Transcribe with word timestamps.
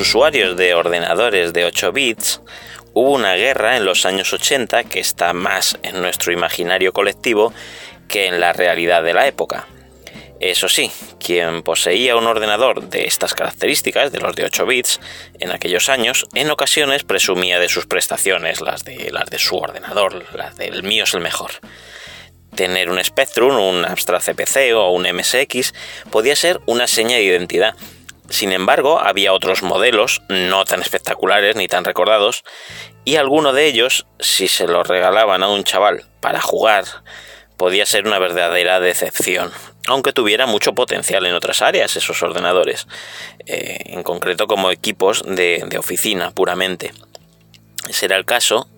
Usuarios 0.00 0.56
de 0.56 0.72
ordenadores 0.72 1.52
de 1.52 1.66
8 1.66 1.92
bits, 1.92 2.40
hubo 2.94 3.12
una 3.12 3.34
guerra 3.34 3.76
en 3.76 3.84
los 3.84 4.06
años 4.06 4.32
80 4.32 4.84
que 4.84 4.98
está 4.98 5.34
más 5.34 5.78
en 5.82 6.00
nuestro 6.00 6.32
imaginario 6.32 6.94
colectivo 6.94 7.52
que 8.08 8.26
en 8.26 8.40
la 8.40 8.54
realidad 8.54 9.02
de 9.02 9.12
la 9.12 9.26
época. 9.26 9.66
Eso 10.40 10.70
sí, 10.70 10.90
quien 11.22 11.62
poseía 11.62 12.16
un 12.16 12.26
ordenador 12.26 12.88
de 12.88 13.04
estas 13.04 13.34
características, 13.34 14.10
de 14.10 14.20
los 14.20 14.34
de 14.34 14.46
8 14.46 14.64
bits, 14.64 15.00
en 15.38 15.50
aquellos 15.50 15.90
años, 15.90 16.26
en 16.32 16.50
ocasiones 16.50 17.04
presumía 17.04 17.58
de 17.58 17.68
sus 17.68 17.84
prestaciones, 17.84 18.62
las 18.62 18.84
de, 18.84 19.10
las 19.12 19.28
de 19.28 19.38
su 19.38 19.56
ordenador, 19.56 20.24
las 20.34 20.56
del 20.56 20.82
mío 20.82 21.04
es 21.04 21.12
el 21.12 21.20
mejor. 21.20 21.50
Tener 22.54 22.88
un 22.88 23.04
Spectrum, 23.04 23.54
un 23.54 23.84
Amstrad 23.84 24.22
CPC 24.22 24.74
o 24.74 24.92
un 24.92 25.02
MSX 25.02 25.74
podía 26.10 26.34
ser 26.34 26.58
una 26.64 26.86
seña 26.86 27.16
de 27.16 27.22
identidad. 27.22 27.76
Sin 28.30 28.52
embargo, 28.52 29.00
había 29.00 29.32
otros 29.32 29.62
modelos, 29.62 30.22
no 30.28 30.64
tan 30.64 30.80
espectaculares 30.80 31.56
ni 31.56 31.66
tan 31.66 31.84
recordados, 31.84 32.44
y 33.04 33.16
alguno 33.16 33.52
de 33.52 33.66
ellos, 33.66 34.06
si 34.20 34.46
se 34.46 34.68
lo 34.68 34.84
regalaban 34.84 35.42
a 35.42 35.48
un 35.48 35.64
chaval 35.64 36.04
para 36.20 36.40
jugar, 36.40 36.84
podía 37.56 37.84
ser 37.86 38.06
una 38.06 38.20
verdadera 38.20 38.78
decepción, 38.78 39.50
aunque 39.88 40.12
tuviera 40.12 40.46
mucho 40.46 40.74
potencial 40.74 41.26
en 41.26 41.34
otras 41.34 41.60
áreas 41.60 41.96
esos 41.96 42.22
ordenadores, 42.22 42.86
eh, 43.46 43.80
en 43.86 44.04
concreto 44.04 44.46
como 44.46 44.70
equipos 44.70 45.22
de, 45.26 45.64
de 45.66 45.78
oficina 45.78 46.30
puramente. 46.30 46.92
Será 47.90 48.16
el 48.16 48.24
caso 48.24 48.68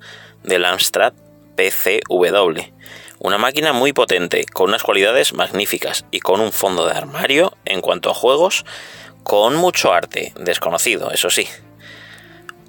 del 0.43 0.65
Amstrad 0.65 1.13
PCW, 1.57 2.73
una 3.19 3.39
máquina 3.39 3.73
muy 3.73 3.93
potente, 3.93 4.47
con 4.47 4.71
unas 4.71 4.83
cualidades 4.83 5.35
magníficas 5.35 6.07
y 6.11 6.21
con 6.21 6.41
un 6.41 6.53
fondo 6.53 6.87
de 6.87 6.93
armario 6.95 7.57
en 7.67 7.83
cuanto 7.83 8.11
a 8.11 8.15
juegos, 8.15 8.65
con 9.23 9.57
mucho 9.57 9.93
arte, 9.93 10.33
desconocido, 10.37 11.11
eso 11.11 11.31
sí. 11.31 11.49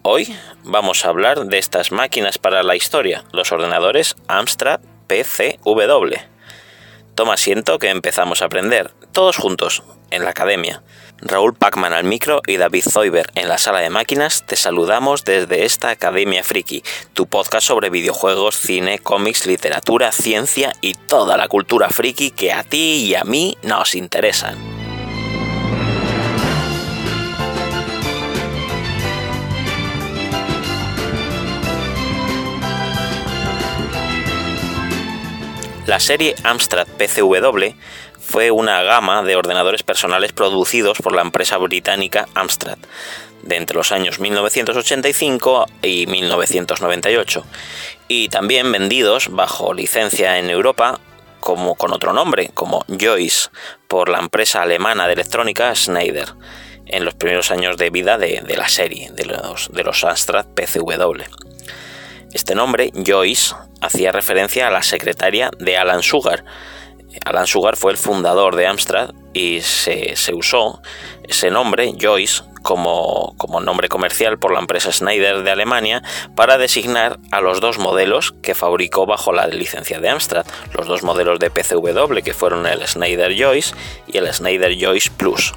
Hoy 0.01 0.35
vamos 0.63 1.05
a 1.05 1.09
hablar 1.09 1.45
de 1.45 1.57
estas 1.57 1.91
máquinas 1.91 2.37
para 2.37 2.63
la 2.63 2.75
historia, 2.75 3.23
los 3.31 3.51
ordenadores 3.51 4.15
Amstrad 4.27 4.81
PCW. 5.07 6.15
Toma 7.15 7.35
asiento 7.35 7.79
que 7.79 7.89
empezamos 7.89 8.41
a 8.41 8.45
aprender, 8.45 8.91
todos 9.11 9.37
juntos, 9.37 9.83
en 10.09 10.23
la 10.23 10.31
academia. 10.31 10.83
Raúl 11.21 11.53
Pacman 11.53 11.93
al 11.93 12.03
micro 12.03 12.41
y 12.47 12.57
David 12.57 12.83
Zoiber 12.89 13.27
en 13.35 13.47
la 13.47 13.57
sala 13.57 13.79
de 13.79 13.89
máquinas 13.89 14.45
te 14.45 14.55
saludamos 14.55 15.23
desde 15.23 15.63
esta 15.63 15.89
Academia 15.89 16.43
Friki, 16.43 16.83
tu 17.13 17.27
podcast 17.27 17.67
sobre 17.67 17.89
videojuegos, 17.89 18.55
cine, 18.55 18.99
cómics, 18.99 19.45
literatura, 19.45 20.11
ciencia 20.11 20.73
y 20.81 20.93
toda 20.93 21.37
la 21.37 21.47
cultura 21.47 21.89
friki 21.89 22.31
que 22.31 22.51
a 22.51 22.63
ti 22.63 23.05
y 23.05 23.15
a 23.15 23.23
mí 23.23 23.57
nos 23.63 23.95
interesan. 23.95 24.72
La 35.85 35.99
serie 35.99 36.33
Amstrad 36.43 36.87
PCW 36.87 37.75
fue 38.17 38.51
una 38.51 38.81
gama 38.83 39.21
de 39.21 39.35
ordenadores 39.35 39.83
personales 39.83 40.31
producidos 40.31 40.99
por 40.99 41.13
la 41.13 41.21
empresa 41.21 41.57
británica 41.57 42.27
Amstrad 42.35 42.77
de 43.41 43.57
entre 43.57 43.75
los 43.75 43.91
años 43.91 44.19
1985 44.19 45.65
y 45.81 46.07
1998 46.07 47.45
y 48.07 48.29
también 48.29 48.71
vendidos 48.71 49.27
bajo 49.29 49.73
licencia 49.73 50.39
en 50.39 50.49
Europa 50.49 51.01
como 51.41 51.75
con 51.75 51.91
otro 51.91 52.13
nombre 52.13 52.51
como 52.53 52.85
Joyce 52.87 53.49
por 53.89 54.07
la 54.07 54.19
empresa 54.19 54.61
alemana 54.61 55.07
de 55.07 55.13
electrónica 55.13 55.75
Schneider 55.75 56.29
en 56.85 57.03
los 57.03 57.13
primeros 57.13 57.51
años 57.51 57.75
de 57.75 57.89
vida 57.89 58.17
de, 58.17 58.41
la 58.55 58.69
serie 58.69 59.11
de 59.11 59.25
los, 59.25 59.69
de 59.73 59.83
los 59.83 60.03
Amstrad 60.05 60.45
PCW. 60.45 61.52
Este 62.33 62.55
nombre, 62.55 62.91
Joyce, 62.95 63.53
hacía 63.79 64.11
referencia 64.11 64.67
a 64.67 64.71
la 64.71 64.81
secretaria 64.81 65.51
de 65.59 65.77
Alan 65.77 66.01
Sugar. 66.01 66.43
Alan 67.25 67.45
Sugar 67.45 67.77
fue 67.77 67.91
el 67.91 67.97
fundador 67.97 68.55
de 68.55 68.65
Amstrad 68.65 69.11
y 69.33 69.61
se, 69.61 70.15
usó 70.33 70.81
ese 71.27 71.51
nombre, 71.51 71.93
Joyce, 72.01 72.41
como, 72.63 73.35
como, 73.37 73.59
nombre 73.59 73.87
comercial 73.87 74.39
por 74.39 74.51
la 74.51 74.59
empresa 74.59 74.91
Schneider 74.91 75.43
de 75.43 75.51
Alemania 75.51 76.01
para 76.35 76.57
designar 76.57 77.19
a 77.31 77.39
los 77.39 77.61
dos 77.61 77.77
modelos 77.77 78.33
que 78.41 78.55
fabricó 78.55 79.05
bajo 79.05 79.31
la 79.31 79.45
licencia 79.45 79.99
de 79.99 80.09
Amstrad, 80.09 80.47
los 80.75 80.87
dos 80.87 81.03
modelos 81.03 81.37
de 81.37 81.51
PCW 81.51 82.23
que 82.23 82.33
fueron 82.33 82.65
el 82.65 82.87
Schneider 82.87 83.37
Joyce 83.37 83.75
y 84.07 84.17
el 84.17 84.33
Schneider 84.33 84.75
Joyce 84.79 85.11
Plus 85.15 85.53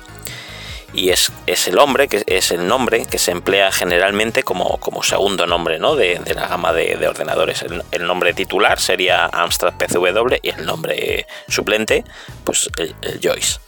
y 0.92 1.10
es, 1.10 1.30
el 1.66 1.78
hombre 1.78 2.08
que 2.08 2.22
es 2.26 2.50
el 2.50 2.66
nombre 2.66 3.04
que 3.06 3.18
se 3.18 3.30
emplea 3.30 3.72
generalmente 3.72 4.42
como, 4.42 4.78
como 4.78 5.02
segundo 5.02 5.46
nombre 5.46 5.78
¿no? 5.78 5.96
de, 5.96 6.20
la 6.34 6.46
gama 6.46 6.72
de, 6.72 7.06
ordenadores. 7.06 7.64
El, 7.90 8.06
nombre 8.06 8.34
titular 8.34 8.78
sería 8.78 9.26
Amstrad 9.26 9.74
PCW 9.74 10.36
y 10.42 10.50
el 10.50 10.64
nombre 10.64 11.26
suplente, 11.48 12.04
pues 12.44 12.70
el, 12.78 12.94
Joyce. 13.22 13.60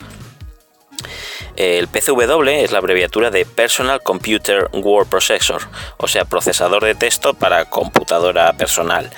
El 1.57 1.89
PCW 1.89 2.49
es 2.49 2.73
la 2.73 2.79
abreviatura 2.79 3.31
de 3.31 3.45
Personal 3.45 4.01
Computer 4.03 4.69
Word 4.73 5.09
Processor, 5.09 5.63
o 5.97 6.07
sea, 6.07 6.25
procesador 6.25 6.85
de 6.85 6.95
texto 6.95 7.35
para 7.35 7.65
computadora 7.65 8.53
personal 8.53 9.11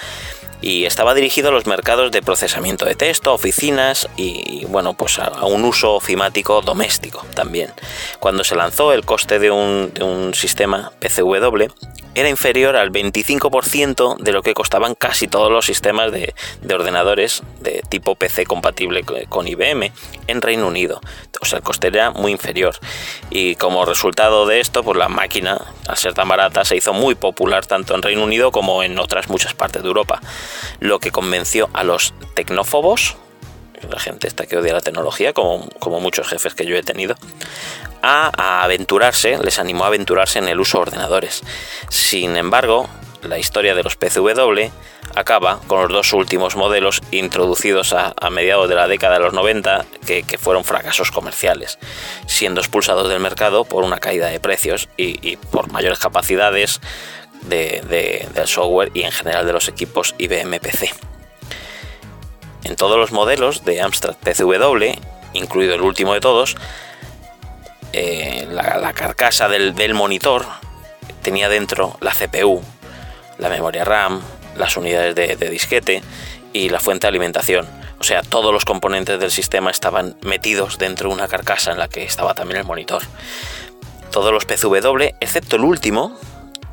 y 0.61 0.85
estaba 0.85 1.15
dirigido 1.15 1.49
a 1.49 1.53
los 1.53 1.67
mercados 1.67 2.11
de 2.11 2.23
procesamiento 2.23 2.85
de 2.85 2.95
texto, 2.95 3.33
oficinas 3.33 4.09
y, 4.17 4.65
bueno, 4.67 4.95
pues 4.95 5.19
a, 5.19 5.47
un 5.47 5.65
uso 5.65 5.95
ofimático 5.95 6.61
doméstico 6.63 7.25
también. 7.35 7.73
Cuando 8.19 8.45
se 8.45 8.57
lanzó 8.57 8.93
el 8.93 9.05
coste 9.05 9.39
de 9.39 9.51
un, 9.51 9.93
de 9.95 10.05
un 10.05 10.35
sistema 10.35 10.93
PCW 11.01 11.69
era 12.15 12.29
inferior 12.29 12.77
al 12.77 12.91
25% 12.91 14.19
de 14.19 14.33
lo 14.33 14.43
que 14.43 14.55
costaban 14.55 14.95
casi 14.95 15.29
todos 15.29 15.51
los 15.51 15.65
sistemas 15.65 16.11
de, 16.11 16.35
ordenadores 16.73 17.43
de 17.61 17.83
tipo 17.89 18.17
PC 18.17 18.47
compatible 18.47 19.05
con 19.29 19.47
IBM 19.47 19.93
en 20.27 20.43
Reino 20.43 20.67
Unido. 20.67 21.01
O 21.41 21.45
sea, 21.45 21.59
el 21.59 21.63
coste 21.63 21.89
era 21.89 22.11
muy 22.11 22.33
inferior. 22.33 22.77
Y 23.31 23.55
como 23.55 23.85
resultado 23.85 24.47
de 24.47 24.61
esto, 24.61 24.83
pues 24.83 24.99
la 24.99 25.09
máquina, 25.09 25.61
al 25.87 25.97
ser 25.97 26.15
tan 26.15 26.29
barata, 26.29 26.65
se 26.65 26.77
hizo 26.77 26.93
muy 26.93 27.15
popular 27.15 27.65
tanto 27.67 27.95
en 27.95 28.03
Reino 28.03 28.25
Unido 28.25 28.51
como 28.51 28.83
en 28.83 28.99
otras 28.99 29.29
muchas 29.29 29.55
partes 29.55 29.83
de 29.83 29.89
Europa. 29.89 30.21
Lo 30.81 30.99
que 30.99 31.11
convenció 31.11 31.71
a 31.73 31.85
los 31.85 32.15
tecnófobos, 32.35 33.17
la 33.89 33.99
gente 33.99 34.29
esta 34.29 34.47
que 34.47 34.57
odia 34.57 34.73
la 34.73 34.81
tecnología, 34.81 35.33
como, 35.33 35.69
muchos 36.01 36.29
jefes 36.29 36.55
que 36.55 36.67
yo 36.67 36.77
he 36.77 36.83
tenido, 36.83 37.17
a, 38.03 38.63
aventurarse, 38.63 39.39
les 39.39 39.59
animó 39.59 39.85
a 39.85 39.89
aventurarse 39.89 40.39
en 40.39 40.49
el 40.49 40.61
uso 40.61 40.79
de 40.79 40.83
ordenadores. 40.83 41.43
Sin 41.89 42.37
embargo, 42.37 42.89
la 43.23 43.39
historia 43.39 43.75
de 43.75 43.83
los 43.83 43.97
PCW 43.97 44.71
acaba 45.15 45.61
con 45.67 45.83
los 45.83 45.93
dos 45.93 46.13
últimos 46.13 46.57
modelos 46.57 47.03
introducidos 47.11 47.93
a, 47.93 48.15
mediados 48.31 48.69
de 48.69 48.75
la 48.75 48.89
década 48.89 49.15
de 49.15 49.21
los 49.21 49.33
90 49.33 49.85
que, 50.07 50.25
fueron 50.39 50.65
fracasos 50.65 51.11
comerciales, 51.11 51.79
siendo 52.27 52.61
expulsados 52.61 53.09
del 53.09 53.21
mercado 53.21 53.65
por 53.65 53.85
una 53.85 53.99
caída 53.99 54.29
de 54.29 54.41
precios 54.41 54.89
y, 54.97 55.37
por 55.37 55.71
mayores 55.71 55.99
capacidades 55.99 56.81
de, 57.43 58.29
del 58.35 58.47
software 58.47 58.91
y 58.95 59.03
en 59.03 59.13
general 59.13 59.47
de 59.47 59.53
los 59.53 59.69
equipos 59.69 60.15
IBM 60.19 60.59
PC. 60.61 60.91
En 62.65 62.77
todos 62.77 62.99
los 62.99 63.13
modelos 63.13 63.65
de 63.65 63.81
Amstrad 63.81 64.17
PCW, 64.17 64.99
incluido 65.33 65.75
el 65.75 65.81
último 65.81 66.15
de 66.15 66.21
todos, 66.21 66.57
eh, 67.93 68.47
la, 68.51 68.93
carcasa 68.93 69.49
del, 69.49 69.95
monitor 69.95 70.47
tenía 71.23 71.49
dentro 71.49 71.97
la 72.01 72.13
CPU, 72.13 72.63
la 73.39 73.49
memoria 73.49 73.85
RAM, 73.85 74.21
las 74.57 74.77
unidades 74.77 75.15
de, 75.15 75.37
disquete 75.51 76.03
y 76.53 76.69
la 76.69 76.81
fuente 76.81 77.07
de 77.07 77.09
alimentación. 77.09 77.67
O 77.99 78.05
sea, 78.05 78.23
todos 78.23 78.53
los 78.53 78.65
componentes 78.65 79.19
del 79.19 79.31
sistema 79.31 79.71
estaban 79.71 80.17
metidos 80.23 80.79
dentro 80.79 81.09
de 81.09 81.15
una 81.15 81.29
carcasa 81.29 81.73
en 81.73 81.79
la 81.79 81.89
que 81.89 82.05
estaba 82.05 82.35
también 82.35 82.61
el 82.61 82.67
monitor. 82.67 83.03
Todos 84.11 84.33
los 84.33 84.45
PCW, 84.45 85.15
excepto 85.21 85.57
el 85.57 85.65
último, 85.65 86.19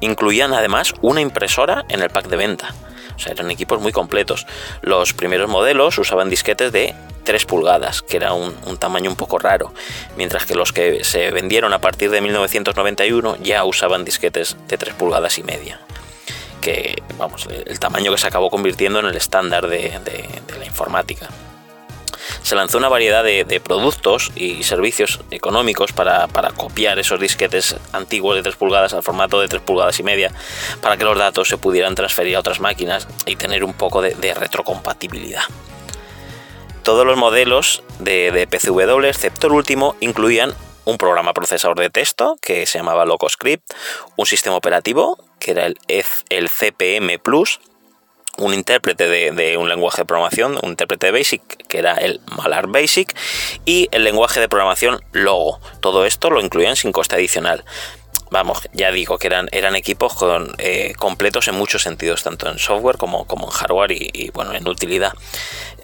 incluían 0.02 0.54
además 0.54 0.94
una 1.02 1.22
impresora 1.22 1.86
en 1.90 2.02
el 2.02 2.10
pack 2.10 2.28
de 2.28 2.38
venta. 2.38 2.74
O 3.16 3.20
sea, 3.20 3.34
eran 3.34 3.50
equipos 3.50 3.82
muy 3.82 3.92
completos. 3.92 4.46
Los 4.82 5.14
primeros 5.14 5.50
modelos 5.50 5.98
usaban 5.98 6.30
disquetes 6.30 6.72
de 6.72 6.94
3 7.24 7.46
pulgadas, 7.46 8.04
que 8.04 8.18
era 8.18 8.34
un, 8.34 8.54
tamaño 8.78 9.10
un 9.10 9.16
poco 9.16 9.40
raro, 9.40 9.74
mientras 10.16 10.46
que 10.46 10.56
los 10.56 10.72
que 10.72 11.04
se 11.04 11.32
vendieron 11.32 11.74
a 11.74 11.80
partir 11.80 12.12
de 12.12 12.22
1991 12.22 13.38
ya 13.42 13.66
usaban 13.66 14.06
disquetes 14.06 14.56
de 14.68 14.78
3 14.78 14.94
pulgadas 14.94 15.38
y 15.40 15.44
media. 15.44 15.80
Que, 16.62 17.02
vamos, 17.18 17.48
el 17.50 17.80
tamaño 17.80 18.12
que 18.12 18.18
se 18.18 18.28
acabó 18.28 18.50
convirtiendo 18.50 19.00
en 19.00 19.08
el 19.08 19.16
estándar 19.16 19.68
de 19.68 20.00
la 20.60 20.66
informática 20.66 21.30
se 22.42 22.56
lanzó 22.56 22.78
una 22.78 22.90
variedad 22.90 23.24
de, 23.24 23.62
productos 23.64 24.32
y 24.36 24.64
servicios 24.64 25.20
económicos 25.32 25.92
para, 25.94 26.28
copiar 26.56 27.00
esos 27.00 27.20
disquetes 27.20 27.76
antiguos 27.92 28.36
de 28.36 28.44
3 28.44 28.56
pulgadas 28.56 28.94
al 28.94 29.04
formato 29.04 29.40
de 29.40 29.48
3 29.48 29.62
pulgadas 29.62 30.00
y 30.00 30.04
media, 30.04 30.32
para 30.82 30.98
que 30.98 31.04
los 31.04 31.18
datos 31.18 31.48
se 31.48 31.58
pudieran 31.58 31.96
transferir 31.96 32.36
a 32.36 32.40
otras 32.40 32.60
máquinas 32.60 33.08
y 33.26 33.36
tener 33.36 33.64
un 33.64 33.74
poco 33.74 34.02
de, 34.02 34.34
retrocompatibilidad. 34.34 35.44
Todos 36.84 37.06
los 37.06 37.18
modelos 37.18 37.84
de, 38.00 38.48
PCW, 38.50 39.06
excepto 39.06 39.48
el 39.48 39.54
último, 39.54 39.96
incluían 40.00 40.54
un 40.86 40.98
programa 40.98 41.34
procesador 41.34 41.78
de 41.80 41.90
texto 41.90 42.38
que 42.42 42.66
se 42.66 42.78
llamaba 42.78 43.06
LocoScript, 43.06 43.74
un 44.16 44.26
sistema 44.26 44.56
operativo 44.56 45.18
que 45.40 45.52
era 45.52 45.66
el, 45.66 45.78
el 45.88 46.50
CPM 46.50 47.20
Plus, 47.20 47.60
un 48.38 48.54
intérprete 48.54 49.08
de, 49.08 49.58
un 49.58 49.68
lenguaje 49.68 50.02
de 50.02 50.06
programación, 50.06 50.58
un 50.62 50.70
intérprete 50.70 51.08
de 51.08 51.12
Basic, 51.12 51.42
que 51.68 51.80
era 51.80 51.96
el 51.96 52.22
Malar 52.38 52.68
Basic, 52.68 53.16
y 53.66 53.90
el 53.92 54.04
lenguaje 54.04 54.40
de 54.40 54.48
programación 54.48 55.02
Logo. 55.12 55.60
Todo 55.82 56.06
esto 56.06 56.30
lo 56.30 56.40
incluían 56.42 56.76
sin 56.76 56.92
coste 56.92 57.16
adicional. 57.16 57.66
Vamos, 58.30 58.68
ya 58.74 58.92
digo 58.92 59.18
que 59.18 59.28
eran, 59.28 59.76
equipos 59.76 60.18
eh, 60.58 60.94
completos 60.98 61.48
en 61.48 61.56
muchos 61.56 61.82
sentidos, 61.82 62.24
tanto 62.24 62.50
en 62.50 62.60
software 62.60 62.98
como, 62.98 63.26
como 63.26 63.46
en 63.46 63.52
hardware 63.52 63.92
y, 63.94 64.32
bueno, 64.34 64.54
en 64.54 64.68
utilidad. 64.68 65.14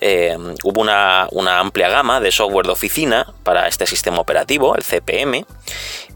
Eh, 0.01 0.37
hubo 0.63 0.81
una, 0.81 1.27
una 1.31 1.59
amplia 1.59 1.87
gama 1.87 2.19
de 2.19 2.31
software 2.31 2.65
de 2.65 2.73
oficina 2.73 3.33
para 3.43 3.67
este 3.67 3.87
sistema 3.87 4.19
operativo, 4.19 4.75
el 4.75 4.83
CPM, 4.83 5.45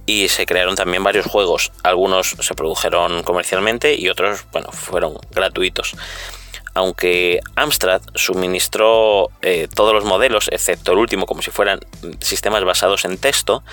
y 0.07 0.29
se 0.29 0.47
crearon 0.47 0.75
también 0.75 1.03
varios 1.03 1.27
juegos. 1.27 1.71
Algunos 1.83 2.35
se 2.39 2.55
produjeron 2.55 3.21
comercialmente 3.21 3.93
y 3.93 4.09
otros, 4.09 4.45
bueno, 4.51 4.71
fueron 4.71 5.19
gratuitos. 5.31 5.93
Aunque 6.73 7.41
Amstrad 7.55 8.01
suministró 8.15 9.29
eh, 9.41 9.67
todos 9.73 9.93
los 9.93 10.05
modelos, 10.05 10.47
excepto 10.51 10.93
el 10.93 10.99
último, 10.99 11.25
como 11.25 11.41
si 11.41 11.51
fueran 11.51 11.79
sistemas 12.21 12.63
basados 12.63 13.03
en 13.03 13.17
texto, 13.17 13.63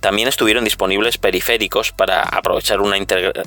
también 0.00 0.28
estuvieron 0.28 0.64
disponibles 0.64 1.18
periféricos 1.18 1.92
para 1.92 2.22
aprovechar 2.22 2.80
una, 2.80 2.96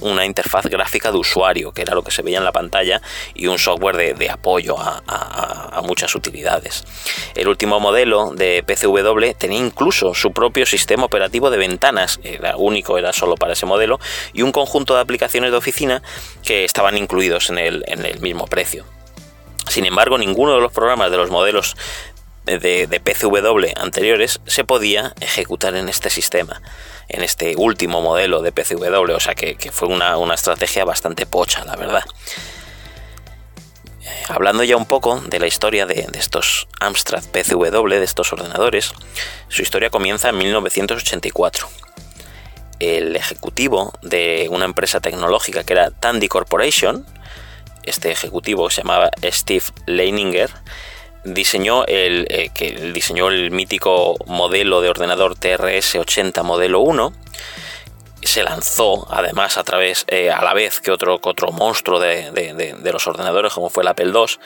una, 0.01 0.25
interfaz 0.25 0.65
gráfica 0.65 1.11
de 1.11 1.17
usuario, 1.17 1.71
que 1.71 1.81
era 1.81 1.95
lo 1.95 2.03
que 2.03 2.11
se 2.11 2.21
veía 2.21 2.37
en 2.37 2.43
la 2.43 2.51
pantalla, 2.51 3.01
y 3.33 3.47
un 3.47 3.57
software 3.57 4.17
de, 4.17 4.29
apoyo 4.29 4.75
a, 4.79 5.81
muchas 5.83 6.13
utilidades. 6.13 6.83
El 7.35 7.47
último 7.47 7.79
modelo 7.79 8.31
de 8.35 8.63
PCW 8.63 9.33
tenía 9.37 9.57
incluso 9.57 10.13
su 10.13 10.31
propio 10.31 10.65
sistema 10.65 11.05
operativo 11.05 11.49
de 11.49 11.57
ventanas, 11.57 12.19
era 12.23 12.55
único, 12.55 12.97
era 12.97 13.11
solo 13.13 13.35
para 13.35 13.53
ese 13.53 13.65
modelo, 13.65 13.99
y 14.31 14.43
un 14.43 14.51
conjunto 14.51 14.93
de 14.93 15.01
aplicaciones 15.01 15.51
de 15.51 15.57
oficina 15.57 16.03
que 16.43 16.65
estaban 16.65 16.97
incluidos 16.97 17.49
en 17.49 17.57
el, 17.57 17.83
en 17.87 18.05
el 18.05 18.19
mismo 18.19 18.45
precio. 18.45 18.85
Sin 19.67 19.85
embargo, 19.85 20.17
ninguno 20.17 20.55
de 20.55 20.61
los 20.61 20.73
programas 20.73 21.11
de 21.11 21.17
los 21.17 21.29
modelos 21.29 21.77
de, 22.45 23.01
PCW 23.03 23.79
anteriores 23.79 24.41
se 24.45 24.63
podía 24.63 25.13
ejecutar 25.19 25.75
en 25.75 25.89
este 25.89 26.09
sistema, 26.09 26.61
en 27.07 27.23
este 27.23 27.55
último 27.55 28.01
modelo 28.01 28.41
de 28.41 28.51
PCW, 28.51 29.13
o 29.13 29.19
sea 29.19 29.35
que, 29.35 29.55
fue 29.71 29.87
una, 29.87 30.33
estrategia 30.33 30.85
bastante 30.85 31.25
pocha, 31.25 31.63
la 31.65 31.75
verdad. 31.75 32.03
Eh, 34.03 34.23
hablando 34.29 34.63
ya 34.63 34.77
un 34.77 34.85
poco 34.85 35.21
de 35.21 35.39
la 35.39 35.47
historia 35.47 35.85
de, 35.85 36.07
estos 36.13 36.67
Amstrad 36.79 37.23
PCW, 37.23 37.87
de 37.87 38.03
estos 38.03 38.33
ordenadores, 38.33 38.93
su 39.47 39.61
historia 39.61 39.89
comienza 39.89 40.29
en 40.29 40.37
1984 40.37 41.69
el 42.79 43.15
ejecutivo 43.15 43.93
de 44.01 44.47
una 44.49 44.65
empresa 44.65 44.99
tecnológica 44.99 45.63
que 45.63 45.73
era 45.73 45.91
Tandy 45.91 46.27
Corporation, 46.27 47.05
este 47.83 48.11
ejecutivo 48.11 48.69
se 48.69 48.81
llamaba 48.81 49.11
Steve 49.23 49.65
Leininger, 49.85 50.49
diseñó 51.23 51.85
el, 51.85 52.27
eh, 52.29 52.49
que 52.53 52.71
diseñó 52.93 53.27
el 53.27 53.51
mítico 53.51 54.15
modelo 54.25 54.81
de 54.81 54.89
ordenador 54.89 55.35
TRS-80 55.35 56.43
modelo 56.43 56.79
1 56.79 57.13
se 58.23 58.43
lanzó 58.43 59.07
además 59.11 59.57
a 59.57 59.63
través 59.63 60.05
eh, 60.07 60.29
a 60.31 60.43
la 60.43 60.53
vez 60.53 60.79
que 60.79 60.91
otro, 60.91 61.19
otro 61.21 61.51
monstruo 61.51 61.99
de, 61.99 62.75
los 62.91 63.07
ordenadores 63.07 63.53
como 63.53 63.69
fue 63.69 63.83
el 63.83 63.89
Apple 63.89 64.11
II 64.13 64.39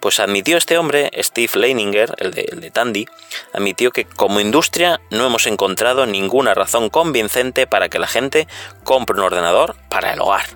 pues 0.00 0.20
admitió 0.20 0.56
este 0.56 0.78
hombre 0.78 1.10
Steve 1.22 1.52
Leininger 1.54 2.14
el 2.18 2.32
de, 2.32 2.46
el 2.52 2.60
de 2.60 2.70
Tandy 2.70 3.06
admitió 3.52 3.90
que 3.90 4.04
como 4.04 4.40
industria 4.40 5.00
no 5.10 5.26
hemos 5.26 5.46
encontrado 5.46 6.06
ninguna 6.06 6.54
razón 6.54 6.88
convincente 6.88 7.66
para 7.66 7.88
que 7.88 7.98
la 7.98 8.06
gente 8.06 8.46
compre 8.84 9.16
un 9.16 9.24
ordenador 9.24 9.76
para 9.88 10.12
el 10.12 10.20
hogar. 10.20 10.46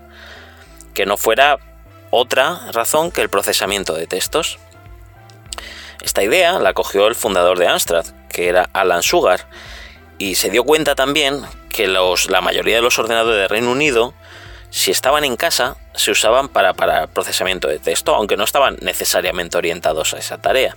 Que 0.95 1.07
no 1.07 1.17
fuera 1.17 1.59
otra 2.11 2.71
razón 2.73 3.11
que 3.11 3.23
el 3.23 3.29
procesamiento 3.29 3.95
de 3.95 4.07
textos 4.07 4.59
esta 6.02 6.23
idea 6.23 6.58
la 6.58 6.73
cogió 6.73 7.06
el 7.06 7.14
fundador 7.14 7.58
de 7.58 7.69
Amstrad, 7.69 8.06
que 8.29 8.49
era 8.49 8.70
Alan 8.73 9.02
Sugar, 9.02 9.47
y 10.19 10.35
se 10.35 10.50
dio 10.50 10.64
cuenta 10.64 10.94
también 10.94 11.43
que 11.69 11.87
la 11.88 12.41
mayoría 12.41 12.76
de 12.76 12.82
los 12.82 12.99
ordenadores 12.99 13.41
de 13.41 13.49
Reino 13.49 13.70
Unido, 13.70 14.12
si 14.70 14.91
estaban 14.91 15.25
en 15.25 15.37
casa, 15.37 15.76
se 15.94 16.11
usaban 16.11 16.49
para, 16.49 16.75
para 16.75 17.06
procesamiento 17.06 17.69
de 17.69 17.79
texto, 17.79 18.14
aunque 18.14 18.37
no 18.37 18.44
estaban 18.44 18.76
necesariamente 18.81 19.56
orientados 19.56 20.14
a 20.14 20.19
esa 20.19 20.38
tarea. 20.38 20.76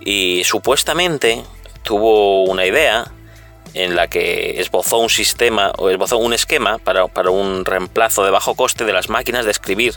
Y 0.00 0.44
supuestamente 0.44 1.44
tuvo 1.82 2.44
una 2.44 2.66
idea 2.66 3.10
en 3.74 3.96
la 3.96 4.08
que 4.08 4.60
esbozó 4.60 4.98
un 4.98 5.10
sistema 5.10 5.72
o 5.78 5.90
esbozó 5.90 6.18
un 6.18 6.32
esquema 6.32 6.78
para, 6.78 7.06
para, 7.08 7.30
un 7.30 7.64
reemplazo 7.64 8.24
de 8.24 8.30
bajo 8.30 8.54
coste 8.54 8.84
de 8.84 8.92
las 8.92 9.08
máquinas 9.08 9.44
de 9.44 9.50
escribir. 9.50 9.94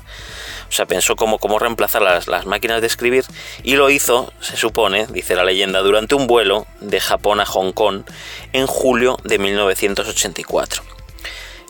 O 0.69 0.71
sea, 0.71 0.85
pensó 0.85 1.15
cómo, 1.15 1.37
cómo 1.37 1.59
reemplazar 1.59 2.01
las, 2.01 2.27
las, 2.27 2.45
máquinas 2.45 2.81
de 2.81 2.87
escribir 2.87 3.25
y 3.63 3.75
lo 3.75 3.89
hizo, 3.89 4.31
se 4.39 4.57
supone, 4.57 5.07
dice 5.07 5.35
la 5.35 5.43
leyenda, 5.43 5.79
durante 5.81 6.15
un 6.15 6.27
vuelo 6.27 6.65
de 6.81 6.99
Japón 6.99 7.39
a 7.39 7.45
Hong 7.45 7.71
Kong 7.73 8.03
en 8.53 8.67
julio 8.67 9.17
de 9.23 9.39
1984. 9.39 10.83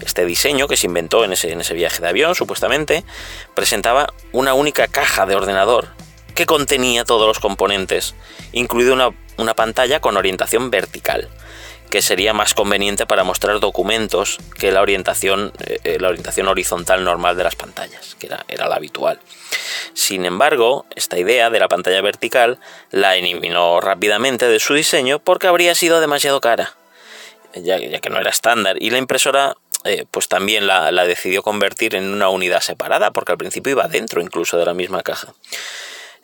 Este 0.03 0.25
diseño 0.25 0.67
que 0.67 0.75
se 0.75 0.87
inventó 0.87 1.23
en 1.23 1.33
ese, 1.33 1.51
en 1.51 1.61
ese 1.61 1.73
viaje 1.73 2.01
de 2.01 2.09
avión, 2.09 2.35
supuestamente, 2.35 3.05
presentaba 3.53 4.13
una 4.31 4.53
única 4.53 4.87
caja 4.87 5.25
de 5.25 5.35
ordenador 5.35 5.89
que 6.35 6.45
contenía 6.45 7.05
todos 7.05 7.27
los 7.27 7.39
componentes, 7.39 8.15
incluido 8.51 8.93
una, 8.93 9.11
una 9.37 9.53
pantalla 9.53 9.99
con 9.99 10.17
orientación 10.17 10.71
vertical 10.71 11.29
que 11.93 12.01
sería 12.01 12.33
más 12.33 12.55
conveniente 12.55 13.05
para 13.05 13.23
mostrar 13.23 13.59
documentos 13.59 14.39
que 14.57 14.71
la 14.71 14.81
orientación, 14.81 15.53
eh, 15.59 15.97
la 15.99 16.07
orientación 16.07 16.47
horizontal 16.47 17.03
normal 17.03 17.37
de 17.37 17.43
las 17.43 17.55
pantallas, 17.55 18.15
que 18.17 18.25
era, 18.25 18.43
era 18.47 18.67
la 18.67 18.77
habitual. 18.77 19.19
Sin 19.93 20.25
embargo, 20.25 20.87
esta 20.95 21.19
idea 21.19 21.51
de 21.51 21.59
la 21.59 21.67
pantalla 21.67 22.01
vertical 22.01 22.57
la 22.89 23.15
eliminó 23.15 23.79
rápidamente 23.79 24.47
de 24.47 24.59
su 24.59 24.73
diseño 24.73 25.19
porque 25.19 25.45
habría 25.45 25.75
sido 25.75 26.01
demasiado 26.01 26.41
cara, 26.41 26.73
ya, 27.53 27.77
que 27.77 28.09
no 28.09 28.19
era 28.19 28.31
estándar, 28.31 28.77
y 28.81 28.89
la 28.89 28.97
impresora 28.97 29.55
eh, 29.83 30.05
pues 30.09 30.27
también 30.27 30.65
la, 30.65 30.89
decidió 31.05 31.43
convertir 31.43 31.93
en 31.93 32.11
una 32.11 32.29
unidad 32.29 32.61
separada, 32.61 33.11
porque 33.11 33.33
al 33.33 33.37
principio 33.37 33.73
iba 33.73 33.87
dentro 33.87 34.19
incluso 34.19 34.57
de 34.57 34.65
la 34.65 34.73
misma 34.73 35.03
caja. 35.03 35.35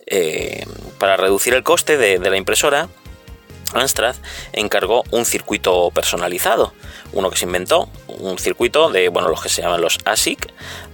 Eh, 0.08 0.66
para 0.98 1.16
reducir 1.16 1.54
el 1.54 1.62
coste 1.62 1.96
de 1.98 2.18
la 2.28 2.38
impresora, 2.38 2.90
Amstrad 3.74 4.16
encargó 4.54 5.04
un 5.12 5.26
circuito 5.26 5.92
personalizado, 5.92 6.74
uno 7.12 7.30
que 7.30 7.38
se 7.38 7.46
inventó, 7.46 7.90
un 8.08 8.38
circuito 8.38 8.90
de, 8.90 9.10
bueno, 9.10 9.30
los 9.30 9.42
que 9.42 9.50
se 9.50 9.62
llaman 9.62 9.82
los 9.82 10.00
ASIC, 10.06 10.52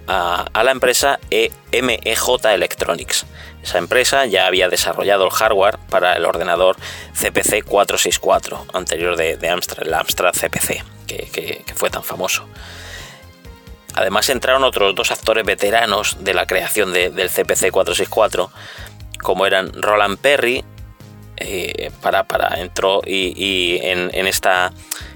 a, 0.08 0.64
la 0.64 0.72
empresa 0.72 1.20
MEJ 1.32 2.46
Electronics. 2.54 3.26
Esa 3.64 3.78
empresa 3.80 4.26
ya 4.26 4.46
había 4.46 4.70
desarrollado 4.70 5.26
el 5.26 5.32
hardware 5.32 5.80
para 5.90 6.14
el 6.14 6.26
ordenador 6.26 6.76
CPC 7.14 7.64
464, 7.64 8.68
anterior 8.74 9.18
de, 9.18 9.50
Amstrad, 9.50 9.88
el 9.88 9.94
Amstrad 9.94 10.34
CPC, 10.34 10.84
que, 11.08 11.64
fue 11.76 11.90
tan 11.90 12.04
famoso. 12.04 12.48
Además 13.96 14.30
entraron 14.30 14.64
otros 14.64 14.94
dos 14.94 15.12
actores 15.12 15.46
veteranos 15.46 16.18
de 16.20 16.34
la 16.34 16.46
creación 16.46 16.92
del 16.92 17.30
CPC 17.30 17.72
464, 17.72 18.52
como 19.22 19.46
eran 19.46 19.72
Roland 19.82 20.20
Perry 20.20 20.64
eh, 21.38 21.92
para, 22.02 22.24
para 22.24 22.60
entró 22.62 23.02
y, 23.06 23.80
en, 23.84 24.10
esta 24.28 24.72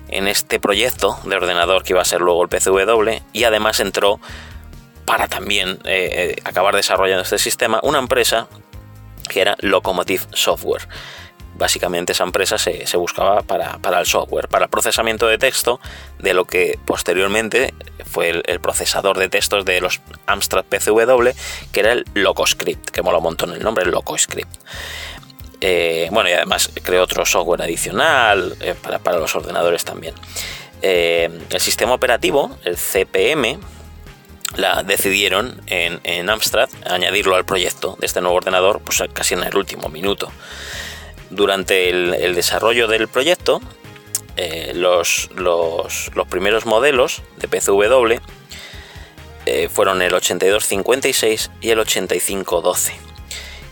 en 0.10 0.28
este 0.28 0.60
proyecto 0.60 1.18
de 1.24 1.36
ordenador 1.36 1.84
que 1.84 1.94
iba 1.94 2.02
a 2.02 2.06
ser 2.06 2.22
luego 2.22 2.44
el 2.44 2.50
PCW 2.50 3.24
y 3.32 3.44
además 3.44 3.80
entró 3.80 4.20
para 5.06 5.28
también 5.28 5.80
eh, 5.86 6.36
eh, 6.36 6.36
acabar 6.44 6.76
desarrollando 6.76 7.24
este 7.24 7.38
sistema 7.38 7.80
una 7.84 8.00
empresa 8.00 8.48
que 9.30 9.42
era 9.42 9.56
Locomotive 9.60 10.24
Software. 10.34 10.88
Básicamente 11.56 12.14
esa 12.14 12.24
empresa 12.24 12.58
se, 12.58 12.86
buscaba 12.96 13.42
para, 13.42 13.80
el 14.00 14.06
software, 14.06 14.48
para 14.48 14.66
el 14.66 14.70
procesamiento 14.70 15.28
de 15.28 15.38
texto 15.38 15.80
de 16.18 16.34
lo 16.34 16.46
que 16.46 16.80
posteriormente 16.86 17.74
fue 18.06 18.42
el, 18.46 18.60
procesador 18.62 19.18
de 19.18 19.30
textos 19.30 19.66
de 19.66 19.82
los 19.82 20.00
Amstrad 20.26 20.64
PCW, 20.64 21.30
que 21.74 21.80
era 21.82 21.92
el 21.92 22.06
LocoScript, 22.14 22.90
que 22.90 23.02
mola 23.02 23.18
un 23.18 23.26
montón 23.26 23.52
el 23.52 23.62
nombre, 23.62 23.86
LocoScript. 23.86 24.50
Eh, 25.62 26.08
bueno, 26.12 26.30
y 26.30 26.34
además 26.34 26.72
creó 26.84 27.04
otro 27.04 27.26
software 27.26 27.62
adicional 27.62 28.56
eh, 28.62 28.76
para, 28.82 29.18
los 29.18 29.36
ordenadores 29.36 29.84
también. 29.84 30.16
Eh, 30.82 31.30
el 31.50 31.60
sistema 31.60 31.94
operativo, 31.94 32.58
el 32.64 32.78
CPM, 32.78 33.60
la 34.56 34.84
decidieron 34.84 35.62
en, 35.68 36.30
Amstrad 36.30 36.70
añadirlo 36.90 37.36
al 37.36 37.46
proyecto 37.46 37.98
de 38.00 38.08
este 38.08 38.20
nuevo 38.22 38.38
ordenador 38.38 38.82
pues 38.82 39.04
casi 39.14 39.36
en 39.36 39.44
el 39.44 39.56
último 39.56 39.90
minuto. 39.90 40.32
Durante 41.30 41.90
el, 41.90 42.34
desarrollo 42.34 42.88
del 42.88 43.08
proyecto, 43.08 43.62
los, 44.74 45.30
los, 45.36 46.10
primeros 46.30 46.66
modelos 46.66 47.22
de 47.38 47.48
PCW 47.48 48.16
fueron 49.70 50.02
el 50.02 50.14
8256 50.16 51.52
y 51.62 51.70
el 51.70 51.80
8512 51.80 53.09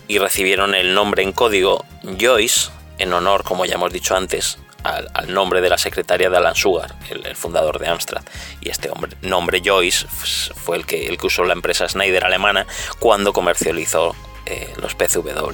y 0.08 0.20
recibieron 0.20 0.76
el 0.76 0.94
nombre 0.94 1.24
en 1.24 1.34
código 1.34 1.86
Joyce, 2.20 2.72
en 2.98 3.14
honor, 3.14 3.44
como 3.44 3.66
ya 3.66 3.76
hemos 3.76 3.92
dicho 3.92 4.16
antes, 4.16 4.58
al, 4.84 5.34
nombre 5.34 5.62
de 5.62 5.70
la 5.70 5.78
secretaria 5.78 6.30
de 6.30 6.38
Alan 6.38 6.56
Sugar, 6.56 6.96
el, 7.10 7.36
fundador 7.36 7.80
de 7.80 7.88
Amstrad. 7.88 8.24
Y 8.62 8.70
este 8.70 8.90
nombre 9.22 9.62
Joyce 9.64 10.08
fue 10.08 10.78
el 10.78 10.86
que, 10.86 11.08
el 11.08 11.18
que 11.18 11.28
usó 11.28 11.44
la 11.44 11.54
empresa 11.54 11.88
Schneider 11.88 12.26
alemana 12.26 12.66
cuando 13.00 13.34
comercializó 13.34 14.16
eh, 14.46 14.74
los 14.82 14.96
PCW. 14.96 15.52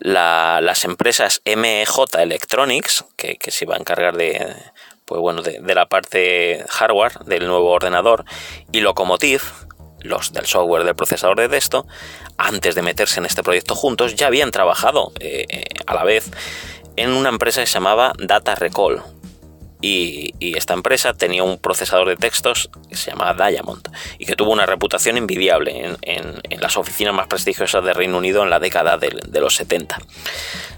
las 0.00 0.84
empresas 0.84 1.42
MEJ 1.44 2.18
Electronics, 2.18 3.04
que, 3.16 3.38
se 3.48 3.64
iba 3.64 3.74
a 3.74 3.78
encargar 3.78 4.16
de, 4.16 4.54
pues 5.04 5.20
bueno, 5.20 5.42
de, 5.42 5.74
la 5.74 5.86
parte 5.86 6.64
hardware 6.68 7.18
del 7.26 7.46
nuevo 7.46 7.70
ordenador, 7.70 8.24
y 8.72 8.80
Locomotive, 8.80 9.42
los 10.02 10.32
del 10.32 10.46
software 10.46 10.84
del 10.84 10.94
procesador 10.94 11.38
de 11.38 11.48
texto, 11.48 11.86
antes 12.36 12.74
de 12.74 12.82
meterse 12.82 13.20
en 13.20 13.26
este 13.26 13.42
proyecto 13.42 13.74
juntos, 13.74 14.14
ya 14.14 14.26
habían 14.26 14.50
trabajado 14.50 15.12
eh, 15.20 15.46
eh, 15.48 15.64
a 15.86 15.94
la 15.94 16.04
vez 16.04 16.30
en 16.96 17.10
una 17.10 17.28
empresa 17.28 17.60
que 17.60 17.66
se 17.66 17.74
llamaba 17.74 18.12
Data 18.18 18.54
Recall. 18.54 19.02
Y, 19.80 20.32
esta 20.56 20.74
empresa 20.74 21.12
tenía 21.12 21.42
un 21.42 21.58
procesador 21.58 22.08
de 22.08 22.16
textos 22.16 22.70
que 22.88 22.94
se 22.94 23.10
llamaba 23.10 23.48
Diamond 23.48 23.88
y 24.18 24.26
que 24.26 24.36
tuvo 24.36 24.52
una 24.52 24.64
reputación 24.64 25.16
envidiable 25.16 25.96
en, 26.02 26.60
las 26.60 26.76
oficinas 26.76 27.12
más 27.12 27.26
prestigiosas 27.26 27.84
de 27.84 27.92
Reino 27.92 28.18
Unido 28.18 28.44
en 28.44 28.50
la 28.50 28.60
década 28.60 28.96
de, 28.96 29.40
los 29.40 29.56
70. 29.56 29.98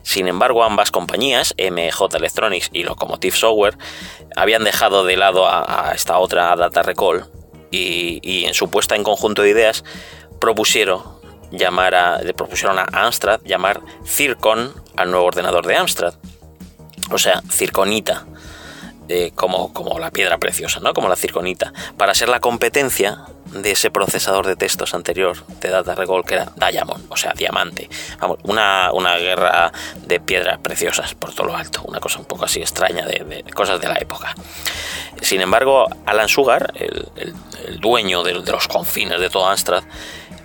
Sin 0.02 0.26
embargo, 0.26 0.64
ambas 0.64 0.90
compañías, 0.90 1.54
MJ 1.58 2.16
Electronics 2.16 2.70
y 2.72 2.84
Locomotive 2.84 3.36
Software, 3.36 3.76
habían 4.36 4.64
dejado 4.64 5.04
de 5.04 5.18
lado 5.18 5.46
a, 5.46 5.92
esta 5.94 6.18
otra 6.18 6.56
Data 6.56 6.82
Recall 6.82 7.26
y, 7.74 8.44
en 8.44 8.54
su 8.54 8.70
puesta 8.70 8.96
en 8.96 9.04
conjunto 9.04 9.42
de 9.42 9.50
ideas 9.50 9.84
propusieron 10.40 11.02
llamar 11.50 11.94
a, 11.94 12.22
le 12.22 12.34
propusieron 12.34 12.78
a 12.78 12.84
Amstrad 12.92 13.40
llamar 13.44 13.80
Circon 14.04 14.72
al 14.96 15.10
nuevo 15.10 15.26
ordenador 15.26 15.66
de 15.66 15.76
Amstrad. 15.76 16.14
O 17.10 17.18
sea, 17.18 17.42
circonita, 17.50 18.26
como, 19.34 19.72
como 19.72 19.98
la 19.98 20.10
piedra 20.10 20.38
preciosa, 20.38 20.80
¿no? 20.80 20.94
Como 20.94 21.08
la 21.08 21.16
circonita, 21.16 21.72
para 21.96 22.14
ser 22.14 22.28
la 22.28 22.40
competencia 22.40 23.24
de 23.54 23.70
ese 23.70 23.90
procesador 23.90 24.46
de 24.46 24.56
textos 24.56 24.94
anterior 24.94 25.46
de 25.60 25.68
Data 25.68 25.94
Recall 25.94 26.24
que 26.24 26.34
era 26.34 26.52
Diamond, 26.56 27.06
o 27.08 27.16
sea, 27.16 27.32
diamante. 27.34 27.88
Vamos, 28.18 28.38
una, 28.42 28.90
una 28.92 29.16
guerra 29.16 29.72
de 30.06 30.20
piedras 30.20 30.58
preciosas 30.58 31.14
por 31.14 31.34
todo 31.34 31.46
lo 31.46 31.56
alto, 31.56 31.82
una 31.84 32.00
cosa 32.00 32.18
un 32.18 32.24
poco 32.24 32.44
así 32.44 32.60
extraña 32.60 33.06
de, 33.06 33.44
cosas 33.54 33.80
de 33.80 33.88
la 33.88 33.96
época. 33.96 34.34
Sin 35.20 35.40
embargo, 35.40 35.86
Alan 36.06 36.28
Sugar, 36.28 36.72
el, 36.74 37.34
dueño 37.80 38.22
de, 38.22 38.40
de, 38.40 38.52
los 38.52 38.68
confines 38.68 39.20
de 39.20 39.30
todo 39.30 39.46
Amstrad, 39.46 39.84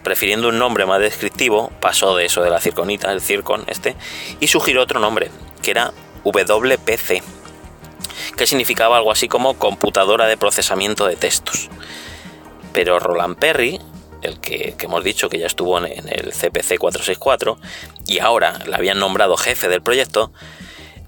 prefiriendo 0.04 0.50
un 0.50 0.60
nombre 0.60 0.86
más 0.86 1.00
descriptivo, 1.00 1.72
pasó 1.80 2.16
de 2.16 2.26
eso 2.26 2.42
de 2.42 2.50
la 2.50 2.60
circonita, 2.60 3.12
el 3.12 3.22
circon 3.22 3.64
este, 3.68 3.96
y 4.40 4.48
sugirió 4.48 4.82
otro 4.82 5.00
nombre, 5.00 5.32
que 5.62 5.72
era 5.72 5.92
WPC, 6.24 7.24
que 8.36 8.48
significaba 8.48 8.98
algo 8.98 9.12
así 9.12 9.28
como 9.28 9.58
computadora 9.58 10.28
de 10.28 10.38
procesamiento 10.38 11.08
de 11.08 11.16
textos. 11.16 11.70
Pero 12.74 13.00
Roland 13.00 13.38
Perry, 13.38 13.80
el 14.22 14.40
que, 14.40 14.76
hemos 14.80 15.04
dicho 15.04 15.30
que 15.30 15.40
ya 15.40 15.48
estuvo 15.48 15.78
en, 15.78 15.86
el 15.86 16.32
CPC 16.32 16.78
464 16.78 17.58
y 18.08 18.20
ahora 18.20 18.60
le 18.66 18.76
habían 18.76 19.00
nombrado 19.00 19.38
jefe 19.38 19.70
del 19.70 19.82
proyecto, 19.82 20.32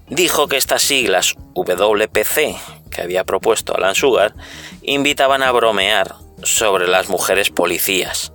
dijo 0.08 0.48
que 0.48 0.56
estas 0.56 0.82
siglas 0.82 1.34
WPC 1.54 2.56
que 2.90 3.02
había 3.02 3.24
propuesto 3.24 3.74
Alan 3.76 3.94
Sugar 3.94 4.34
invitaban 4.82 5.42
a 5.42 5.52
bromear 5.52 6.16
sobre 6.42 6.88
las 6.88 7.08
mujeres 7.08 7.50
policías 7.50 8.32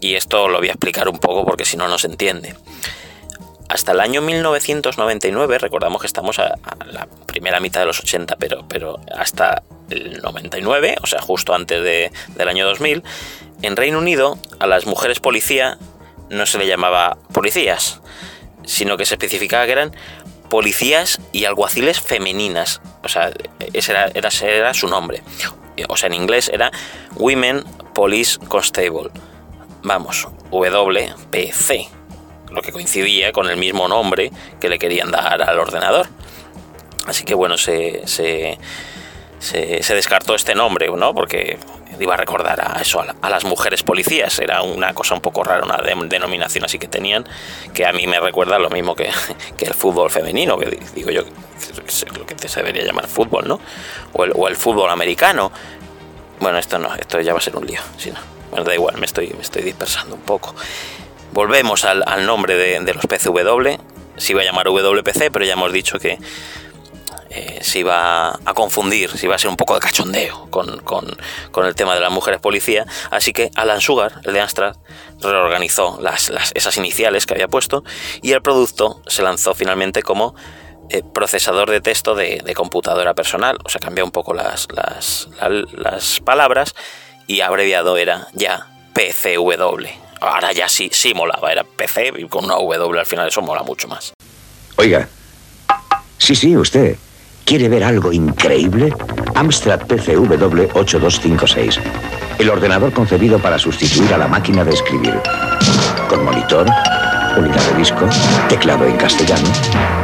y 0.00 0.16
esto 0.16 0.48
lo 0.48 0.58
voy 0.58 0.68
a 0.68 0.72
explicar 0.72 1.08
un 1.08 1.18
poco 1.18 1.44
porque 1.44 1.64
si 1.64 1.76
no, 1.76 1.86
no 1.88 1.98
se 1.98 2.08
entiende. 2.08 2.56
Hasta 3.72 3.92
el 3.92 4.00
año 4.00 4.20
1999, 4.20 5.56
recordamos 5.56 6.02
que 6.02 6.06
estamos 6.06 6.38
a, 6.38 6.58
la 6.84 7.08
primera 7.24 7.58
mitad 7.58 7.80
de 7.80 7.86
los 7.86 8.00
80, 8.00 8.36
pero, 8.36 8.68
pero 8.68 9.00
hasta 9.16 9.62
el 9.88 10.20
99, 10.20 10.96
o 11.02 11.06
sea, 11.06 11.22
justo 11.22 11.54
antes 11.54 11.82
del 11.82 12.48
año 12.48 12.66
2000, 12.66 13.02
en 13.62 13.76
Reino 13.76 13.98
Unido 13.98 14.38
a 14.58 14.66
las 14.66 14.84
mujeres 14.84 15.20
policía 15.20 15.78
no 16.28 16.44
se 16.44 16.58
le 16.58 16.66
llamaba 16.66 17.16
policías, 17.32 18.02
sino 18.66 18.98
que 18.98 19.06
se 19.06 19.14
especificaba 19.14 19.64
que 19.64 19.72
eran 19.72 19.96
policías 20.50 21.18
y 21.32 21.46
alguaciles 21.46 21.98
femeninas. 21.98 22.82
O 23.02 23.08
sea, 23.08 23.32
ese 23.72 23.92
era, 23.92 24.10
era, 24.12 24.28
era 24.42 24.74
su 24.74 24.86
nombre. 24.86 25.22
O 25.88 25.96
sea, 25.96 26.08
en 26.08 26.12
inglés 26.12 26.50
era 26.52 26.70
Women 27.16 27.64
Police 27.94 28.38
Constable 28.48 29.08
vamos, 29.82 30.28
WPC, 30.50 31.88
lo 32.54 32.62
que 32.62 32.72
coincidía 32.72 33.32
con 33.32 33.48
el 33.48 33.56
mismo 33.56 33.88
nombre 33.88 34.30
que 34.60 34.68
le 34.68 34.78
querían 34.78 35.10
dar 35.10 35.42
al 35.42 35.58
ordenador. 35.58 36.08
Así 37.06 37.24
que 37.24 37.34
bueno, 37.34 37.56
se, 37.56 38.06
se, 38.06 38.58
se, 39.40 39.94
descartó 39.94 40.34
este 40.34 40.54
nombre, 40.54 40.88
¿no? 40.88 41.14
Porque 41.14 41.58
iba 41.98 42.14
a 42.14 42.16
recordar 42.16 42.60
a 42.60 42.80
eso, 42.80 43.00
a, 43.20 43.30
las 43.30 43.44
mujeres 43.44 43.82
policías. 43.82 44.38
Era 44.38 44.62
una 44.62 44.94
cosa 44.94 45.14
un 45.14 45.20
poco 45.20 45.42
rara, 45.42 45.64
una 45.64 45.78
denominación 45.78 46.64
así 46.64 46.78
que 46.78 46.86
tenían, 46.86 47.26
que 47.74 47.86
a 47.86 47.92
mí 47.92 48.06
me 48.06 48.20
recuerda 48.20 48.58
lo 48.58 48.70
mismo 48.70 48.94
que, 48.94 49.10
que 49.56 49.64
el 49.64 49.74
fútbol 49.74 50.10
femenino, 50.10 50.56
que 50.58 50.78
digo 50.94 51.10
yo, 51.10 51.22
lo 52.16 52.26
que 52.26 52.48
se 52.48 52.60
debería 52.60 52.84
llamar 52.84 53.08
fútbol, 53.08 53.48
¿no? 53.48 53.60
O 54.12 54.24
el, 54.24 54.32
o 54.34 54.48
el 54.48 54.56
fútbol 54.56 54.90
americano. 54.90 55.50
Bueno, 56.38 56.58
esto 56.58 56.78
no, 56.78 56.94
esto 56.94 57.20
ya 57.20 57.32
va 57.32 57.38
a 57.38 57.42
ser 57.42 57.56
un 57.56 57.66
lío, 57.66 57.80
si 57.96 58.10
no. 58.10 58.18
Bueno, 58.50 58.64
da 58.64 58.74
igual, 58.74 58.96
me 58.98 59.06
estoy, 59.06 59.28
me 59.28 59.42
estoy 59.42 59.62
dispersando 59.62 60.14
un 60.14 60.20
poco. 60.20 60.54
Volvemos 61.32 61.84
al, 61.84 62.26
nombre 62.26 62.56
de, 62.56 62.94
los 62.94 63.06
PCW. 63.06 63.80
Se 64.16 64.32
iba 64.32 64.42
a 64.42 64.44
llamar 64.44 64.68
WPC, 64.68 65.30
pero 65.32 65.44
ya 65.44 65.54
hemos 65.54 65.72
dicho 65.72 65.98
que 65.98 66.18
eh, 67.30 67.58
se 67.62 67.78
iba 67.78 68.38
a 68.44 68.54
confundir, 68.54 69.10
se 69.16 69.24
iba 69.24 69.34
a 69.34 69.38
ser 69.38 69.48
un 69.48 69.56
poco 69.56 69.72
de 69.74 69.80
cachondeo 69.80 70.50
con, 70.50 70.68
el 71.64 71.74
tema 71.74 71.94
de 71.94 72.00
las 72.00 72.10
mujeres 72.10 72.38
policía. 72.40 72.84
Así 73.10 73.32
que 73.32 73.50
Alan 73.54 73.80
Sugar, 73.80 74.20
el 74.24 74.34
de 74.34 74.40
Amstrad, 74.42 74.76
reorganizó 75.22 75.98
esas 76.54 76.76
iniciales 76.76 77.24
que 77.24 77.32
había 77.32 77.48
puesto 77.48 77.82
y 78.20 78.32
el 78.32 78.42
producto 78.42 79.00
se 79.06 79.22
lanzó 79.22 79.54
finalmente 79.54 80.02
como 80.02 80.34
eh, 80.90 81.02
procesador 81.14 81.70
de 81.70 81.80
texto 81.80 82.14
de, 82.14 82.42
computadora 82.54 83.14
personal. 83.14 83.56
O 83.64 83.70
sea, 83.70 83.80
cambió 83.80 84.04
un 84.04 84.10
poco 84.10 84.34
las 84.34 84.68
palabras 86.22 86.74
y 87.26 87.40
abreviado 87.40 87.96
era 87.96 88.28
ya 88.34 88.66
PCW. 88.92 90.11
Ahora 90.22 90.52
ya 90.52 90.68
sí, 90.68 90.88
sí 90.92 91.14
molaba, 91.14 91.50
era 91.50 91.64
PC 91.64 92.12
y 92.16 92.28
con 92.28 92.44
una 92.44 92.54
W 92.54 93.00
al 93.00 93.06
final, 93.06 93.26
eso 93.26 93.42
mola 93.42 93.64
mucho 93.64 93.88
más. 93.88 94.12
Oiga, 94.76 95.08
sí, 96.16 96.36
sí, 96.36 96.56
usted. 96.56 96.96
¿Quiere 97.44 97.68
ver 97.68 97.82
algo 97.82 98.12
increíble? 98.12 98.94
Amstrad 99.34 99.80
PCW 99.80 100.68
8256. 100.74 101.80
El 102.38 102.50
ordenador 102.50 102.92
concebido 102.92 103.40
para 103.40 103.58
sustituir 103.58 104.14
a 104.14 104.18
la 104.18 104.28
máquina 104.28 104.64
de 104.64 104.74
escribir. 104.74 105.20
Con 106.08 106.24
monitor, 106.24 106.66
unidad 107.36 107.72
de 107.72 107.78
disco, 107.78 108.08
teclado 108.48 108.86
en 108.86 108.96
castellano 108.96 109.50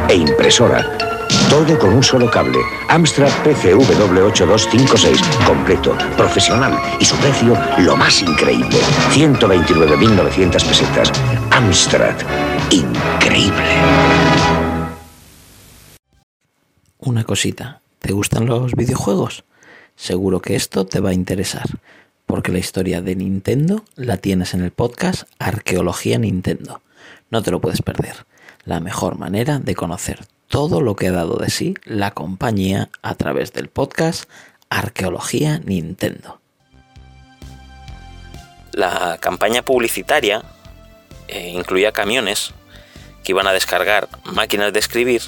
e 0.09 0.15
impresora 0.15 1.08
todo 1.49 1.77
con 1.79 1.93
un 1.93 2.03
solo 2.03 2.29
cable. 2.29 2.59
Amstrad 2.87 3.29
PCW8256. 3.43 5.45
Completo, 5.45 5.97
profesional 6.15 6.79
y 6.99 7.05
su 7.05 7.15
precio 7.17 7.57
lo 7.79 7.97
más 7.97 8.21
increíble. 8.21 8.77
129.900 9.11 10.51
pesetas. 10.51 11.11
Amstrad. 11.51 12.15
Increíble. 12.71 13.63
Una 16.99 17.23
cosita. 17.23 17.81
¿Te 17.99 18.13
gustan 18.13 18.45
los 18.45 18.73
videojuegos? 18.73 19.43
Seguro 19.95 20.41
que 20.41 20.55
esto 20.55 20.85
te 20.85 20.99
va 20.99 21.09
a 21.09 21.13
interesar. 21.13 21.65
Porque 22.27 22.51
la 22.51 22.59
historia 22.59 23.01
de 23.01 23.15
Nintendo 23.15 23.83
la 23.95 24.17
tienes 24.17 24.53
en 24.53 24.61
el 24.61 24.71
podcast 24.71 25.23
Arqueología 25.39 26.19
Nintendo. 26.19 26.81
No 27.31 27.41
te 27.41 27.49
lo 27.49 27.59
puedes 27.59 27.81
perder. 27.81 28.27
La 28.65 28.79
mejor 28.79 29.17
manera 29.17 29.57
de 29.57 29.73
conocer 29.73 30.19
todo 30.49 30.81
lo 30.81 30.95
que 30.95 31.07
ha 31.07 31.11
dado 31.11 31.37
de 31.37 31.49
sí 31.49 31.75
la 31.85 32.11
compañía 32.11 32.89
a 33.01 33.15
través 33.15 33.53
del 33.53 33.69
podcast 33.69 34.29
Arqueología 34.69 35.59
Nintendo. 35.59 36.41
La 38.73 39.17
campaña 39.21 39.61
publicitaria 39.61 40.43
eh, 41.27 41.49
incluía 41.49 41.91
camiones 41.91 42.53
que 43.23 43.31
iban 43.31 43.47
a 43.47 43.53
descargar 43.53 44.09
máquinas 44.25 44.73
de 44.73 44.79
escribir 44.79 45.21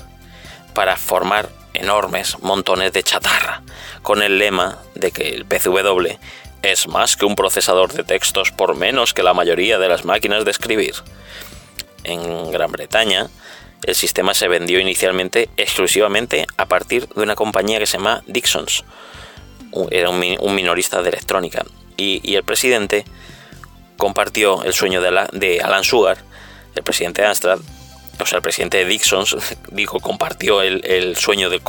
para 0.74 0.98
formar 0.98 1.50
enormes 1.74 2.40
montones 2.40 2.92
de 2.92 3.04
chatarra, 3.04 3.62
con 4.02 4.22
el 4.24 4.40
lema 4.40 4.80
de 4.96 5.12
que 5.12 5.30
el 5.30 5.46
PCW 5.46 6.18
es 6.64 6.88
más 6.88 7.16
que 7.16 7.26
un 7.26 7.36
procesador 7.36 7.94
de 7.94 8.04
textos 8.04 8.52
por 8.52 8.76
menos 8.76 9.14
que 9.14 9.24
la 9.24 9.34
mayoría 9.34 9.80
de 9.80 9.88
las 9.88 10.04
máquinas 10.04 10.46
de 10.46 10.52
escribir. 10.52 10.96
En 12.04 12.52
Gran 12.52 12.72
Bretaña, 12.72 13.30
el 13.84 13.96
sistema 13.96 14.34
se 14.34 14.48
vendió 14.48 14.80
inicialmente 14.80 15.50
exclusivamente 15.58 16.46
a 16.58 16.68
partir 16.68 17.08
de 17.08 17.24
una 17.24 17.36
compañía 17.36 17.80
que 17.80 17.86
se 17.86 17.98
llama 17.98 18.24
Dixons. 18.28 18.84
Era 19.90 20.10
un, 20.10 20.20
minorista 20.20 21.02
de 21.02 21.10
electrónica. 21.10 21.66
Y, 21.98 22.36
el 22.36 22.44
presidente 22.44 23.06
compartió 23.98 24.64
el 24.64 24.74
sueño 24.74 25.02
de, 25.02 25.62
Alan 25.62 25.84
Sugar, 25.84 26.18
el 26.76 26.84
presidente 26.84 27.22
de 27.22 27.28
Amstrad, 27.28 27.60
o 28.20 28.26
sea, 28.26 28.38
el 28.38 28.44
presidente 28.44 28.86
Dixon 28.86 29.26
dijo, 29.72 30.00
compartió 30.00 30.62
el, 30.62 31.16
sueño 31.16 31.50
del, 31.50 31.62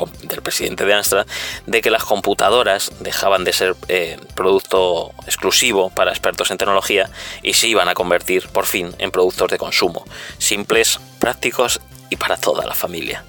presidente 0.43 0.85
de 0.85 0.95
Amstrad 0.95 1.27
de 1.67 1.81
que 1.81 1.91
las 1.91 2.05
computadoras 2.05 2.93
dejaban 3.01 3.45
de 3.45 3.53
ser 3.53 3.77
eh, 3.89 4.19
producto 4.35 5.13
exclusivo 5.27 5.91
para 5.91 6.11
expertos 6.11 6.51
en 6.51 6.59
tecnología 6.59 7.09
y 7.43 7.55
se 7.55 7.69
iban 7.69 7.89
a 7.89 7.95
convertir 7.95 8.49
por 8.49 8.67
fin 8.67 8.95
en 8.99 9.11
productos 9.11 9.51
de 9.51 9.59
consumo, 9.59 10.05
simples, 10.39 11.01
prácticos 11.19 11.81
y 12.13 12.17
para 12.17 12.37
toda 12.37 12.67
la 12.67 12.75
familia. 12.75 13.25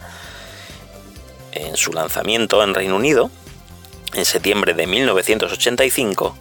En 1.53 1.77
su 1.77 1.93
lanzamiento 1.93 2.61
en 2.63 2.73
Reino 2.73 2.97
Unido, 2.97 3.31
en 4.13 4.25
septiembre 4.25 4.73
de 4.73 4.87
1985, 4.87 6.37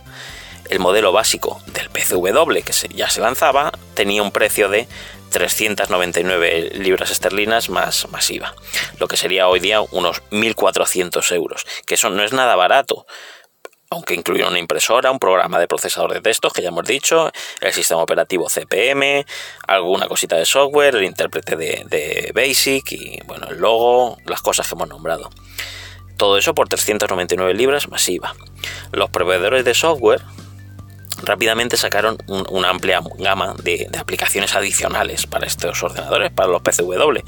el 0.68 0.80
modelo 0.80 1.12
básico 1.12 1.62
del 1.68 1.88
PCW 1.90 2.64
que 2.64 2.72
ya 2.94 3.08
se 3.08 3.20
lanzaba 3.20 3.72
tenía 3.94 4.22
un 4.22 4.32
precio 4.32 4.68
de 4.68 4.88
399 5.30 6.72
libras 6.74 7.10
esterlinas 7.10 7.70
más 7.70 8.08
masiva, 8.10 8.54
lo 8.98 9.06
que 9.06 9.16
sería 9.16 9.48
hoy 9.48 9.60
día 9.60 9.80
unos 9.80 10.22
1.400 10.30 11.34
euros, 11.34 11.64
que 11.86 11.94
eso 11.94 12.10
no 12.10 12.24
es 12.24 12.32
nada 12.32 12.56
barato, 12.56 13.06
aunque 13.92 14.14
incluye 14.14 14.46
una 14.46 14.58
impresora, 14.58 15.10
un 15.10 15.18
programa 15.18 15.58
de 15.58 15.68
procesador 15.68 16.12
de 16.12 16.20
textos, 16.20 16.52
que 16.52 16.62
ya 16.62 16.68
hemos 16.68 16.86
dicho, 16.86 17.30
el 17.60 17.72
sistema 17.72 18.02
operativo 18.02 18.48
CPM, 18.48 19.24
alguna 19.66 20.08
cosita 20.08 20.36
de 20.36 20.44
software, 20.44 20.96
el 20.96 21.04
intérprete 21.04 21.56
de, 21.56 21.84
de 21.88 22.32
Basic 22.34 22.92
y 22.92 23.20
bueno, 23.26 23.48
el 23.48 23.58
logo, 23.58 24.16
las 24.26 24.42
cosas 24.42 24.66
que 24.66 24.74
hemos 24.74 24.88
nombrado. 24.88 25.30
Todo 26.16 26.38
eso 26.38 26.54
por 26.54 26.68
399 26.68 27.54
libras 27.54 27.88
masiva. 27.88 28.34
Los 28.92 29.10
proveedores 29.10 29.64
de 29.64 29.74
software 29.74 30.22
rápidamente 31.22 31.76
sacaron 31.76 32.18
una 32.26 32.70
amplia 32.70 33.00
gama 33.18 33.54
de, 33.62 33.88
aplicaciones 33.98 34.54
adicionales 34.54 35.26
para 35.26 35.46
estos 35.46 35.82
ordenadores, 35.82 36.30
para 36.30 36.48
los 36.48 36.62
PCW, 36.62 37.20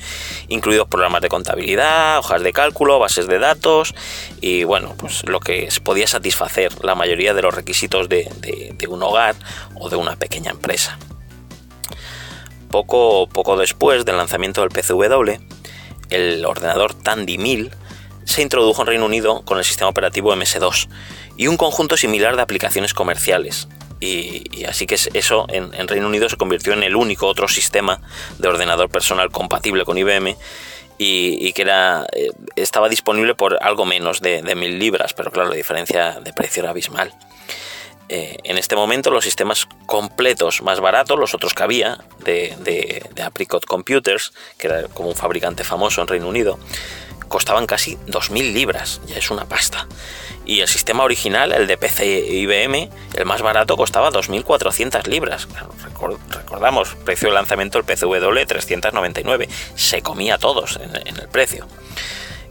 incluidos 0.48 0.88
programas 0.88 1.22
de 1.22 1.28
contabilidad, 1.28 2.18
hojas 2.18 2.42
de 2.42 2.52
cálculo, 2.52 2.98
bases 2.98 3.26
de 3.26 3.38
datos 3.38 3.94
y 4.40 4.64
bueno, 4.64 4.94
pues 4.98 5.26
lo 5.26 5.40
que 5.40 5.68
podía 5.82 6.06
satisfacer 6.06 6.84
la 6.84 6.94
mayoría 6.94 7.34
de 7.34 7.42
los 7.42 7.54
requisitos 7.54 8.08
de, 8.08 8.28
un 8.88 9.02
hogar 9.02 9.34
o 9.74 9.88
de 9.88 9.96
una 9.96 10.16
pequeña 10.16 10.50
empresa. 10.50 10.98
Poco, 12.70 13.28
poco 13.28 13.56
después 13.56 14.04
del 14.04 14.16
lanzamiento 14.16 14.60
del 14.60 14.70
PCW, 14.70 15.40
el 16.10 16.44
ordenador 16.44 16.94
Tandy 16.94 17.38
1000 17.38 17.70
se 18.24 18.42
introdujo 18.42 18.82
en 18.82 18.88
Reino 18.88 19.06
Unido 19.06 19.42
con 19.44 19.58
el 19.58 19.64
sistema 19.64 19.90
operativo 19.90 20.34
MS2 20.34 20.88
y 21.36 21.46
un 21.46 21.56
conjunto 21.56 21.96
similar 21.96 22.36
de 22.36 22.42
aplicaciones 22.42 22.94
comerciales, 22.94 23.68
y, 24.04 24.64
así 24.64 24.87
que 24.87 24.94
eso 24.94 25.46
en, 25.49 25.88
Reino 25.88 26.06
Unido 26.06 26.28
se 26.28 26.37
convirtió 26.37 26.73
en 26.73 26.82
el 26.82 26.96
único 26.96 27.26
otro 27.26 27.49
sistema 27.49 28.00
de 28.38 28.49
ordenador 28.49 28.88
personal 28.88 29.31
compatible 29.31 29.85
con 29.85 29.98
IBM 29.98 30.37
y, 30.98 31.52
que 31.52 31.62
era, 31.62 32.07
eh, 32.12 32.31
estaba 32.57 32.88
disponible 32.88 33.35
por 33.35 33.59
algo 33.62 33.85
menos 33.85 34.20
de, 34.20 34.42
mil 34.55 34.79
libras, 34.79 35.12
pero 35.14 35.31
claro, 35.31 35.48
la 35.48 35.57
diferencia 35.57 36.20
de 36.20 36.33
precio 36.33 36.62
era 36.62 36.70
abismal. 36.70 37.12
Eh, 38.11 38.37
en 38.44 38.59
este 38.59 38.76
momento 38.76 39.11
los 39.11 39.24
sistemas 39.24 39.66
completos 39.87 40.62
más 40.62 40.79
baratos, 40.81 41.18
los 41.18 41.35
otros 41.35 41.55
que 41.55 41.62
había, 41.62 41.98
de, 42.24 42.55
de, 42.61 43.22
Apricot 43.22 43.64
Computers, 43.64 44.33
que 44.59 44.66
era 44.66 44.88
como 44.88 45.09
un 45.09 45.16
fabricante 45.16 45.64
famoso 45.64 46.02
en 46.02 46.07
Reino 46.07 46.29
Unido, 46.29 46.59
costaban 47.28 47.66
casi 47.66 47.96
2.000 48.06 48.52
libras, 48.52 49.00
ya 49.06 49.16
es 49.16 49.30
una 49.30 49.44
pasta 49.46 49.87
y 50.46 50.60
el 50.60 50.68
sistema 50.68 51.04
original, 51.04 51.52
el 51.52 51.66
de 51.66 51.78
PC 51.78 52.06
IBM, 52.06 52.90
el 53.14 53.24
más 53.24 53.40
barato 53.42 53.76
costaba 53.76 54.10
2.400 54.10 55.06
libras. 55.06 55.48
Recordamos, 56.30 56.94
precio 57.04 57.28
de 57.28 57.34
lanzamiento 57.34 57.78
del 57.78 57.87
PCW 57.87 58.44
399. 58.46 59.48
Se 59.74 60.02
comía 60.02 60.37
todos 60.37 60.78
en, 60.82 61.16
el 61.18 61.28
precio. 61.28 61.66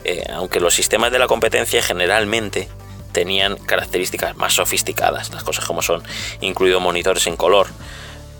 Eh, 0.03 0.23
aunque 0.33 0.59
los 0.59 0.73
sistemas 0.73 1.11
de 1.11 1.19
la 1.19 1.27
competencia 1.27 1.83
generalmente 1.83 2.67
tenían 3.11 3.57
características 3.57 4.35
más 4.35 4.53
sofisticadas, 4.53 5.31
las 5.31 5.43
cosas 5.43 5.65
como 5.65 5.83
son, 5.83 6.01
incluido 6.41 6.79
monitores 6.79 7.27
en 7.27 7.37
color, 7.37 7.67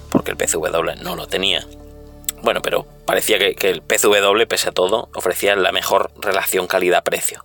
porque 0.09 0.31
el 0.31 0.37
PCW 0.37 1.03
no 1.03 1.15
lo 1.15 1.27
tenía. 1.27 1.63
Bueno, 2.43 2.61
pero 2.61 2.85
parecía 3.05 3.39
que, 3.39 3.55
que 3.55 3.69
el 3.69 3.81
PCW, 3.81 4.45
pese 4.47 4.69
a 4.69 4.73
todo, 4.73 5.09
ofrecía 5.15 5.55
la 5.55 5.71
mejor 5.71 6.11
relación 6.19 6.67
calidad-precio. 6.67 7.43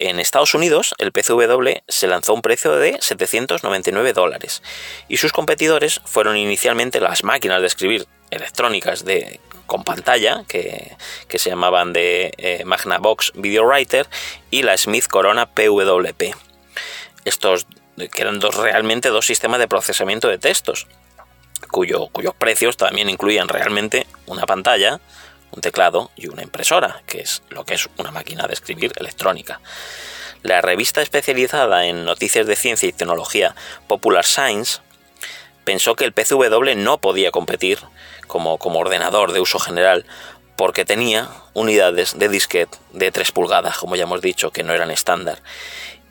En 0.00 0.18
Estados 0.18 0.54
Unidos, 0.54 0.94
el 0.96 1.12
PCW 1.12 1.82
se 1.86 2.06
lanzó 2.08 2.32
a 2.32 2.34
un 2.34 2.40
precio 2.40 2.74
de 2.76 2.96
799 3.02 4.14
dólares 4.14 4.62
y 5.08 5.18
sus 5.18 5.34
competidores 5.34 6.00
fueron 6.06 6.38
inicialmente 6.38 7.00
las 7.00 7.22
máquinas 7.22 7.60
de 7.60 7.66
escribir 7.66 8.06
electrónicas 8.30 9.04
de, 9.04 9.40
con 9.66 9.84
pantalla 9.84 10.44
que, 10.48 10.96
se 11.28 11.50
llamaban 11.50 11.92
de 11.92 12.32
eh, 12.38 12.62
Magnavox 12.64 13.32
Video 13.34 13.64
Writer 13.64 14.08
y 14.50 14.62
la 14.62 14.78
Smith 14.78 15.06
Corona 15.06 15.50
PWP. 15.50 16.34
Estos 17.26 17.66
que 18.08 18.22
eran 18.22 18.38
dos, 18.38 18.56
realmente 18.56 19.10
dos 19.10 19.26
sistemas 19.26 19.60
de 19.60 19.68
procesamiento 19.68 20.28
de 20.28 20.38
textos, 20.38 20.86
cuyo, 21.70 22.08
cuyos 22.08 22.34
precios 22.34 22.76
también 22.76 23.08
incluían 23.08 23.48
realmente 23.48 24.06
una 24.26 24.46
pantalla, 24.46 25.00
un 25.52 25.60
teclado 25.60 26.10
y 26.16 26.28
una 26.28 26.42
impresora, 26.42 27.02
que 27.06 27.20
es 27.20 27.42
lo 27.48 27.64
que 27.64 27.74
es 27.74 27.88
una 27.98 28.10
máquina 28.10 28.46
de 28.46 28.54
escribir 28.54 28.92
electrónica. 28.96 29.60
La 30.42 30.60
revista 30.60 31.02
especializada 31.02 31.86
en 31.86 32.04
noticias 32.04 32.46
de 32.46 32.56
ciencia 32.56 32.88
y 32.88 32.92
tecnología 32.92 33.54
Popular 33.88 34.24
Science 34.24 34.80
pensó 35.64 35.94
que 35.96 36.04
el 36.04 36.12
PCW 36.12 36.76
no 36.76 36.98
podía 36.98 37.30
competir 37.30 37.78
como, 38.26 38.58
como 38.58 38.78
ordenador 38.78 39.32
de 39.32 39.40
uso 39.40 39.58
general 39.58 40.06
porque 40.56 40.84
tenía 40.84 41.28
unidades 41.54 42.18
de 42.18 42.28
disquete 42.28 42.78
de 42.92 43.10
3 43.10 43.32
pulgadas, 43.32 43.78
como 43.78 43.96
ya 43.96 44.04
hemos 44.04 44.20
dicho, 44.20 44.50
que 44.50 44.62
no 44.62 44.74
eran 44.74 44.90
estándar, 44.90 45.42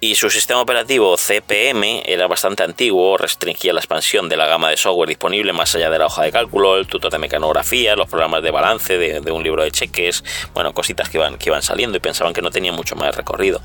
y 0.02 0.16
su 0.16 0.30
sistema 0.30 0.62
operativo 0.62 1.18
CPM 1.18 2.04
era 2.06 2.28
bastante 2.28 2.64
antiguo, 2.64 3.18
restringía 3.18 3.74
la 3.74 3.82
expansión 3.82 4.30
de 4.30 4.38
la 4.38 4.48
gama 4.48 4.70
de 4.70 4.78
software 4.78 5.10
disponible 5.10 5.52
más 5.52 5.76
allá 5.76 5.90
de 5.90 6.00
la 6.00 6.06
hoja 6.06 6.24
de 6.24 6.32
cálculo, 6.32 6.78
el 6.78 6.88
tutor 6.88 7.12
de 7.12 7.18
mecanografía, 7.18 7.98
los 7.98 8.08
programas 8.08 8.42
de 8.42 8.52
balance 8.52 8.98
de, 8.98 9.32
un 9.32 9.44
libro 9.44 9.64
de 9.64 9.72
cheques, 9.72 10.24
bueno, 10.54 10.74
cositas 10.74 11.10
que 11.10 11.18
iban, 11.18 11.38
que 11.38 11.50
iban 11.50 11.62
saliendo 11.62 11.98
y 11.98 12.00
pensaban 12.00 12.34
que 12.34 12.42
no 12.42 12.50
tenía 12.50 12.72
mucho 12.72 12.96
más 12.96 13.14
recorrido. 13.14 13.62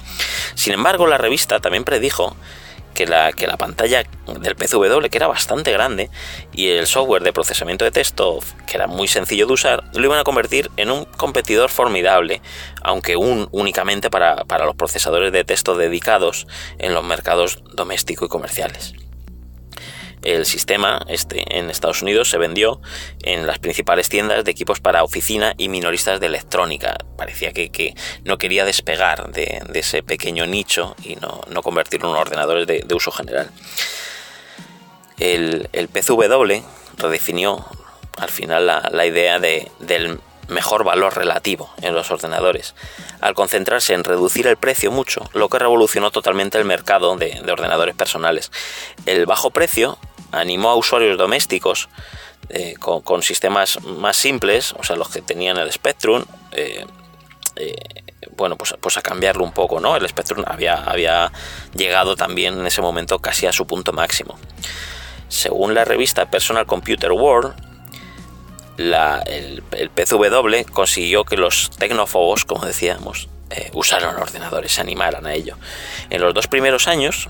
Sin 0.56 0.72
embargo, 0.72 1.06
la 1.06 1.18
revista 1.18 1.60
también 1.60 1.84
predijo 1.84 2.36
que 2.94 3.06
la, 3.06 3.32
que 3.32 3.46
la 3.46 3.56
pantalla 3.56 4.04
del 4.40 4.56
PCW, 4.56 5.08
que 5.10 5.18
era 5.18 5.26
bastante 5.26 5.72
grande, 5.72 6.10
y 6.52 6.68
el 6.68 6.86
software 6.86 7.22
de 7.22 7.32
procesamiento 7.32 7.84
de 7.84 7.90
texto, 7.90 8.38
que 8.66 8.76
era 8.76 8.86
muy 8.86 9.08
sencillo 9.08 9.46
de 9.46 9.52
usar, 9.52 9.84
lo 9.92 10.04
iban 10.04 10.18
a 10.18 10.24
convertir 10.24 10.70
en 10.76 10.90
un 10.90 11.04
competidor 11.04 11.70
formidable, 11.70 12.40
aunque 12.82 13.16
un, 13.16 13.48
únicamente 13.50 14.10
para, 14.10 14.44
para 14.44 14.64
los 14.64 14.76
procesadores 14.76 15.32
de 15.32 15.44
texto 15.44 15.76
dedicados 15.76 16.46
en 16.78 16.94
los 16.94 17.04
mercados 17.04 17.62
domésticos 17.74 18.26
y 18.26 18.30
comerciales. 18.30 18.94
El 20.24 20.46
sistema 20.46 21.04
este 21.08 21.58
en 21.58 21.68
Estados 21.68 22.00
Unidos 22.00 22.30
se 22.30 22.38
vendió 22.38 22.80
en 23.22 23.46
las 23.46 23.58
principales 23.58 24.08
tiendas 24.08 24.42
de 24.42 24.50
equipos 24.50 24.80
para 24.80 25.04
oficina 25.04 25.52
y 25.58 25.68
minoristas 25.68 26.18
de 26.18 26.26
electrónica. 26.26 26.96
Parecía 27.18 27.52
que, 27.52 27.94
no 28.24 28.38
quería 28.38 28.64
despegar 28.64 29.30
de, 29.32 29.62
ese 29.74 30.02
pequeño 30.02 30.46
nicho 30.46 30.96
y 31.02 31.16
no, 31.16 31.62
convertirlo 31.62 32.08
en 32.08 32.16
ordenadores 32.16 32.66
de, 32.66 32.94
uso 32.94 33.12
general. 33.12 33.50
El, 35.18 35.68
el, 35.74 35.88
PCW 35.88 36.62
redefinió 36.96 37.66
al 38.16 38.30
final 38.30 38.66
la, 38.66 39.06
idea 39.06 39.38
del 39.38 40.20
mejor 40.48 40.84
valor 40.84 41.16
relativo 41.16 41.70
en 41.82 41.94
los 41.94 42.10
ordenadores, 42.10 42.74
al 43.20 43.34
concentrarse 43.34 43.92
en 43.92 44.04
reducir 44.04 44.46
el 44.46 44.56
precio 44.56 44.90
mucho, 44.90 45.28
lo 45.34 45.48
que 45.48 45.58
revolucionó 45.58 46.10
totalmente 46.10 46.58
el 46.58 46.64
mercado 46.64 47.14
de, 47.16 47.40
de 47.44 47.52
ordenadores 47.52 47.94
personales. 47.94 48.50
El 49.06 49.26
bajo 49.26 49.50
precio 49.50 49.98
animó 50.34 50.70
a 50.70 50.76
usuarios 50.76 51.16
domésticos 51.18 51.88
eh, 52.50 52.74
con, 52.78 53.22
sistemas 53.22 53.82
más 53.82 54.16
simples, 54.16 54.74
o 54.78 54.84
sea, 54.84 54.96
los 54.96 55.08
que 55.08 55.22
tenían 55.22 55.56
el 55.56 55.72
Spectrum, 55.72 56.24
eh, 56.52 56.84
eh, 57.56 57.74
bueno, 58.36 58.56
pues, 58.56 58.74
pues, 58.80 58.96
a 58.98 59.02
cambiarlo 59.02 59.44
un 59.44 59.52
poco, 59.52 59.80
¿no? 59.80 59.96
El 59.96 60.06
Spectrum 60.08 60.44
había, 60.46 61.32
llegado 61.74 62.16
también 62.16 62.58
en 62.58 62.66
ese 62.66 62.82
momento 62.82 63.18
casi 63.18 63.46
a 63.46 63.52
su 63.52 63.66
punto 63.66 63.92
máximo. 63.92 64.38
Según 65.28 65.74
la 65.74 65.84
revista 65.84 66.30
Personal 66.30 66.66
Computer 66.66 67.12
World, 67.12 67.54
el, 68.76 69.62
el, 69.70 69.90
PCW 69.90 70.70
consiguió 70.70 71.24
que 71.24 71.36
los 71.36 71.70
tecnófobos, 71.70 72.44
como 72.44 72.66
decíamos, 72.66 73.28
usaron 73.72 74.16
ordenadores, 74.16 74.72
se 74.72 74.80
animaran 74.80 75.26
a 75.26 75.34
ello. 75.34 75.56
En 76.10 76.20
los 76.20 76.34
dos 76.34 76.48
primeros 76.48 76.88
años, 76.88 77.28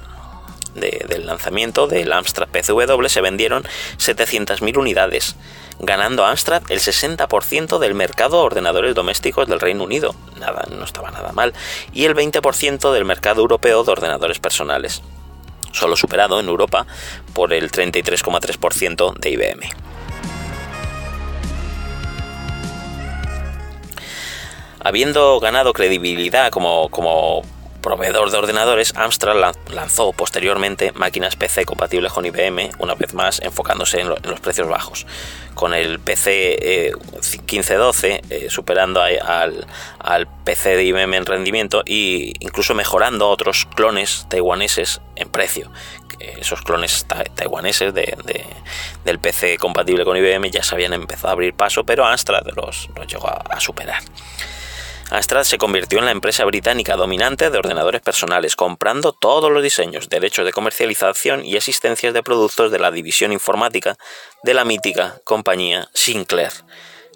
del 0.75 1.27
lanzamiento 1.27 1.87
del 1.87 2.13
Amstrad 2.13 2.49
PCW 2.49 3.07
se 3.07 3.21
vendieron 3.21 3.65
700.000 3.99 4.77
unidades, 4.77 5.37
ganando 5.79 6.25
Amstrad 6.25 6.63
el 6.69 6.81
60% 6.81 7.79
del 7.79 7.95
mercado 7.95 8.39
de 8.39 8.45
ordenadores 8.45 8.95
domésticos 8.95 9.49
del 9.49 9.61
Reino 9.61 9.85
Unido, 9.85 10.15
nada, 10.39 10.67
no 10.71 10.85
estaba 10.85 11.11
nada 11.11 11.33
mal, 11.33 11.53
y 11.93 12.05
el 12.05 12.15
20% 12.15 12.93
del 12.93 13.05
mercado 13.05 13.43
europeo 13.43 13.85
de 13.85 13.93
ordenadores 13.93 14.39
personales, 14.39 15.03
solo 15.73 15.97
superado 15.97 16.41
en 16.41 16.49
Europa 16.49 16.87
por 17.33 17.53
el 17.53 17.71
33,3% 17.71 19.19
de 19.19 19.31
IBM. 19.31 19.61
Habiendo 24.87 25.41
ganado 25.41 25.73
credibilidad 25.73 26.51
como, 26.51 26.91
como 26.91 27.43
proveedor 27.85 28.31
de 28.31 28.39
ordenadores, 28.39 28.95
Amstrad 28.97 29.55
lanzó 29.69 30.15
posteriormente 30.15 30.93
máquinas 30.93 31.37
PC 31.37 31.67
compatibles 31.67 32.15
con 32.15 32.25
IBM, 32.25 32.71
una 32.79 32.95
vez 32.95 33.13
más 33.13 33.41
enfocándose 33.43 34.01
en, 34.01 34.09
los 34.09 34.41
precios 34.41 34.67
bajos, 34.69 35.07
con 35.53 35.75
el 35.75 36.01
PC 36.01 36.93
1512 37.13 38.15
eh, 38.15 38.23
eh, 38.31 38.47
superando 38.49 39.03
al, 39.03 39.67
PC 40.45 40.77
de 40.77 40.85
IBM 40.85 41.15
en 41.15 41.27
rendimiento 41.27 41.83
e 41.85 42.33
incluso 42.41 42.75
mejorando 42.75 43.29
otros 43.29 43.67
clones 43.67 44.27
taiwaneses 44.31 45.03
en 45.17 45.29
precio. 45.29 45.71
Esos 46.19 46.63
clones 46.63 47.07
taiwaneses 47.35 47.93
del 47.93 49.19
PC 49.19 49.59
compatible 49.59 50.07
con 50.07 50.17
IBM 50.17 50.51
ya 50.51 50.63
se 50.63 50.75
habían 50.75 50.95
empezado 50.95 51.29
a 51.29 51.33
abrir 51.33 51.53
paso, 51.53 51.85
pero 51.85 52.07
Amstrad 52.07 52.47
los, 52.57 52.89
llegó 53.07 53.29
a 53.29 53.61
superar. 53.61 54.01
Amstrad 55.11 55.45
se 55.45 55.59
convirtió 55.59 55.99
en 55.99 56.07
la 56.07 56.11
empresa 56.11 56.45
británica 56.45 56.97
dominante 56.97 57.51
de 57.51 57.59
ordenadores 57.59 58.01
personales, 58.01 58.57
comprando 58.57 59.13
todos 59.13 59.53
los 59.53 59.63
diseños, 59.63 60.09
derechos 60.09 60.47
de 60.47 60.53
comercialización 60.53 61.45
y 61.45 61.57
asistencias 61.57 62.15
de 62.15 62.23
productos 62.23 62.73
de 62.73 62.79
la 62.79 62.91
división 62.91 63.31
informática 63.31 63.97
de 64.43 64.55
la 64.55 64.65
mítica 64.65 65.21
compañía 65.25 65.89
Sinclair. 65.93 66.53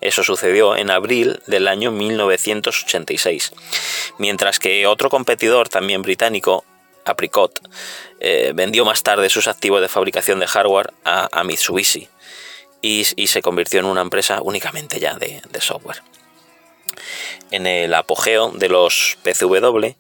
Eso 0.01 0.22
sucedió 0.22 0.77
en 0.77 0.90
abril 0.90 1.40
del 1.46 1.66
año 1.66 1.90
1986, 1.90 3.53
mientras 4.18 4.59
que 4.59 4.87
otro 4.87 5.09
competidor 5.09 5.68
también 5.68 6.03
británico, 6.03 6.64
Apricot, 7.05 7.59
eh, 8.20 8.53
vendió 8.55 8.85
más 8.85 9.03
tarde 9.03 9.31
sus 9.31 9.48
activos 9.48 9.81
de 9.81 9.88
fabricación 9.88 10.40
de 10.40 10.46
hardware 10.46 10.92
a, 11.05 11.42
Mitsubishi 11.42 12.07
y, 12.83 13.05
se 13.05 13.42
convirtió 13.42 13.81
en 13.81 13.87
una 13.87 14.03
empresa 14.03 14.40
únicamente 14.42 15.01
ya 15.01 15.14
de 15.14 15.61
software 15.61 16.03
en 17.51 17.67
el 17.67 17.95
apogeo 17.95 18.51
de 18.51 18.69
los 18.69 19.19
PCW, 19.23 19.95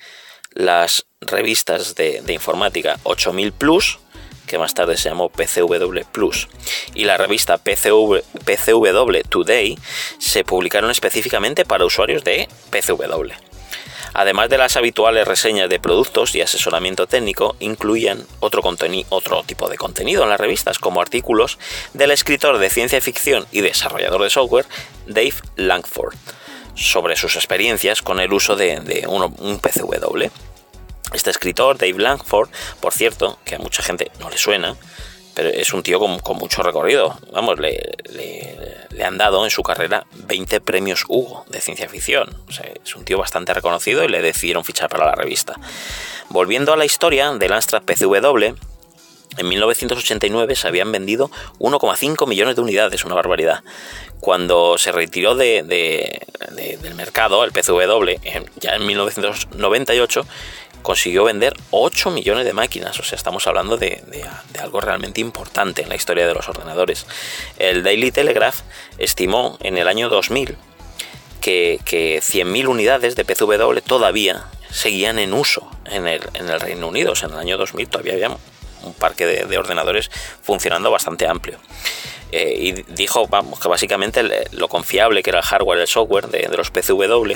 las 0.52 1.06
revistas 1.20 1.94
de, 1.94 2.22
informática 2.28 2.98
8000 3.04 3.52
Plus, 3.52 3.98
que 4.46 4.58
más 4.58 4.74
tarde 4.74 4.96
se 4.96 5.08
llamó 5.08 5.28
PCW 5.28 6.00
Plus, 6.10 6.48
y 6.94 7.04
la 7.04 7.16
revista 7.16 7.58
PCW, 7.58 9.20
Today 9.28 9.78
se 10.18 10.44
publicaron 10.44 10.90
específicamente 10.90 11.64
para 11.64 11.84
usuarios 11.84 12.24
de 12.24 12.48
PCW. 12.70 13.32
Además 14.14 14.48
de 14.48 14.58
las 14.58 14.76
habituales 14.76 15.28
reseñas 15.28 15.68
de 15.68 15.78
productos 15.78 16.34
y 16.34 16.40
asesoramiento 16.40 17.06
técnico, 17.06 17.56
incluían 17.60 18.26
otro, 18.40 18.62
otro 19.10 19.42
tipo 19.44 19.68
de 19.68 19.76
contenido 19.76 20.22
en 20.24 20.30
las 20.30 20.40
revistas, 20.40 20.78
como 20.78 21.00
artículos 21.00 21.58
del 21.92 22.10
escritor 22.10 22.58
de 22.58 22.70
ciencia 22.70 23.00
ficción 23.00 23.46
y 23.52 23.60
desarrollador 23.60 24.22
de 24.22 24.30
software 24.30 24.66
Dave 25.06 25.34
Langford 25.56 26.16
sobre 26.78 27.16
sus 27.16 27.36
experiencias 27.36 28.02
con 28.02 28.20
el 28.20 28.32
uso 28.32 28.56
de, 28.56 29.04
un, 29.08 29.58
PCW. 29.58 30.30
Este 31.12 31.30
escritor, 31.30 31.76
Dave 31.76 31.98
Langford, 31.98 32.50
por 32.80 32.92
cierto, 32.92 33.38
que 33.44 33.56
a 33.56 33.58
mucha 33.58 33.82
gente 33.82 34.10
no 34.20 34.30
le 34.30 34.38
suena, 34.38 34.76
pero 35.34 35.48
es 35.48 35.72
un 35.72 35.82
tío 35.82 35.98
con, 35.98 36.38
mucho 36.38 36.62
recorrido. 36.62 37.18
Vamos, 37.32 37.58
le, 37.58 37.80
han 39.04 39.18
dado 39.18 39.44
en 39.44 39.50
su 39.50 39.62
carrera 39.62 40.06
20 40.12 40.60
premios 40.60 41.04
Hugo 41.08 41.44
de 41.48 41.60
ciencia 41.60 41.88
ficción. 41.88 42.28
es 42.84 42.94
un 42.94 43.04
tío 43.04 43.18
bastante 43.18 43.54
reconocido 43.54 44.04
y 44.04 44.08
le 44.08 44.22
decidieron 44.22 44.64
fichar 44.64 44.88
para 44.88 45.06
la 45.06 45.14
revista. 45.14 45.54
Volviendo 46.28 46.72
a 46.72 46.76
la 46.76 46.84
historia 46.84 47.32
del 47.32 47.52
Amstrad 47.52 47.82
PCW, 47.82 48.54
en 49.36 49.48
1989 49.48 50.56
se 50.56 50.68
habían 50.68 50.90
vendido 50.92 51.30
1,5 51.58 52.26
millones 52.26 52.56
de 52.56 52.62
unidades, 52.62 53.04
una 53.04 53.14
barbaridad. 53.14 53.62
Cuando 54.20 54.78
se 54.78 54.90
retiró 54.92 55.34
de, 55.34 55.62
del 55.62 56.94
mercado 56.94 57.44
el 57.44 57.52
PCW, 57.52 58.20
ya 58.60 58.74
en 58.74 58.86
1998, 58.86 60.26
consiguió 60.82 61.24
vender 61.24 61.54
8 61.70 62.10
millones 62.10 62.44
de 62.44 62.52
máquinas. 62.52 62.98
O 62.98 63.02
sea, 63.02 63.16
estamos 63.16 63.46
hablando 63.46 63.76
de, 63.76 64.02
algo 64.60 64.80
realmente 64.80 65.20
importante 65.20 65.82
en 65.82 65.88
la 65.88 65.96
historia 65.96 66.26
de 66.26 66.34
los 66.34 66.48
ordenadores. 66.48 67.06
El 67.58 67.82
Daily 67.82 68.10
Telegraph 68.10 68.60
estimó 68.98 69.58
en 69.60 69.78
el 69.78 69.88
año 69.88 70.08
2000 70.08 70.56
que, 71.40 71.78
que 71.84 72.18
100.000 72.18 72.66
unidades 72.66 73.14
de 73.14 73.24
PCW 73.24 73.78
todavía 73.86 74.46
seguían 74.70 75.18
en 75.18 75.32
uso 75.32 75.70
en 75.84 76.06
el, 76.06 76.22
en 76.34 76.48
el 76.48 76.60
Reino 76.60 76.88
Unido. 76.88 77.12
O 77.12 77.14
sea, 77.14 77.28
en 77.28 77.34
el 77.34 77.40
año 77.40 77.56
2000 77.56 77.88
todavía 77.88 78.14
había 78.14 78.30
un 78.82 78.94
parque 78.94 79.26
de, 79.26 79.58
ordenadores 79.58 80.10
funcionando 80.42 80.90
bastante 80.90 81.26
amplio. 81.26 81.58
Eh, 82.30 82.54
y 82.58 82.72
dijo 82.92 83.26
vamos, 83.26 83.58
que 83.58 83.68
básicamente 83.68 84.22
lo 84.52 84.68
confiable 84.68 85.22
que 85.22 85.30
era 85.30 85.38
el 85.38 85.44
hardware 85.44 85.78
y 85.78 85.82
el 85.82 85.88
software 85.88 86.28
de, 86.28 86.48
los 86.56 86.70
PCW 86.70 87.32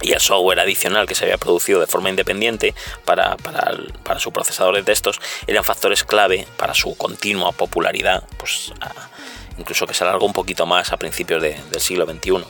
y 0.00 0.12
el 0.12 0.20
software 0.20 0.60
adicional 0.60 1.06
que 1.06 1.14
se 1.14 1.24
había 1.24 1.36
producido 1.36 1.80
de 1.80 1.86
forma 1.86 2.08
independiente 2.08 2.74
para, 3.04 3.36
para, 3.36 4.18
su 4.18 4.32
procesador 4.32 4.76
de 4.76 4.82
textos 4.82 5.20
eran 5.46 5.64
factores 5.64 6.04
clave 6.04 6.46
para 6.56 6.72
su 6.74 6.96
continua 6.96 7.52
popularidad, 7.52 8.22
pues 8.38 8.72
incluso 9.58 9.86
que 9.86 9.94
se 9.94 10.04
alargó 10.04 10.26
un 10.26 10.32
poquito 10.32 10.66
más 10.66 10.92
a 10.92 10.96
principios 10.96 11.42
del 11.42 11.80
siglo 11.80 12.06
XXI. 12.06 12.44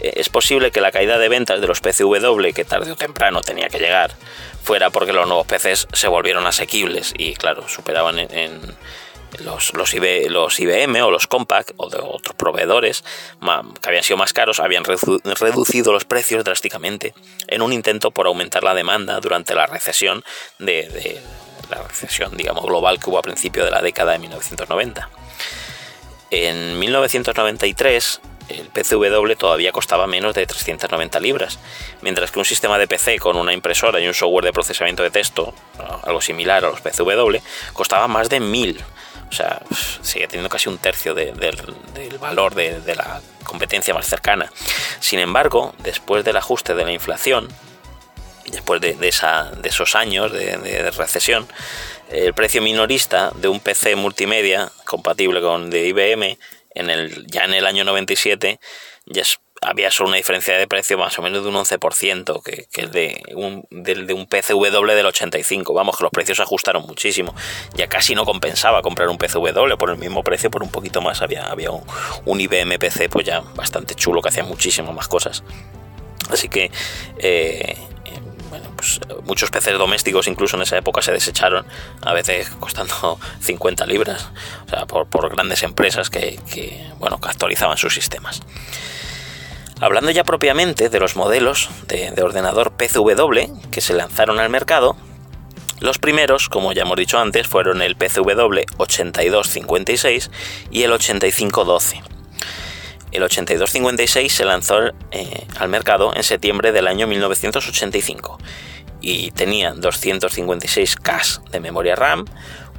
Eh, 0.00 0.12
es 0.16 0.28
posible 0.28 0.70
que 0.70 0.80
la 0.80 0.92
caída 0.92 1.18
de 1.18 1.28
ventas 1.28 1.60
de 1.60 1.66
los 1.66 1.80
PCW, 1.80 2.52
que 2.54 2.64
tarde 2.64 2.92
o 2.92 2.96
temprano 2.96 3.40
tenía 3.40 3.68
que 3.68 3.78
llegar, 3.78 4.14
fuera 4.62 4.90
porque 4.90 5.12
los 5.12 5.26
nuevos 5.26 5.46
PCs 5.46 5.88
se 5.92 6.08
volvieron 6.08 6.46
asequibles 6.46 7.12
y 7.16 7.34
claro, 7.34 7.68
superaban 7.68 8.18
en, 8.18 8.76
los, 9.40 9.94
IBM 9.94 11.02
o 11.02 11.10
los 11.10 11.26
Compaq 11.26 11.72
o 11.76 11.88
de 11.88 11.98
otros 11.98 12.36
proveedores 12.36 13.02
que 13.80 13.88
habían 13.88 14.02
sido 14.02 14.18
más 14.18 14.32
caros 14.32 14.60
habían 14.60 14.84
reducido 14.84 15.92
los 15.92 16.04
precios 16.04 16.44
drásticamente 16.44 17.14
en 17.48 17.62
un 17.62 17.72
intento 17.72 18.10
por 18.10 18.26
aumentar 18.26 18.62
la 18.62 18.74
demanda 18.74 19.20
durante 19.20 19.54
la 19.54 19.66
recesión 19.66 20.22
de, 20.58 21.20
la 21.70 21.82
recesión 21.82 22.36
digamos 22.36 22.64
global 22.64 22.98
que 22.98 23.08
hubo 23.08 23.18
a 23.18 23.22
principio 23.22 23.64
de 23.64 23.70
la 23.70 23.80
década 23.80 24.12
de 24.12 24.18
1990. 24.18 25.08
En 26.34 26.78
1993 26.78 28.20
el 28.48 28.66
PCW 28.68 29.34
todavía 29.36 29.70
costaba 29.70 30.06
menos 30.06 30.34
de 30.34 30.46
390 30.46 31.20
libras, 31.20 31.58
mientras 32.00 32.30
que 32.30 32.38
un 32.38 32.46
sistema 32.46 32.78
de 32.78 32.88
PC 32.88 33.18
con 33.18 33.36
una 33.36 33.52
impresora 33.52 34.00
y 34.00 34.06
un 34.08 34.14
software 34.14 34.46
de 34.46 34.52
procesamiento 34.54 35.02
de 35.02 35.10
texto, 35.10 35.52
algo 36.02 36.22
similar 36.22 36.64
a 36.64 36.70
los 36.70 36.80
PCW, 36.80 37.36
costaba 37.74 38.08
más 38.08 38.30
de 38.30 38.40
1000. 38.40 38.82
O 39.28 39.34
sea, 39.34 39.60
sigue 40.00 40.26
teniendo 40.26 40.48
casi 40.48 40.70
un 40.70 40.78
tercio 40.78 41.14
del, 41.14 41.34
valor 42.18 42.54
de, 42.54 42.80
la 42.96 43.20
competencia 43.44 43.92
más 43.92 44.06
cercana. 44.06 44.50
Sin 45.00 45.18
embargo, 45.18 45.74
después 45.80 46.24
del 46.24 46.38
ajuste 46.38 46.74
de 46.74 46.86
la 46.86 46.92
inflación, 46.92 47.48
después 48.46 48.80
de, 48.80 48.96
esos 49.64 49.94
años 49.96 50.32
de, 50.32 50.90
recesión, 50.92 51.46
el 52.12 52.34
precio 52.34 52.62
minorista 52.62 53.32
de 53.34 53.48
un 53.48 53.60
PC 53.60 53.96
multimedia 53.96 54.70
compatible 54.84 55.40
con 55.40 55.70
de 55.70 55.88
IBM 55.88 56.38
en 56.74 56.90
el, 56.90 57.26
ya 57.26 57.44
en 57.44 57.54
el 57.54 57.66
año 57.66 57.84
97 57.84 58.58
ya 59.06 59.22
había 59.62 59.92
solo 59.92 60.08
una 60.08 60.16
diferencia 60.16 60.58
de 60.58 60.66
precio 60.66 60.98
más 60.98 61.16
o 61.18 61.22
menos 61.22 61.44
de 61.44 61.48
un 61.48 61.54
11%, 61.54 62.42
que, 62.42 62.66
que 62.72 62.82
es 62.82 62.92
de 62.92 63.22
un, 63.36 63.64
del, 63.70 64.08
de 64.08 64.14
PCW 64.26 64.92
del 64.92 65.06
85. 65.06 65.72
Vamos, 65.72 65.96
que 65.96 66.02
los 66.02 66.10
precios 66.10 66.40
ajustaron 66.40 66.84
muchísimo. 66.84 67.32
Ya 67.74 67.88
casi 67.88 68.16
no 68.16 68.24
compensaba 68.24 68.82
comprar 68.82 69.08
un 69.08 69.18
PCW 69.18 69.76
por 69.78 69.90
el 69.90 69.98
mismo 69.98 70.24
precio, 70.24 70.50
por 70.50 70.64
un 70.64 70.70
poquito 70.70 71.00
más. 71.00 71.22
Había, 71.22 71.46
había 71.46 71.70
un, 71.70 72.40
IBM 72.40 72.78
PC 72.78 73.08
pues 73.08 73.24
ya 73.24 73.40
bastante 73.54 73.94
chulo 73.94 74.20
que 74.20 74.30
hacía 74.30 74.42
muchísimas 74.42 74.94
más 74.94 75.06
cosas. 75.06 75.44
Así 76.28 76.48
que 76.48 76.72
eh, 77.18 77.76
bueno, 78.52 78.68
pues 78.76 79.00
muchos 79.24 79.50
PCs 79.50 79.78
domésticos 79.78 80.28
incluso 80.28 80.56
en 80.56 80.62
esa 80.62 80.76
época 80.76 81.00
se 81.00 81.10
desecharon, 81.10 81.64
a 82.02 82.12
veces 82.12 82.50
costando 82.60 83.18
50 83.40 83.86
libras, 83.86 84.28
o 84.66 84.68
sea, 84.68 84.84
por, 84.84 85.30
grandes 85.30 85.62
empresas 85.62 86.10
que, 86.10 86.38
bueno, 86.98 87.18
que 87.18 87.30
actualizaban 87.30 87.78
sus 87.78 87.94
sistemas. 87.94 88.42
Hablando 89.80 90.10
ya 90.10 90.24
propiamente 90.24 90.90
de 90.90 91.00
los 91.00 91.16
modelos 91.16 91.70
de, 91.88 92.12
ordenador 92.22 92.72
PCW 92.72 93.70
que 93.70 93.80
se 93.80 93.94
lanzaron 93.94 94.38
al 94.38 94.50
mercado, 94.50 94.98
los 95.80 95.98
primeros, 95.98 96.50
como 96.50 96.74
ya 96.74 96.82
hemos 96.82 96.98
dicho 96.98 97.18
antes, 97.18 97.48
fueron 97.48 97.80
el 97.80 97.96
PCW 97.96 98.64
8256 98.76 100.30
y 100.70 100.82
el 100.82 100.92
8512. 100.92 102.02
El 103.12 103.22
8256 103.22 104.32
se 104.32 104.44
lanzó 104.44 104.86
eh, 105.10 105.46
al 105.58 105.68
mercado 105.68 106.14
en 106.14 106.22
septiembre 106.22 106.72
del 106.72 106.86
año 106.86 107.06
1985 107.06 108.38
y 109.02 109.30
tenía 109.32 109.74
256K 109.74 111.50
de 111.50 111.60
memoria 111.60 111.94
RAM, 111.94 112.24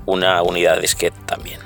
una 0.06 0.42
unidad 0.42 0.76
de 0.76 0.82
disquete 0.82 1.18
también. 1.26 1.60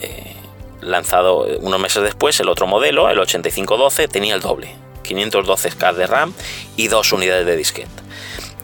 Eh, 0.00 0.36
lanzado 0.80 1.46
unos 1.60 1.80
meses 1.80 2.02
después, 2.02 2.38
el 2.40 2.48
otro 2.48 2.66
modelo, 2.66 3.10
el 3.10 3.18
8512, 3.18 4.08
tenía 4.08 4.34
el 4.34 4.40
doble, 4.40 4.74
512K 5.04 5.94
de 5.94 6.06
RAM 6.06 6.32
y 6.76 6.88
dos 6.88 7.12
unidades 7.12 7.46
de 7.46 7.56
disquete. 7.56 8.06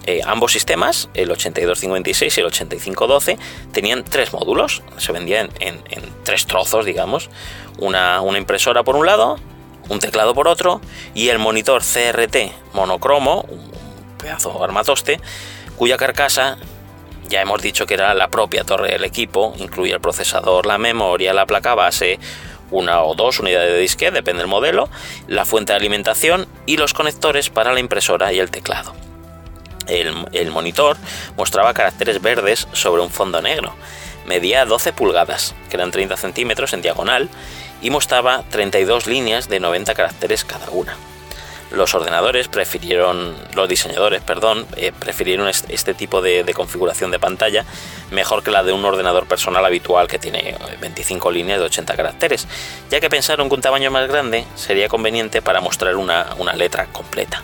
Eh, 0.05 0.21
ambos 0.27 0.53
sistemas, 0.53 1.09
el 1.15 1.31
8256 1.31 2.37
y 2.37 2.41
el 2.41 2.47
8512, 2.47 3.39
tenían 3.73 4.03
tres 4.05 4.33
módulos, 4.33 4.83
se 4.97 5.13
vendían 5.13 5.51
en, 5.61 5.81
tres 6.25 6.47
trozos, 6.47 6.85
digamos, 6.85 7.31
una, 7.79 8.21
impresora 8.37 8.83
por 8.83 8.97
un 8.97 9.07
lado, 9.07 9.39
un 9.89 9.99
teclado 9.99 10.35
por 10.35 10.49
otro 10.49 10.81
y 11.15 11.29
el 11.29 11.39
monitor 11.39 11.83
CRT 11.83 12.75
monocromo, 12.75 13.45
un 13.49 13.71
pedazo 14.19 14.63
armatoste, 14.63 15.21
cuya 15.77 15.97
carcasa 15.97 16.59
ya 17.29 17.41
hemos 17.41 17.63
dicho 17.63 17.87
que 17.87 17.95
era 17.95 18.15
la 18.15 18.29
propia 18.29 18.65
torre 18.65 18.93
del 18.93 19.05
equipo, 19.05 19.55
incluía 19.59 19.95
el 19.95 20.01
procesador, 20.01 20.67
la 20.67 20.79
memoria, 20.79 21.33
la 21.33 21.47
placa 21.47 21.75
base, 21.75 22.19
una 22.71 23.03
o 23.03 23.15
dos 23.15 23.39
unidades 23.39 23.73
de 23.73 23.79
disquete, 23.79 24.13
depende 24.13 24.41
del 24.41 24.49
modelo, 24.49 24.89
la 25.29 25.45
fuente 25.45 25.73
de 25.73 25.79
alimentación 25.79 26.47
y 26.67 26.77
los 26.77 26.95
conectores 26.95 27.51
para 27.51 27.73
la 27.73 27.81
impresora 27.81 28.33
y 28.33 28.39
el 28.39 28.51
teclado. 28.51 28.95
El, 29.87 30.51
monitor 30.51 30.97
mostraba 31.37 31.75
caracteres 31.75 32.23
verdes 32.23 32.69
sobre 32.73 33.03
un 33.03 33.11
fondo 33.11 33.43
negro. 33.43 33.75
Medía 34.27 34.65
12 34.65 34.93
pulgadas, 34.93 35.55
que 35.69 35.77
eran 35.77 35.91
30 35.91 36.17
centímetros 36.17 36.73
en 36.73 36.83
diagonal, 36.83 37.29
y 37.83 37.91
mostraba 37.91 38.45
32 38.51 39.07
líneas 39.07 39.49
de 39.49 39.61
90 39.61 39.95
caracteres 39.95 40.45
cada 40.45 40.71
una. 40.71 40.97
Los 41.73 41.95
ordenadores 41.95 42.49
prefirieron, 42.49 43.35
los 43.55 43.67
diseñadores, 43.67 44.21
perdón, 44.21 44.67
eh, 44.77 44.93
prefirieron 44.93 45.49
este, 45.49 45.95
tipo 45.95 46.21
de, 46.21 46.45
configuración 46.55 47.11
de 47.11 47.19
pantalla 47.19 47.65
mejor 48.11 48.43
que 48.43 48.51
la 48.51 48.63
de 48.63 48.73
un 48.73 48.85
ordenador 48.85 49.27
personal 49.27 49.65
habitual 49.65 50.07
que 50.07 50.19
tiene 50.19 50.55
25 50.83 51.31
eh, 51.31 51.33
líneas 51.33 51.61
de 51.61 51.65
80 51.65 51.97
caracteres, 51.97 52.47
ya 52.91 53.01
que 53.01 53.09
pensaron 53.09 53.49
que 53.49 53.55
un 53.55 53.63
tamaño 53.63 53.91
más 53.91 54.07
grande 54.07 54.45
sería 54.55 54.89
conveniente 54.89 55.41
para 55.41 55.63
mostrar 55.63 55.97
una, 55.97 56.35
letra 56.55 56.87
completa, 56.93 57.43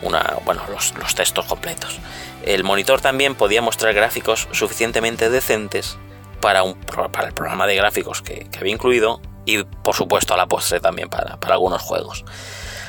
una, 0.00 0.38
bueno, 0.46 0.62
los, 0.70 1.14
textos 1.14 1.44
completos. 1.44 1.98
El 2.46 2.64
monitor 2.64 3.02
también 3.02 3.34
podía 3.34 3.60
mostrar 3.60 3.92
gráficos 3.92 4.48
suficientemente 4.52 5.28
decentes 5.28 5.98
para, 6.40 6.62
un, 6.62 6.74
para 6.74 7.28
el 7.28 7.34
programa 7.34 7.66
de 7.66 7.76
gráficos 7.76 8.22
que, 8.22 8.46
había 8.58 8.72
incluido 8.72 9.20
y 9.44 9.64
por 9.64 9.94
supuesto 9.94 10.34
a 10.34 10.36
la 10.36 10.46
postre 10.46 10.80
también 10.80 11.08
para, 11.08 11.38
para 11.38 11.54
algunos 11.54 11.82
juegos. 11.82 12.24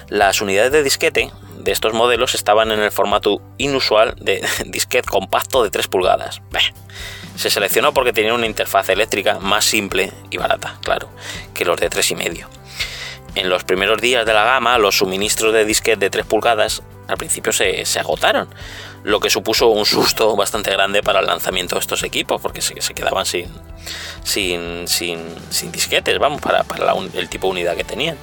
Las 0.10 0.42
unidades 0.42 0.72
de 0.72 0.84
disquete 0.84 1.32
de 1.58 1.72
estos 1.72 1.94
modelos 1.94 2.36
estaban 2.36 2.72
en 2.72 2.80
el 2.80 2.92
formato 2.92 3.42
inusual 3.58 4.16
de 4.20 4.46
disquete 4.66 5.10
compacto 5.10 5.64
de 5.64 5.70
3 5.70 5.88
pulgadas. 5.88 6.42
Se 7.36 7.50
seleccionó 7.50 7.94
porque 7.94 8.14
tenían 8.14 8.36
una 8.36 8.46
interfaz 8.46 8.90
eléctrica 8.90 9.40
más 9.40 9.66
simple 9.66 10.12
y 10.30 10.38
barata, 10.38 10.78
claro, 10.84 11.10
que 11.54 11.66
los 11.66 11.80
de 11.80 11.90
3,5. 11.90 12.46
En 13.36 13.50
los 13.50 13.64
primeros 13.64 14.00
días 14.00 14.26
de 14.26 14.34
la 14.34 14.44
gama, 14.44 14.78
los 14.78 14.98
suministros 14.98 15.54
de 15.54 15.66
disquete 15.66 15.98
de 15.98 16.10
3 16.12 16.26
pulgadas 16.26 16.84
al 17.08 17.18
principio 17.18 17.52
se, 17.52 17.84
agotaron, 18.00 18.48
lo 19.04 19.20
que 19.20 19.30
supuso 19.30 19.68
un 19.68 19.86
susto 19.86 20.36
bastante 20.36 20.72
grande 20.72 21.04
para 21.04 21.20
el 21.20 21.26
lanzamiento 21.26 21.76
de 21.76 21.82
estos 21.82 22.04
equipos, 22.04 22.42
porque 22.42 22.62
se, 22.62 22.82
se 22.82 22.94
quedaban 22.94 23.26
sin, 23.26 23.48
sin, 24.24 24.88
sin, 24.88 25.72
disquetes, 25.72 26.18
vamos, 26.20 26.42
para, 26.42 26.66
el 27.14 27.30
tipo 27.30 27.48
de 27.48 27.52
unidad 27.52 27.76
que 27.76 27.84
tenían. 27.84 28.18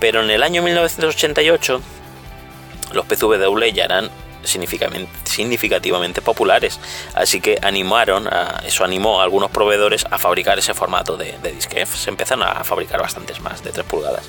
Pero 0.00 0.22
en 0.22 0.30
el 0.30 0.42
año 0.42 0.62
1988 0.62 1.80
los 2.92 3.06
PCW 3.06 3.64
ya 3.72 3.84
eran 3.84 4.10
significativamente 4.42 6.22
populares, 6.22 6.80
así 7.14 7.40
que 7.40 7.58
animaron, 7.62 8.26
a, 8.26 8.62
eso 8.64 8.84
animó 8.84 9.20
a 9.20 9.24
algunos 9.24 9.50
proveedores 9.50 10.06
a 10.10 10.18
fabricar 10.18 10.58
ese 10.58 10.74
formato 10.74 11.16
de, 11.16 11.36
de 11.38 11.54
Se 11.60 12.10
empezaron 12.10 12.44
a 12.44 12.64
fabricar 12.64 13.00
bastantes 13.00 13.40
más 13.40 13.62
de 13.62 13.70
3 13.70 13.86
pulgadas. 13.86 14.24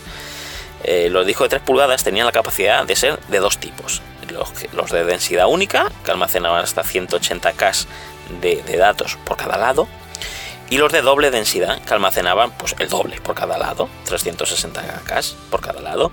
Eh, 0.83 1.09
los 1.09 1.25
discos 1.25 1.45
de 1.45 1.49
3 1.57 1.61
pulgadas 1.61 2.03
tenían 2.03 2.25
la 2.25 2.31
capacidad 2.31 2.85
de 2.85 2.95
ser 2.95 3.19
de 3.27 3.37
dos 3.39 3.57
tipos. 3.57 4.01
Los, 4.31 4.91
de 4.91 5.03
densidad 5.03 5.47
única, 5.47 5.91
que 6.05 6.11
almacenaban 6.11 6.63
hasta 6.63 6.83
180K 6.83 7.85
de, 8.41 8.61
de 8.63 8.77
datos 8.77 9.17
por 9.25 9.37
cada 9.37 9.57
lado, 9.57 9.87
y 10.69 10.77
los 10.77 10.91
de 10.91 11.01
doble 11.01 11.31
densidad 11.31 11.81
que 11.83 11.93
almacenaban 11.93 12.51
pues 12.51 12.75
el 12.79 12.87
doble 12.87 13.19
por 13.21 13.35
cada 13.35 13.57
lado, 13.57 13.89
360K 14.07 15.33
por 15.49 15.61
cada 15.61 15.81
lado. 15.81 16.11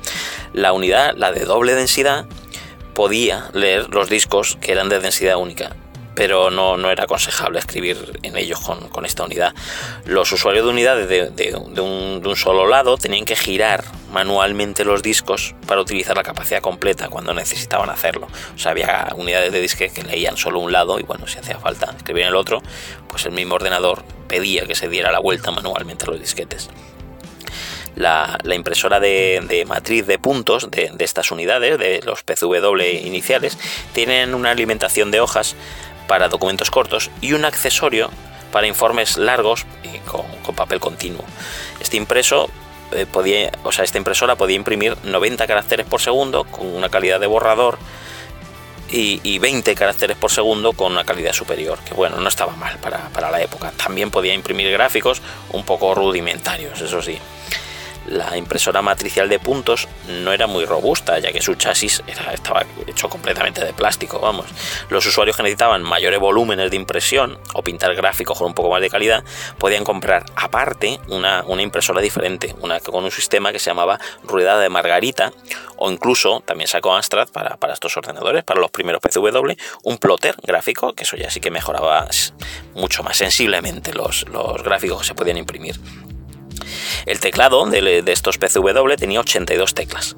La 0.52 0.72
unidad, 0.72 1.14
la 1.16 1.31
de 1.31 1.44
doble 1.44 1.74
densidad, 1.74 2.26
podía 2.92 3.50
leer 3.52 3.88
los 3.90 4.09
discos 4.09 4.59
que 4.61 4.72
eran 4.72 4.88
de 4.88 4.98
densidad 4.98 5.37
única, 5.37 5.76
pero 6.18 6.50
no, 6.50 6.76
no 6.76 6.90
era 6.90 7.04
aconsejable 7.04 7.61
escribir 7.61 8.18
en 8.24 8.37
ellos 8.37 8.59
con, 8.59 9.07
esta 9.07 9.22
unidad. 9.22 9.54
Los 10.04 10.33
usuarios 10.33 10.64
de 10.64 10.70
unidades 10.72 11.09
de, 11.09 11.31
de, 11.31 11.81
un, 11.81 12.37
solo 12.37 12.66
lado 12.66 12.98
tenían 12.98 13.24
que 13.24 13.37
girar 13.37 13.85
manualmente 14.11 14.85
los 14.85 15.00
discos 15.00 15.54
para 15.68 15.81
utilizar 15.81 16.16
la 16.16 16.24
capacidad 16.24 16.61
completa 16.61 17.09
cuando 17.09 17.33
necesitaban 17.35 17.88
hacerlo. 17.88 18.26
O 18.52 18.59
sea, 18.59 18.72
había 18.72 19.12
unidades 19.14 19.52
de 19.52 19.61
disque 19.61 19.90
que 19.90 20.02
leían 20.02 20.37
solo 20.37 20.59
un 20.59 20.72
lado 20.72 20.98
y 20.98 21.04
bueno, 21.04 21.28
si 21.28 21.38
hacía 21.38 21.61
falta 21.61 21.94
escribir 21.96 22.24
en 22.24 22.31
el 22.31 22.35
otro, 22.35 22.62
pues 23.07 23.24
el 23.24 23.31
mismo 23.31 23.54
ordenador 23.54 24.02
pedía 24.26 24.66
que 24.66 24.74
se 24.74 24.88
diera 24.88 25.12
la 25.12 25.20
vuelta 25.20 25.52
manualmente 25.52 26.04
a 26.04 26.09
los 26.09 26.18
disquetes. 26.18 26.68
La, 27.98 28.38
impresora 28.54 29.00
de, 29.00 29.64
matriz 29.66 30.07
de 30.07 30.20
puntos 30.20 30.70
de, 30.70 30.92
estas 31.00 31.33
unidades, 31.33 31.78
de 31.78 32.00
los 32.04 32.22
PCW 32.22 32.81
iniciales, 33.04 33.59
tienen 33.92 34.35
una 34.35 34.50
alimentación 34.52 35.11
de 35.11 35.20
hojas 35.20 35.57
para 36.09 36.29
documentos 36.29 36.73
cortos 36.73 37.11
y 37.21 37.35
un 37.35 37.44
accesorio 37.44 38.11
para 38.51 38.66
informes 38.66 39.16
largos 39.16 39.66
y 39.85 39.99
con, 39.99 40.27
papel 40.57 40.81
continuo. 40.81 41.25
Este 41.79 41.97
eh, 41.99 43.07
podía, 43.07 43.53
o 43.62 43.71
sea, 43.71 43.85
esta 43.85 43.99
impresora 43.99 44.35
podía 44.37 44.57
imprimir 44.57 44.97
90 45.05 45.47
caracteres 45.47 45.87
por 45.87 46.01
segundo 46.01 46.44
con 46.44 46.66
una 46.66 46.88
calidad 46.88 47.21
de 47.21 47.27
borrador 47.27 47.79
y, 48.90 49.38
20 49.38 49.75
caracteres 49.75 50.16
por 50.16 50.31
segundo 50.31 50.73
con 50.73 50.92
una 50.92 51.05
calidad 51.05 51.35
superior, 51.35 51.79
que 51.81 51.92
bueno, 51.92 52.16
no 52.16 52.29
estaba 52.29 52.57
mal 52.57 52.79
para, 52.79 53.11
para 53.11 53.31
la 53.31 53.42
época. 53.42 53.71
También 53.77 54.11
podía 54.11 54.33
imprimir 54.33 54.73
gráficos 54.73 55.21
un 55.51 55.62
poco 55.64 55.94
rudimentarios, 55.94 56.81
eso 56.81 57.03
sí. 57.03 57.18
La 58.11 58.37
impresora 58.37 58.81
matricial 58.83 59.29
de 59.29 59.38
puntos 59.38 59.87
no 60.09 60.33
era 60.33 60.47
muy 60.47 60.64
robusta, 60.64 61.18
ya 61.18 61.31
que 61.31 61.42
su 61.42 61.55
chasis 61.57 62.03
estaba 62.07 62.64
hecho 62.87 63.09
completamente 63.09 63.64
de 63.64 63.73
plástico, 63.73 64.18
vamos. 64.18 64.47
Los 64.88 65.05
usuarios 65.07 65.37
que 65.37 65.42
necesitaban 65.42 65.83
mayores 65.83 66.18
volúmenes 66.18 66.71
de 66.71 66.77
impresión 66.77 67.38
o 67.55 67.62
pintar 67.62 67.94
gráficos 67.94 68.38
con 68.38 68.49
un 68.49 68.55
poco 68.55 68.71
más 68.71 68.81
de 68.81 68.88
calidad, 68.88 69.25
podían 69.59 69.85
comprar 69.85 70.25
aparte 70.37 71.01
una, 71.09 71.44
impresora 71.61 72.01
diferente, 72.01 72.55
una 72.61 72.81
con 72.81 73.05
un 73.05 73.11
sistema 73.11 73.53
que 73.53 73.59
se 73.59 73.71
llamaba 73.71 73.99
rueda 74.25 74.59
de 74.59 74.68
margarita, 74.68 75.33
o 75.77 75.90
incluso 75.90 76.40
también 76.47 76.68
sacó 76.68 76.94
Amstrad 76.94 77.29
para, 77.29 77.59
estos 77.73 77.97
ordenadores, 77.97 78.42
para 78.44 78.61
los 78.61 78.71
primeros 78.71 79.01
PCW, 79.03 79.53
un 79.85 79.99
plotter 79.99 80.35
gráfico, 80.42 80.94
que 80.94 81.05
eso 81.05 81.16
ya 81.16 81.31
sí 81.31 81.40
que 81.40 81.51
mejoraba 81.51 82.09
mucho 82.75 83.03
más 83.03 83.16
sensiblemente 83.18 83.92
los, 83.92 84.27
los 84.29 84.62
gráficos 84.62 85.01
que 85.01 85.07
se 85.07 85.14
podían 85.14 85.37
imprimir. 85.37 85.79
El 87.07 87.21
teclado 87.21 87.66
de, 87.66 88.03
estos 88.07 88.38
PCW 88.38 88.94
tenía 88.97 89.21
82 89.21 89.75
teclas, 89.75 90.16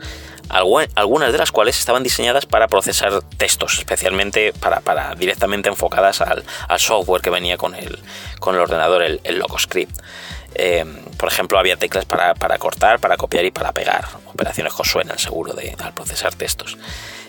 algunas 0.49 1.33
de 1.33 1.39
las 1.39 1.53
cuales 1.53 1.79
estaban 1.79 2.03
diseñadas 2.03 2.47
para 2.47 2.69
procesar 2.69 3.23
textos, 3.37 3.79
especialmente 3.79 4.53
para, 4.53 5.15
directamente 5.15 5.69
enfocadas 5.69 6.21
al, 6.21 6.45
software 6.79 7.23
que 7.23 7.31
venía 7.31 7.57
con 7.57 7.75
el, 7.75 7.99
con 8.39 8.55
el 8.55 8.61
ordenador, 8.61 9.03
el, 9.03 9.21
el 9.25 9.39
Logoscript. 9.39 10.01
Eh, 10.55 10.85
por 11.17 11.29
ejemplo, 11.29 11.59
había 11.59 11.77
teclas 11.77 12.05
para, 12.05 12.35
cortar, 12.59 12.99
para 12.99 13.17
copiar 13.17 13.45
y 13.45 13.51
para 13.51 13.73
pegar, 13.73 14.07
operaciones 14.27 14.75
que 14.75 14.83
os 14.83 14.91
suenan 14.91 15.19
seguro 15.19 15.53
de, 15.53 15.77
al 15.79 15.95
procesar 15.95 16.35
textos. 16.35 16.77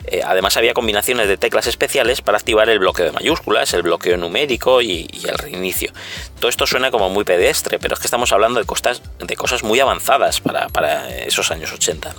Eh, 0.06 0.22
además 0.26 0.58
había 0.58 0.74
combinaciones 0.74 1.28
de 1.28 1.38
teclas 1.38 1.68
especiales 1.68 2.22
para 2.22 2.38
activar 2.38 2.70
el 2.70 2.80
bloqueo 2.80 3.06
de 3.06 3.12
mayúsculas, 3.12 3.74
el 3.74 3.84
bloqueo 3.84 4.18
numérico 4.18 4.82
y, 4.82 5.08
el 5.24 5.38
reinicio. 5.38 5.92
Todo 6.40 6.50
esto 6.50 6.66
suena 6.66 6.92
como 6.92 7.10
muy 7.10 7.24
pedestre, 7.24 7.80
pero 7.80 7.94
es 7.94 8.00
que 8.00 8.08
estamos 8.08 8.32
hablando 8.32 8.60
de, 8.60 8.66
cosas, 8.66 9.02
de 9.20 9.36
cosas 9.36 9.64
muy 9.64 9.80
avanzadas 9.80 10.42
para, 10.42 11.10
esos 11.26 11.52
años 11.52 11.72
80. 11.72 12.14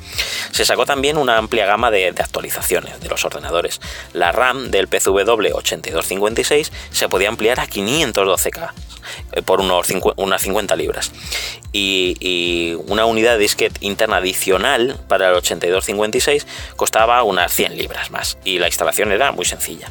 Se 0.52 0.64
sacó 0.64 0.86
también 0.86 1.16
una 1.16 1.36
amplia 1.36 1.66
gama 1.66 1.90
de, 1.90 2.08
actualizaciones 2.08 3.00
de 3.00 3.08
los 3.08 3.24
ordenadores. 3.24 3.80
La 4.12 4.32
RAM 4.32 4.70
del 4.70 4.88
PCW 4.88 5.54
8256 5.54 6.72
se 6.90 7.08
podía 7.08 7.28
ampliar 7.28 7.60
a 7.60 7.66
512K 7.66 8.70
eh, 8.70 9.01
por 9.44 9.60
unos 9.60 9.88
unas 10.16 10.42
50 10.42 10.76
libras. 10.76 11.12
Y, 11.72 12.76
una 12.86 13.06
unidad 13.06 13.32
de 13.32 13.38
disquete 13.38 13.78
interna 13.80 14.16
adicional 14.16 14.98
para 15.08 15.28
el 15.28 15.34
8256 15.34 16.46
costaba 16.76 17.22
unas 17.22 17.52
100 17.52 17.76
libras 17.76 18.10
más 18.10 18.38
y 18.44 18.58
la 18.58 18.66
instalación 18.66 19.12
era 19.12 19.32
muy 19.32 19.44
sencilla. 19.44 19.88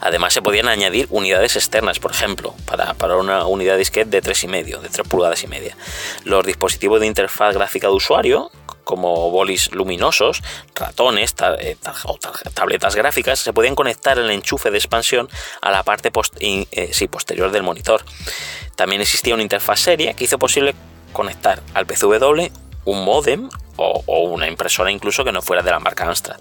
Además 0.00 0.32
se 0.32 0.42
podían 0.42 0.68
añadir 0.68 1.06
unidades 1.10 1.56
externas, 1.56 1.98
por 1.98 2.12
ejemplo, 2.12 2.54
para, 2.66 2.94
para 2.94 3.16
una 3.16 3.46
unidad 3.46 3.78
disquete 3.78 4.10
de 4.10 4.22
3,5, 4.22 4.80
de 4.80 4.88
3 4.88 5.08
pulgadas 5.08 5.42
y 5.42 5.46
media. 5.46 5.76
Los 6.24 6.44
dispositivos 6.46 7.00
de 7.00 7.06
interfaz 7.06 7.54
gráfica 7.54 7.88
de 7.88 7.94
usuario, 7.94 8.50
como 8.84 9.30
bolis 9.30 9.72
luminosos, 9.72 10.42
ratones 10.74 11.34
eh, 11.58 11.76
o 12.04 12.18
tabletas 12.52 12.94
gráficas, 12.94 13.38
se 13.38 13.52
podían 13.52 13.74
conectar 13.74 14.18
el 14.18 14.30
enchufe 14.30 14.70
de 14.70 14.78
expansión 14.78 15.28
a 15.60 15.70
la 15.70 15.82
parte 15.82 16.10
eh, 16.40 17.08
posterior 17.08 17.50
del 17.50 17.62
monitor. 17.62 18.04
También 18.76 19.00
existía 19.00 19.34
una 19.34 19.42
interfaz 19.42 19.80
seria 19.80 20.14
que 20.14 20.24
hizo 20.24 20.38
posible 20.38 20.74
conectar 21.12 21.62
al 21.74 21.86
PCW 21.86 22.50
un 22.84 23.04
modem 23.04 23.48
o, 23.76 24.02
una 24.06 24.46
impresora 24.46 24.90
incluso 24.90 25.24
que 25.24 25.32
no 25.32 25.42
fuera 25.42 25.62
de 25.62 25.70
la 25.70 25.80
marca 25.80 26.06
Amstrad. 26.06 26.36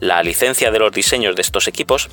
La 0.00 0.22
licencia 0.22 0.70
de 0.70 0.78
los 0.78 0.92
diseños 0.92 1.36
de 1.36 1.42
estos 1.42 1.68
equipos 1.68 2.10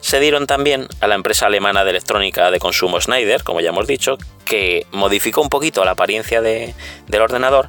se 0.00 0.20
dieron 0.20 0.46
también 0.46 0.88
a 1.00 1.06
la 1.06 1.14
empresa 1.14 1.46
alemana 1.46 1.84
de 1.84 1.90
electrónica 1.90 2.50
de 2.50 2.58
consumo 2.58 3.00
Schneider, 3.00 3.42
como 3.42 3.60
ya 3.60 3.70
hemos 3.70 3.86
dicho, 3.86 4.18
que 4.44 4.86
modificó 4.92 5.40
un 5.40 5.48
poquito 5.48 5.84
la 5.84 5.92
apariencia 5.92 6.42
del 6.42 6.74
ordenador 7.20 7.68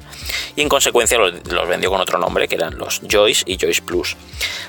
y 0.56 0.62
en 0.62 0.68
consecuencia 0.68 1.18
los, 1.18 1.68
vendió 1.68 1.90
con 1.90 2.00
otro 2.00 2.18
nombre 2.18 2.48
que 2.48 2.56
eran 2.56 2.78
los 2.78 3.00
Joyce 3.10 3.44
y 3.46 3.58
Joyce 3.58 3.82
Plus. 3.82 4.16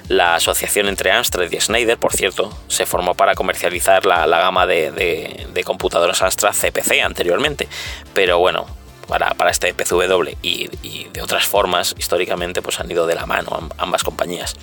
La 0.07 0.35
asociación 0.35 0.87
entre 0.87 1.11
Amstrad 1.11 1.51
y 1.51 1.59
Schneider, 1.59 1.97
por 1.97 2.13
cierto, 2.13 2.57
se 2.67 2.85
formó 2.85 3.15
para 3.15 3.35
comercializar 3.35 4.05
la, 4.05 4.25
gama 4.27 4.65
de, 4.65 5.63
computadoras 5.65 6.21
Amstrad 6.21 6.53
CPC 6.53 7.01
anteriormente, 7.03 7.67
pero 8.13 8.39
bueno, 8.39 8.65
para, 9.07 9.35
este 9.49 9.73
PCW 9.73 10.29
y, 10.41 10.69
y, 10.83 11.07
de 11.11 11.21
otras 11.21 11.45
formas 11.45 11.95
históricamente 11.97 12.61
pues 12.61 12.79
han 12.79 12.89
ido 12.89 13.07
de 13.07 13.15
la 13.15 13.25
mano 13.25 13.69
ambas 13.77 14.03
compañías. 14.03 14.55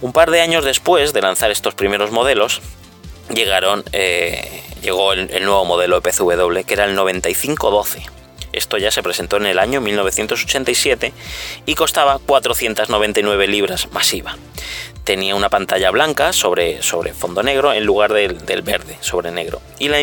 Un 0.00 0.12
par 0.12 0.30
de 0.30 0.40
años 0.40 0.64
después 0.64 1.12
de 1.12 1.22
lanzar 1.22 1.50
estos 1.50 1.74
primeros 1.74 2.10
modelos, 2.10 2.60
llegaron, 3.32 3.84
eh, 3.92 4.62
llegó 4.82 5.12
el, 5.12 5.44
nuevo 5.44 5.64
modelo 5.64 6.00
de 6.00 6.10
PCW, 6.10 6.66
que 6.66 6.74
era 6.74 6.84
el 6.84 6.94
9512. 6.94 8.04
Esto 8.52 8.78
ya 8.78 8.90
se 8.90 9.02
presentó 9.02 9.36
en 9.36 9.46
el 9.46 9.58
año 9.58 9.80
1987 9.80 11.12
y 11.66 11.74
costaba 11.74 12.18
499 12.18 13.48
libras 13.48 13.90
masiva. 13.92 14.36
Tenía 15.04 15.34
una 15.34 15.50
pantalla 15.50 15.90
blanca 15.90 16.32
sobre, 16.32 16.82
sobre 16.82 17.12
fondo 17.12 17.42
negro 17.42 17.72
en 17.72 17.84
lugar 17.84 18.12
del, 18.12 18.62
verde 18.62 18.96
sobre 19.00 19.30
negro. 19.30 19.60
Y 19.78 19.88
la, 19.88 20.02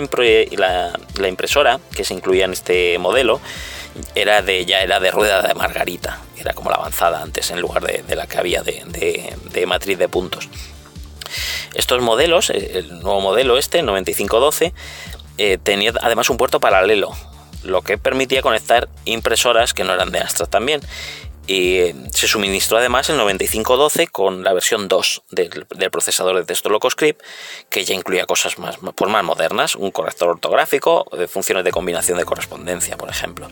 la, 1.18 1.28
impresora 1.28 1.80
que 1.96 2.04
se 2.04 2.14
incluía 2.14 2.46
en 2.46 2.54
este 2.54 2.98
modelo 3.00 3.42
era 4.16 4.42
de, 4.42 4.66
ya 4.66 4.82
era 4.82 5.00
de 5.00 5.12
rueda 5.12 5.42
de 5.42 5.54
margarita, 5.56 6.22
era 6.38 6.54
como 6.54 6.70
la 6.70 6.78
avanzada 6.78 7.22
antes 7.22 7.50
en 7.52 7.60
lugar 7.60 7.84
de, 7.84 8.16
la 8.16 8.28
que 8.28 8.38
había 8.38 8.62
de, 8.62 9.34
de 9.52 9.66
matriz 9.66 9.98
de 9.98 10.08
puntos. 10.08 10.50
Estos 11.74 12.02
modelos, 12.02 12.50
eh, 12.50 12.72
el 12.76 13.00
nuevo 13.00 13.22
modelo 13.22 13.58
este, 13.58 13.82
9512, 13.82 14.74
eh, 15.38 15.58
tenía 15.62 15.94
además 16.02 16.30
un 16.30 16.38
puerto 16.38 16.60
paralelo, 16.60 17.12
lo 17.64 17.82
que 17.82 17.98
permitía 17.98 18.42
conectar 18.42 18.90
impresoras 19.06 19.74
que 19.74 19.84
no 19.84 19.94
eran 19.94 20.12
de 20.12 20.20
Astra 20.20 20.46
también. 20.46 20.82
Y 21.52 21.80
eh, 21.80 21.96
se 22.14 22.30
suministró 22.30 22.78
además 22.78 23.10
el 23.10 23.18
9512 23.18 24.08
con 24.08 24.42
la 24.42 24.54
versión 24.54 24.88
2 24.88 25.24
del, 25.32 25.66
procesador 25.92 26.38
de 26.38 26.46
texto 26.46 26.70
LocoScript, 26.70 27.22
que 27.70 27.84
ya 27.84 27.94
incluía 27.94 28.26
cosas 28.26 28.58
más, 28.58 28.78
pues 28.96 29.12
más 29.12 29.22
modernas, 29.22 29.76
un 29.76 29.92
corrector 29.92 30.30
ortográfico, 30.30 31.06
de 31.12 31.28
funciones 31.28 31.66
de 31.66 31.72
combinación 31.72 32.18
de 32.18 32.24
correspondencia, 32.24 32.96
por 32.96 33.10
ejemplo. 33.10 33.50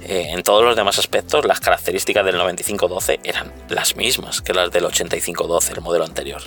en 0.00 0.42
todos 0.42 0.64
los 0.64 0.74
demás 0.74 0.98
aspectos, 0.98 1.44
las 1.44 1.60
características 1.60 2.24
del 2.24 2.38
9512 2.38 3.20
eran 3.22 3.52
las 3.68 3.94
mismas 3.94 4.40
que 4.40 4.54
las 4.54 4.70
del 4.70 4.86
8512, 4.86 5.74
el 5.74 5.80
modelo 5.82 6.06
anterior. 6.06 6.40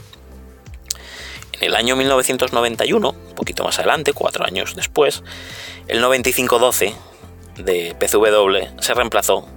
En 1.53 1.65
el 1.65 1.75
año 1.75 1.95
1991, 1.95 3.07
un 3.07 3.35
poquito 3.35 3.63
más 3.63 3.77
adelante, 3.77 4.13
cuatro 4.13 4.43
años 4.43 4.75
después, 4.75 5.21
el 5.87 6.01
9512 6.01 6.95
de 7.59 7.95
PCW 7.99 8.81
se 8.81 8.93
reemplazó 8.95 9.47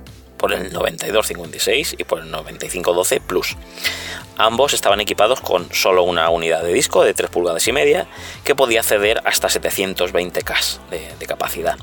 por 0.44 0.52
el 0.52 0.74
9256 0.74 1.96
y 1.96 2.04
por 2.04 2.18
el 2.18 2.30
9512 2.30 3.20
Plus. 3.20 3.56
Ambos 4.36 4.74
estaban 4.74 5.00
equipados 5.00 5.40
con 5.40 5.72
solo 5.72 6.02
una 6.02 6.28
unidad 6.28 6.62
de 6.62 6.70
disco 6.70 7.02
de 7.02 7.14
3 7.14 7.30
pulgadas 7.30 7.66
y 7.66 7.72
media 7.72 8.06
que 8.44 8.54
podía 8.54 8.80
acceder 8.80 9.22
hasta 9.24 9.48
720K 9.48 10.80
de, 10.90 11.14
de 11.18 11.26
capacidad. 11.26 11.78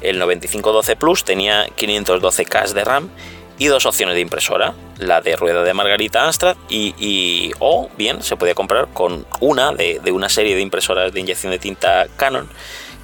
El 0.00 0.18
9512 0.18 0.96
Plus 0.96 1.22
tenía 1.22 1.68
512K 1.68 2.72
de 2.72 2.84
RAM 2.84 3.10
y 3.58 3.66
dos 3.68 3.86
opciones 3.86 4.16
de 4.16 4.22
impresora, 4.22 4.74
la 4.98 5.20
de 5.20 5.36
rueda 5.36 5.62
de 5.62 5.72
Margarita 5.72 6.24
Amstrad 6.24 6.56
y, 6.68 7.52
o 7.60 7.90
bien 7.96 8.24
se 8.24 8.36
podía 8.36 8.56
comprar 8.56 8.88
con 8.92 9.24
una 9.38 9.70
de, 9.70 10.00
una 10.10 10.28
serie 10.28 10.56
de 10.56 10.62
impresoras 10.62 11.12
de 11.12 11.20
inyección 11.20 11.52
de 11.52 11.60
tinta 11.60 12.08
Canon 12.16 12.48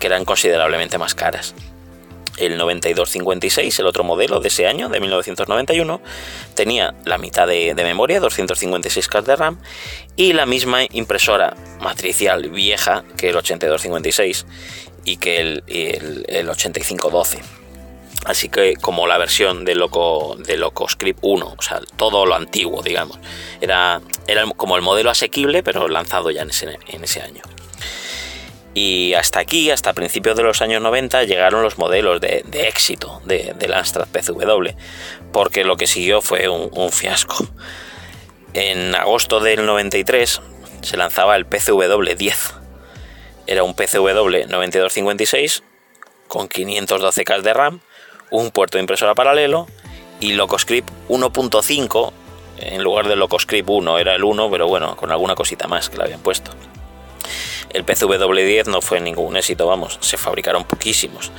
que 0.01 0.09
eran 0.09 0.25
considerablemente 0.25 0.99
más 0.99 1.15
caras. 1.15 1.55
El 2.37 2.59
9256, 2.59 3.79
el 3.79 3.87
otro 3.87 4.05
modelo 4.05 4.41
de 4.41 4.49
ese 4.49 4.67
año, 4.67 4.89
de 4.89 5.01
1991, 5.01 6.01
tenía 6.55 6.95
la 7.05 7.19
mitad 7.19 7.47
de, 7.47 7.75
memoria, 7.77 8.21
256K 8.21 9.23
de 9.23 9.37
RAM, 9.37 9.59
y 10.17 10.33
la 10.33 10.47
misma 10.47 10.83
impresora 10.91 11.57
matricial 11.81 12.51
vieja 12.51 13.05
que 13.17 13.31
el 13.31 13.37
8256 13.37 14.47
y 15.05 15.17
que 15.17 15.41
el, 15.41 15.65
el, 15.67 16.25
el 16.29 16.49
8512 16.49 17.67
Así 18.27 18.49
que 18.49 18.75
como 18.75 19.07
la 19.07 19.19
versión 19.19 19.65
de 19.65 19.77
Loco 19.77 20.37
de 20.37 20.57
LocoScript 20.57 21.21
1, 21.23 21.55
o 21.59 21.63
sea, 21.63 21.81
todo 21.97 22.27
lo 22.27 22.35
antiguo, 22.35 22.83
digamos. 22.83 23.19
Era, 23.61 24.01
era 24.27 24.45
como 24.57 24.75
el 24.75 24.83
modelo 24.83 25.11
asequible, 25.11 25.63
pero 25.63 25.87
lanzado 25.87 26.33
ya 26.33 26.43
en 26.43 26.51
ese, 26.51 27.21
año. 27.21 27.43
Y 28.79 29.15
hasta 29.15 29.41
aquí, 29.41 29.71
hasta 29.71 29.95
principios 29.95 30.37
de 30.37 30.43
los 30.43 30.61
años 30.61 30.83
90, 30.83 31.25
llegaron 31.25 31.63
los 31.63 31.79
modelos 31.79 32.21
de, 32.21 32.45
éxito 32.53 33.23
de, 33.25 33.55
del 33.59 33.73
Amstrad 33.73 34.07
PCW, 34.07 34.77
porque 35.33 35.65
lo 35.65 35.79
que 35.79 35.87
siguió 35.87 36.21
fue 36.21 36.51
un, 36.51 36.69
un, 36.75 36.93
fiasco. 36.93 37.49
En 38.53 38.95
agosto 38.95 39.41
del 39.41 39.65
93 39.65 40.43
se 40.83 40.97
lanzaba 40.99 41.37
el 41.37 41.47
PCW 41.47 42.17
10. 42.19 42.53
Era 43.47 43.63
un 43.63 43.73
PCW 43.73 44.47
9256 44.47 45.63
con 46.29 46.51
512K 46.51 47.41
de 47.41 47.55
RAM 47.55 47.81
un 48.31 48.51
puerto 48.51 48.77
de 48.77 48.83
impresora 48.83 49.15
paralelo 49.15 49.69
y 50.21 50.35
LocoScript 50.35 50.91
1.5 51.09 52.13
en 52.59 52.83
lugar 52.83 53.09
de 53.09 53.17
LocoScript 53.17 53.71
1, 53.71 53.99
era 53.99 54.15
el 54.15 54.23
1, 54.23 54.51
pero 54.51 54.69
bueno, 54.69 54.97
con 54.97 55.11
alguna 55.11 55.35
cosita 55.35 55.67
más 55.67 55.89
que 55.89 55.97
le 55.97 56.05
habían 56.05 56.21
puesto. 56.21 56.51
El 57.77 57.85
PCW10 57.85 58.69
no 58.69 58.81
fue 58.81 59.01
ningún 59.01 59.37
éxito, 59.37 59.67
vamos, 59.67 59.99
se 60.01 60.17
fabricaron 60.17 60.65
poquísimos. 60.65 61.31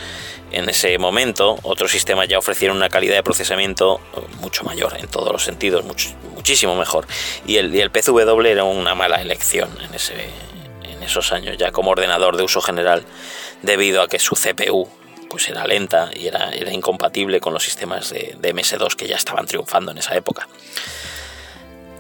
En 0.52 0.69
ese 0.69 0.95
momento, 1.00 1.58
otros 1.63 1.89
sistemas 1.89 2.28
ya 2.28 2.38
ofrecieron 2.38 2.78
una 2.78 2.89
calidad 2.89 3.15
de 3.15 3.23
procesamiento 3.23 4.00
eh, 4.15 4.19
mucho 4.39 4.63
mayor 4.63 4.95
en 5.00 5.08
todos 5.08 5.32
los 5.32 5.43
sentidos, 5.43 5.84
muchísimo 6.36 6.76
mejor. 6.76 7.08
Y 7.47 7.58
el, 7.58 7.73
y 7.73 7.80
era 7.80 8.63
una 8.63 8.93
mala 8.93 9.19
elección 9.19 9.76
en, 9.82 9.95
esos 11.04 11.32
años, 11.32 11.58
ya 11.58 11.71
como 11.71 11.89
ordenador 11.89 12.38
de 12.38 12.43
uso 12.43 12.62
general, 12.62 13.04
debido 13.63 14.04
a 14.04 14.08
que 14.08 14.19
su 14.19 14.36
CPU 14.36 14.88
pues 15.32 15.50
era 15.50 15.65
lenta 15.65 16.12
y 16.13 16.28
era, 16.28 16.52
era 16.52 16.71
incompatible 16.71 17.39
con 17.39 17.54
los 17.54 17.63
sistemas 17.63 18.12
de, 18.12 18.38
MS2 18.39 18.95
que 18.95 19.08
ya 19.08 19.15
estaban 19.15 19.47
triunfando 19.47 19.91
en 19.91 19.97
esa 19.97 20.15
época. 20.15 20.47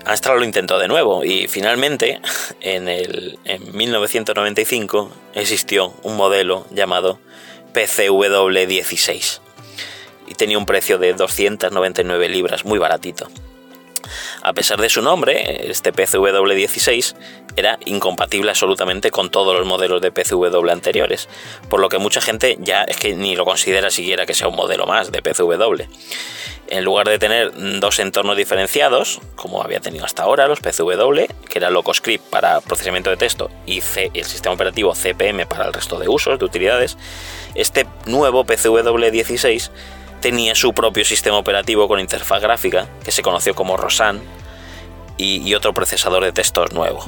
Astra 0.07 0.35
lo 0.35 0.45
intentó 0.45 0.79
de 0.79 0.87
nuevo 0.87 1.25
y 1.25 1.47
finalmente 1.47 2.21
en, 2.61 2.87
el, 2.87 3.37
en 3.43 3.75
1995 3.75 5.11
existió 5.33 5.93
un 6.03 6.15
modelo 6.15 6.65
llamado 6.71 7.19
PCW16 7.73 9.39
y 10.27 10.33
tenía 10.35 10.57
un 10.57 10.65
precio 10.65 10.97
de 10.97 11.13
299 11.13 12.29
libras, 12.29 12.63
muy 12.63 12.79
baratito. 12.79 13.27
A 14.47 14.53
pesar 14.53 14.79
de 14.79 14.87
su 14.87 15.01
nombre, 15.01 15.69
este 15.69 15.91
PCW16 15.91 17.15
era 17.57 17.77
incompatible 17.83 18.49
absolutamente 18.49 19.11
con 19.11 19.29
todos 19.29 19.53
los 19.53 19.67
modelos 19.67 20.01
de 20.01 20.09
PCW 20.09 20.69
anteriores, 20.71 21.27
por 21.67 21.81
lo 21.81 21.89
que 21.89 21.97
mucha 21.97 22.21
gente 22.21 22.55
ya 22.61 22.83
es 22.83 22.95
que 22.95 23.13
ni 23.13 23.35
lo 23.35 23.43
considera 23.43 23.89
siquiera 23.89 24.25
que 24.25 24.33
sea 24.33 24.47
un 24.47 24.55
modelo 24.55 24.85
más 24.85 25.11
de 25.11 25.21
PCW. 25.21 25.83
En 26.69 26.85
lugar 26.85 27.09
de 27.09 27.19
tener 27.19 27.51
dos 27.81 27.99
entornos 27.99 28.37
diferenciados, 28.37 29.19
como 29.35 29.61
había 29.61 29.81
tenido 29.81 30.05
hasta 30.05 30.23
ahora 30.23 30.47
los 30.47 30.61
PCW, 30.61 31.25
que 31.49 31.59
era 31.59 31.69
LocoScript 31.69 32.29
para 32.29 32.61
procesamiento 32.61 33.09
de 33.09 33.17
texto 33.17 33.51
y 33.65 33.81
el 34.13 34.23
sistema 34.23 34.55
operativo 34.55 34.95
CPM 34.95 35.45
para 35.45 35.65
el 35.65 35.73
resto 35.73 35.99
de 35.99 36.07
usos, 36.07 36.39
de 36.39 36.45
utilidades, 36.45 36.97
este 37.53 37.85
nuevo 38.05 38.45
PCW16 38.45 39.71
tenía 40.21 40.55
su 40.55 40.73
propio 40.73 41.05
sistema 41.05 41.37
operativo 41.37 41.87
con 41.87 41.99
interfaz 41.99 42.41
gráfica, 42.41 42.87
que 43.03 43.11
se 43.11 43.21
conoció 43.21 43.53
como 43.53 43.77
Rosan, 43.77 44.21
y, 45.17 45.53
otro 45.55 45.73
procesador 45.73 46.23
de 46.23 46.31
textos 46.31 46.71
nuevo. 46.71 47.03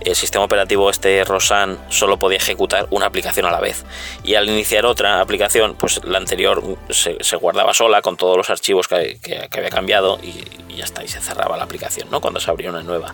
El 0.00 0.14
sistema 0.14 0.44
operativo 0.44 0.90
este 0.90 1.24
Rosan 1.24 1.78
solo 1.88 2.18
podía 2.18 2.38
ejecutar 2.38 2.86
una 2.90 3.06
aplicación 3.06 3.46
a 3.46 3.50
la 3.50 3.60
vez 3.60 3.84
y 4.22 4.36
al 4.36 4.48
iniciar 4.48 4.86
otra 4.86 5.20
aplicación, 5.20 5.74
pues 5.74 6.00
la 6.04 6.18
anterior 6.18 6.62
se, 6.90 7.36
guardaba 7.36 7.74
sola 7.74 8.00
con 8.00 8.16
todos 8.16 8.36
los 8.36 8.48
archivos 8.48 8.86
que, 8.86 9.18
había 9.50 9.70
cambiado 9.70 10.18
y, 10.22 10.76
ya 10.76 10.84
está, 10.84 11.02
y 11.02 11.08
se 11.08 11.20
cerraba 11.20 11.56
la 11.56 11.64
aplicación, 11.64 12.08
¿no? 12.10 12.20
Cuando 12.20 12.38
se 12.38 12.50
abría 12.50 12.70
una 12.70 12.82
nueva. 12.82 13.12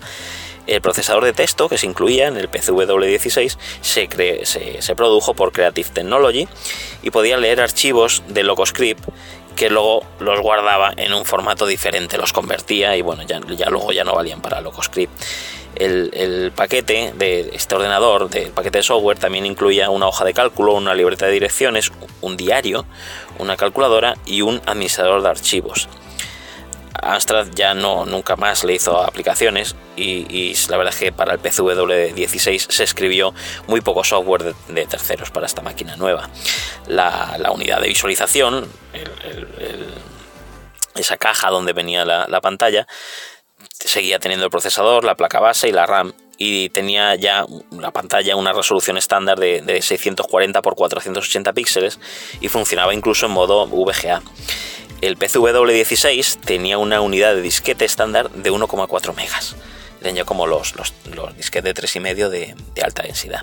El 0.66 0.80
procesador 0.80 1.24
de 1.24 1.34
texto 1.34 1.68
que 1.68 1.76
se 1.76 1.86
incluía 1.86 2.26
en 2.26 2.38
el 2.38 2.50
PCW16 2.50 3.58
se, 3.82 4.80
se, 4.80 4.96
produjo 4.96 5.34
por 5.34 5.52
Creative 5.52 5.88
Technology 5.90 6.48
y 7.02 7.10
podía 7.10 7.36
leer 7.36 7.60
archivos 7.60 8.22
de 8.28 8.44
LocoScript 8.44 9.04
que 9.54 9.70
luego 9.70 10.02
los 10.20 10.40
guardaba 10.40 10.92
en 10.96 11.12
un 11.12 11.24
formato 11.24 11.66
diferente, 11.66 12.16
los 12.18 12.32
convertía 12.32 12.96
y 12.96 13.02
bueno, 13.02 13.22
ya, 13.22 13.40
luego 13.70 13.92
ya 13.92 14.04
no 14.04 14.14
valían 14.14 14.40
para 14.40 14.60
LocoScript. 14.60 15.12
El, 15.76 16.10
el, 16.14 16.52
paquete 16.52 17.12
de 17.16 17.50
este 17.52 17.74
ordenador, 17.74 18.30
del 18.30 18.50
paquete 18.50 18.78
de 18.78 18.84
software, 18.84 19.18
también 19.18 19.44
incluía 19.44 19.90
una 19.90 20.06
hoja 20.06 20.24
de 20.24 20.32
cálculo, 20.32 20.74
una 20.74 20.94
libreta 20.94 21.26
de 21.26 21.32
direcciones, 21.32 21.90
un 22.20 22.36
diario, 22.36 22.86
una 23.38 23.56
calculadora 23.56 24.14
y 24.24 24.42
un 24.42 24.62
administrador 24.66 25.22
de 25.22 25.30
archivos 25.30 25.88
Amstrad 27.04 27.48
ya 27.54 27.74
no 27.74 28.06
nunca 28.06 28.36
más 28.36 28.64
le 28.64 28.74
hizo 28.74 29.02
aplicaciones 29.02 29.76
y, 29.96 30.54
la 30.68 30.76
verdad 30.76 30.94
es 30.94 31.00
que 31.00 31.12
para 31.12 31.34
el 31.34 31.40
PCW16 31.40 32.70
se 32.70 32.84
escribió 32.84 33.34
muy 33.66 33.80
poco 33.80 34.02
software 34.04 34.54
de, 34.68 34.86
terceros 34.86 35.30
para 35.30 35.46
esta 35.46 35.62
máquina 35.62 35.96
nueva. 35.96 36.28
La, 36.86 37.36
unidad 37.52 37.80
de 37.80 37.88
visualización, 37.88 38.66
esa 40.94 41.16
caja 41.16 41.50
donde 41.50 41.72
venía 41.72 42.04
la, 42.04 42.40
pantalla, 42.40 42.86
seguía 43.68 44.18
teniendo 44.18 44.46
el 44.46 44.50
procesador, 44.50 45.04
la 45.04 45.14
placa 45.14 45.40
base 45.40 45.68
y 45.68 45.72
la 45.72 45.86
RAM 45.86 46.14
y 46.36 46.70
tenía 46.70 47.14
ya 47.14 47.44
la 47.70 47.92
pantalla 47.92 48.34
una 48.34 48.52
resolución 48.52 48.96
estándar 48.96 49.38
de, 49.38 49.60
de 49.62 49.80
640 49.80 50.58
x 50.58 50.72
480 50.74 51.52
píxeles 51.52 52.00
y 52.40 52.48
funcionaba 52.48 52.92
incluso 52.92 53.26
en 53.26 53.32
modo 53.32 53.68
VGA 53.68 54.20
el 55.06 55.18
PCW16 55.18 56.40
tenía 56.40 56.78
una 56.78 57.00
unidad 57.00 57.34
de 57.34 57.42
disquete 57.42 57.84
estándar 57.84 58.30
de 58.30 58.52
1,4 58.52 59.14
megas. 59.14 59.56
Eran 60.00 60.24
como 60.26 60.46
los, 60.46 60.74
los, 60.76 60.92
disquetes 61.36 61.74
de 61.74 61.82
3,5 61.82 62.28
de, 62.28 62.54
de 62.74 62.82
alta 62.82 63.02
densidad. 63.04 63.42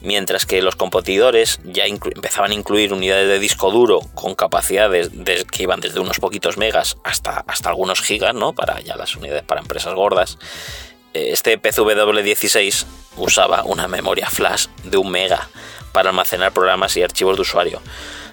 Mientras 0.00 0.46
que 0.46 0.62
los 0.62 0.76
competidores 0.76 1.58
ya 1.64 1.86
empezaban 1.86 2.52
a 2.52 2.54
incluir 2.54 2.92
unidades 2.92 3.28
de 3.28 3.40
disco 3.40 3.72
duro 3.72 4.00
con 4.14 4.36
capacidades 4.36 5.10
que 5.50 5.62
iban 5.62 5.80
desde 5.80 5.98
unos 5.98 6.20
poquitos 6.20 6.56
megas 6.56 6.96
hasta, 7.02 7.44
hasta 7.48 7.68
algunos 7.68 8.00
gigas, 8.00 8.34
¿no? 8.34 8.52
Para 8.52 8.80
ya 8.80 8.96
las 8.96 9.16
unidades 9.16 9.42
para 9.42 9.60
empresas 9.60 9.94
gordas. 9.94 10.38
Eh, 11.14 11.30
este 11.32 11.60
PCW16 11.60 12.86
usaba 13.16 13.64
una 13.64 13.88
memoria 13.88 14.30
flash 14.30 14.66
de 14.84 14.96
1 14.98 15.10
mega 15.10 15.48
para 15.92 16.10
almacenar 16.10 16.52
programas 16.52 16.96
y 16.96 17.02
archivos 17.02 17.36
de 17.36 17.42
usuario 17.42 17.82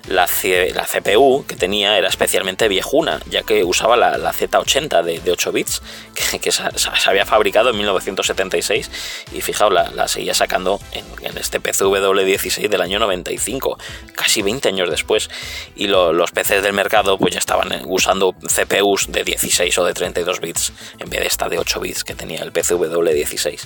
la, 0.10 0.28
CPU 0.28 1.46
que 1.46 1.56
tenía 1.56 1.98
era 1.98 2.08
especialmente 2.08 2.68
viejuna, 2.68 3.20
ya 3.30 3.44
que 3.44 3.64
usaba 3.64 3.96
la, 3.96 4.18
Z80 4.34 5.04
de, 5.04 5.32
8 5.32 5.52
bits, 5.52 5.82
que, 6.42 6.52
se, 6.52 6.64
había 7.06 7.26
fabricado 7.26 7.70
en 7.70 7.78
1976 7.78 8.92
y 9.34 9.42
fijaos, 9.42 9.74
la, 9.74 10.08
seguía 10.08 10.34
sacando 10.34 10.80
en, 10.92 11.06
este 11.38 11.62
PCW16 11.62 12.68
del 12.70 12.82
año 12.82 13.00
95, 13.00 13.78
casi 14.16 14.42
20 14.42 14.70
años 14.70 14.90
después. 14.90 15.30
Y 15.76 15.88
los 15.88 16.32
PCs 16.32 16.64
del 16.64 16.74
mercado 16.74 17.18
pues 17.18 17.34
ya 17.34 17.40
estaban 17.40 17.70
usando 17.86 18.34
CPUs 18.34 19.12
de 19.12 19.24
16 19.24 19.78
o 19.78 19.86
de 19.86 19.94
32 19.94 20.40
bits 20.40 20.74
en 20.98 21.10
vez 21.10 21.22
de 21.22 21.28
esta 21.28 21.50
de 21.50 21.60
8 21.60 21.80
bits 21.80 22.04
que 22.04 22.16
tenía 22.16 22.42
el 22.42 22.52
PCW16. 22.52 23.62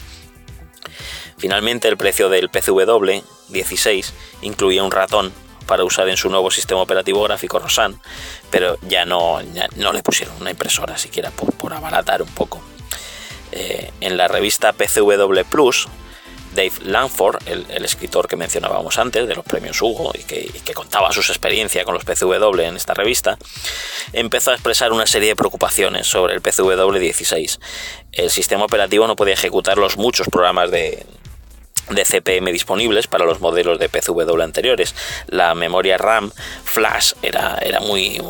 Finalmente 1.37 1.87
el 1.87 1.97
precio 1.97 2.29
del 2.29 2.51
PCW16 2.51 4.11
incluía 4.41 4.83
un 4.83 4.91
ratón 4.91 5.33
para 5.65 5.83
usar 5.83 6.09
en 6.09 6.17
su 6.17 6.29
nuevo 6.29 6.51
sistema 6.51 6.81
operativo 6.81 7.23
gráfico 7.23 7.59
Rosan, 7.59 7.99
pero 8.49 8.77
ya 8.81 9.05
no, 9.05 9.39
no 9.75 9.93
le 9.93 10.03
pusieron 10.03 10.35
una 10.39 10.51
impresora 10.51 10.97
siquiera 10.97 11.31
por, 11.31 11.73
abaratar 11.73 12.21
un 12.21 12.29
poco. 12.29 12.61
Eh, 13.51 13.91
en 14.01 14.17
la 14.17 14.27
revista 14.27 14.73
PCW 14.73 15.43
Plus, 15.49 15.87
Dave 16.55 16.73
Langford, 16.83 17.37
el, 17.47 17.83
escritor 17.83 18.27
que 18.27 18.35
mencionábamos 18.35 18.99
antes 18.99 19.27
de 19.27 19.35
los 19.35 19.43
premios 19.43 19.81
Hugo 19.81 20.11
y 20.13 20.23
que, 20.23 20.39
y 20.39 20.59
que, 20.59 20.73
contaba 20.73 21.11
sus 21.11 21.29
experiencias 21.29 21.83
con 21.83 21.95
los 21.95 22.03
PCW 22.03 22.59
en 22.61 22.75
esta 22.75 22.93
revista, 22.93 23.37
empezó 24.11 24.51
a 24.51 24.53
expresar 24.53 24.91
una 24.91 25.07
serie 25.07 25.29
de 25.29 25.35
preocupaciones 25.35 26.05
sobre 26.05 26.35
el 26.35 26.41
PCW 26.41 26.99
16. 26.99 27.59
El 28.11 28.29
sistema 28.29 28.65
operativo 28.65 29.07
no 29.07 29.15
podía 29.15 29.33
ejecutar 29.33 29.77
los 29.79 29.97
muchos 29.97 30.27
programas 30.27 30.69
de, 30.69 31.05
de 31.89 32.05
CPM 32.05 32.51
disponibles 32.51 33.07
para 33.07 33.25
los 33.25 33.41
modelos 33.41 33.79
de 33.79 33.89
PCW 33.89 34.41
anteriores. 34.41 34.95
La 35.27 35.55
memoria 35.55 35.97
RAM 35.97 36.31
flash 36.63 37.13
era, 37.21 37.57
era 37.61 37.79
muy, 37.79 38.21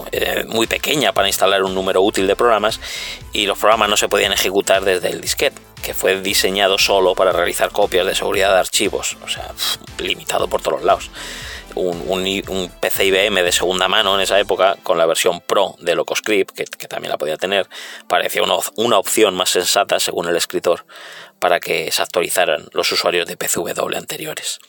muy 0.47 0.67
pequeña 0.67 1.13
para 1.13 1.27
instalar 1.27 1.63
un 1.63 1.75
número 1.75 2.01
útil 2.01 2.27
de 2.27 2.35
programas 2.35 2.79
y 3.31 3.45
los 3.45 3.57
programas 3.57 3.89
no 3.89 3.97
se 3.97 4.09
podían 4.09 4.33
ejecutar 4.33 4.83
desde 4.83 5.09
el 5.09 5.21
disquete 5.21 5.61
que 5.83 5.93
fue 5.93 6.19
diseñado 6.21 6.79
solo 6.79 7.13
para 7.13 7.31
realizar 7.31 7.69
copias 7.69 8.07
de 8.07 8.15
seguridad 8.15 8.53
de 8.53 8.59
archivos, 8.59 9.17
o 9.23 9.27
sea, 9.27 9.51
limitado 9.99 10.47
por 10.47 10.61
todos 10.61 10.81
lados. 10.81 11.11
Un, 11.75 12.03
un, 12.07 12.71
PC 12.79 13.05
IBM 13.05 13.41
de 13.43 13.51
segunda 13.51 13.87
mano 13.87 14.15
en 14.15 14.21
esa 14.21 14.39
época, 14.39 14.77
con 14.83 14.97
la 14.97 15.07
versión 15.07 15.41
Pro 15.41 15.75
de 15.79 15.95
Locoscript, 15.95 16.51
que, 16.55 16.65
que 16.65 16.87
también 16.87 17.09
la 17.11 17.17
podía 17.17 17.35
tener, 17.35 17.67
parecía 18.07 18.43
una, 18.43 18.55
una 18.75 18.97
opción 18.99 19.33
más 19.35 19.49
sensata, 19.49 19.99
según 19.99 20.27
el 20.27 20.37
escritor, 20.37 20.85
para 21.43 21.59
que 21.59 21.91
se 21.91 22.01
actualizaran 22.01 22.69
los 22.71 22.89
usuarios 22.93 23.27
de 23.27 23.35
PCW 23.35 23.97
anteriores. 23.97 24.59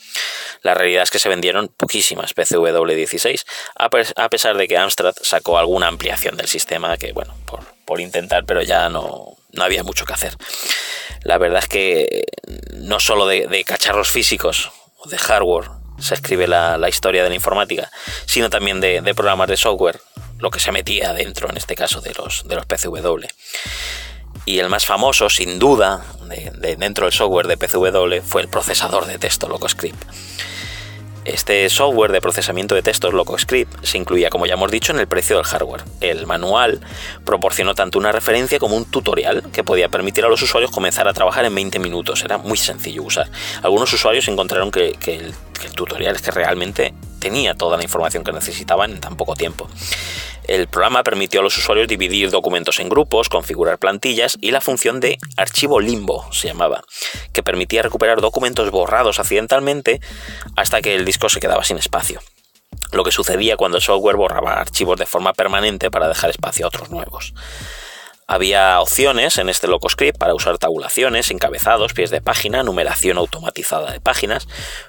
La 0.63 0.75
realidad 0.75 1.05
es 1.05 1.13
que 1.13 1.21
se 1.21 1.29
vendieron 1.29 1.69
poquísimas 1.69 2.35
PCW 2.35 2.97
16, 2.97 3.47
a 3.77 4.29
pesar 4.29 4.57
de 4.57 4.67
que 4.67 4.77
Amstrad 4.77 5.15
sacó 5.23 5.57
alguna 5.57 5.87
ampliación 5.87 6.37
del 6.37 6.49
sistema, 6.49 6.97
que 6.97 7.13
bueno, 7.13 7.33
por, 7.87 8.01
intentar, 8.01 8.45
pero 8.45 8.61
ya 8.61 8.89
no, 8.89 9.37
no 9.53 9.63
había 9.63 9.85
mucho 9.85 10.05
que 10.05 10.15
hacer. 10.15 10.37
La 11.23 11.39
verdad 11.39 11.61
es 11.61 11.69
que 11.69 12.25
no 12.73 12.99
solo 12.99 13.29
de, 13.29 13.63
cacharros 13.65 14.11
físicos 14.11 14.73
o 14.99 15.09
de 15.09 15.17
hardware 15.17 15.71
se 16.01 16.15
escribe 16.15 16.49
la, 16.49 16.89
historia 16.89 17.23
de 17.23 17.29
la 17.29 17.37
informática, 17.37 17.89
sino 18.27 18.51
también 18.51 18.81
de, 18.81 19.01
de, 19.01 19.15
programas 19.15 19.47
de 19.47 19.57
software, 19.57 20.01
lo 20.41 20.51
que 20.51 20.59
se 20.59 20.73
metía 20.73 21.13
dentro, 21.13 21.49
en 21.49 21.57
este 21.57 21.77
caso, 21.77 22.01
de 22.01 22.15
los, 22.15 22.49
de 22.49 22.57
los 22.57 22.67
PCW 22.67 23.29
y 24.47 24.59
el 24.59 24.69
más 24.69 24.87
famoso, 24.87 25.31
sin 25.31 25.59
duda, 25.59 26.05
de, 26.29 26.77
dentro 26.77 27.07
del 27.07 27.13
software 27.13 27.47
de 27.47 27.57
PCW 27.57 28.23
fue 28.23 28.43
el 28.43 28.49
procesador 28.49 29.07
de 29.07 29.19
texto 29.19 29.49
LocoScript. 29.49 30.03
Este 31.25 31.71
software 31.71 32.13
de 32.13 32.21
procesamiento 32.21 32.75
de 32.75 32.83
textos 32.83 33.15
LocoScript 33.15 33.83
se 33.83 33.97
incluía, 33.97 34.29
como 34.29 34.45
ya 34.45 34.55
hemos 34.55 34.71
dicho, 34.71 34.93
en 34.93 34.99
el 34.99 35.07
precio 35.07 35.37
del 35.37 35.47
hardware. 35.47 35.83
El 36.03 36.27
manual 36.27 36.81
proporcionó 37.25 37.75
tanto 37.75 37.99
una 37.99 38.13
referencia 38.13 38.59
como 38.59 38.77
un 38.77 38.85
tutorial 38.85 39.43
que 39.51 39.65
podía 39.65 39.89
permitir 39.89 40.27
a 40.27 40.29
los 40.29 40.43
usuarios 40.43 40.71
comenzar 40.71 41.09
a 41.09 41.15
trabajar 41.15 41.47
en 41.47 41.55
20 41.55 41.79
minutos. 41.79 42.23
Era 42.25 42.37
muy 42.37 42.59
sencillo 42.59 43.05
usar. 43.05 43.31
Algunos 43.63 43.91
usuarios 43.95 44.29
encontraron 44.29 44.71
que, 44.71 44.89
el, 44.89 44.99
que 44.99 45.67
el 45.67 45.73
tutorial 45.75 46.15
es 46.15 46.21
que 46.21 46.31
realmente 46.31 46.93
tenía 47.21 47.55
toda 47.55 47.79
la 47.79 47.83
información 47.83 48.23
que 48.23 48.33
necesitaban 48.33 48.93
en 48.93 49.01
tan 49.01 49.17
poco 49.17 49.35
tiempo. 49.35 49.71
El 50.47 50.69
programa 50.69 51.03
permitió 51.03 51.41
a 51.41 51.43
los 51.43 51.57
usuarios 51.57 51.89
dividir 51.89 52.31
documentos 52.31 52.79
en 52.79 52.91
grupos, 52.91 53.31
configurar 53.31 53.79
plantillas 53.79 54.37
y 54.43 54.51
la 54.51 54.61
función 54.61 55.01
de 55.01 55.19
archivo 55.39 55.81
limbo 55.81 56.31
se 56.33 56.49
llamaba, 56.49 56.85
que 57.33 57.43
permitía 57.43 57.81
recuperar 57.81 58.21
documentos 58.21 58.71
borrados 58.71 59.19
accidentalmente 59.19 60.03
hasta 60.55 60.83
que 60.83 60.97
el 60.97 61.07
disco 61.07 61.31
se 61.31 61.41
quedaba 61.41 61.65
sin 61.65 61.79
espacio. 61.79 62.21
Lo 62.93 63.05
que 63.05 63.11
sucedía 63.11 63.57
cuando 63.57 63.79
el 63.79 63.83
software 63.83 64.17
borraba 64.17 64.61
archivos 64.61 64.99
de 64.99 65.07
forma 65.07 65.33
permanente 65.33 65.91
para 65.91 66.09
dejar 66.09 66.29
espacio 66.29 66.67
a 66.67 66.69
otros 66.69 66.91
nuevos. 66.91 67.33
Había 68.27 68.81
opciones 68.81 69.39
en 69.39 69.49
este 69.49 69.67
LocoScript 69.67 70.19
para 70.19 70.35
usar 70.35 70.59
tabulaciones, 70.59 71.31
encabezados, 71.31 71.95
pies 71.95 72.11
de 72.11 72.21
página, 72.21 72.63
numeración 72.63 73.17
automatizada 73.17 73.93
de 73.93 74.01
páginas, 74.01 74.47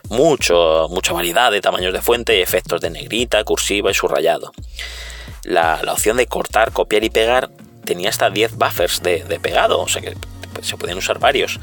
mucho, 0.10 0.88
mucha 0.89 1.14
variedad 1.14 1.51
de 1.51 1.62
tamaños 1.62 1.93
de 1.93 2.01
fuente 2.01 2.41
efectos 2.41 2.82
de 2.82 2.89
negrita, 2.89 3.43
cursiva 3.45 3.91
y 3.91 3.93
subrayado 3.93 4.51
la, 5.46 5.82
opción 5.91 6.18
de 6.18 6.28
cortar, 6.28 6.72
copiar 6.72 7.04
y 7.04 7.10
pegar 7.10 7.50
tenía 7.86 8.10
hasta 8.10 8.30
10 8.30 8.56
buffers 8.56 9.02
de, 9.04 9.39
pegado, 9.41 9.80
o 9.80 9.88
sea 9.88 10.02
que 10.02 10.16
se 10.62 10.78
podían 10.78 10.98
usar 10.98 11.20
varios. 11.20 11.60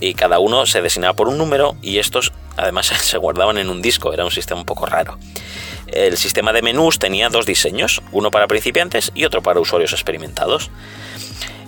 Y 0.00 0.14
cada 0.14 0.38
uno 0.38 0.66
se 0.66 0.80
designaba 0.82 1.14
por 1.14 1.28
un 1.28 1.38
número 1.38 1.76
y 1.82 1.98
estos 1.98 2.32
además 2.56 2.86
se 3.00 3.18
guardaban 3.18 3.58
en 3.58 3.68
un 3.68 3.82
disco, 3.82 4.12
era 4.12 4.24
un 4.24 4.30
sistema 4.30 4.60
un 4.60 4.66
poco 4.66 4.86
raro. 4.86 5.18
El 5.88 6.16
sistema 6.16 6.52
de 6.52 6.62
menús 6.62 6.98
tenía 6.98 7.28
dos 7.28 7.46
diseños, 7.46 8.02
uno 8.10 8.30
para 8.30 8.46
principiantes 8.46 9.12
y 9.14 9.24
otro 9.24 9.42
para 9.42 9.60
usuarios 9.60 9.92
experimentados. 9.92 10.70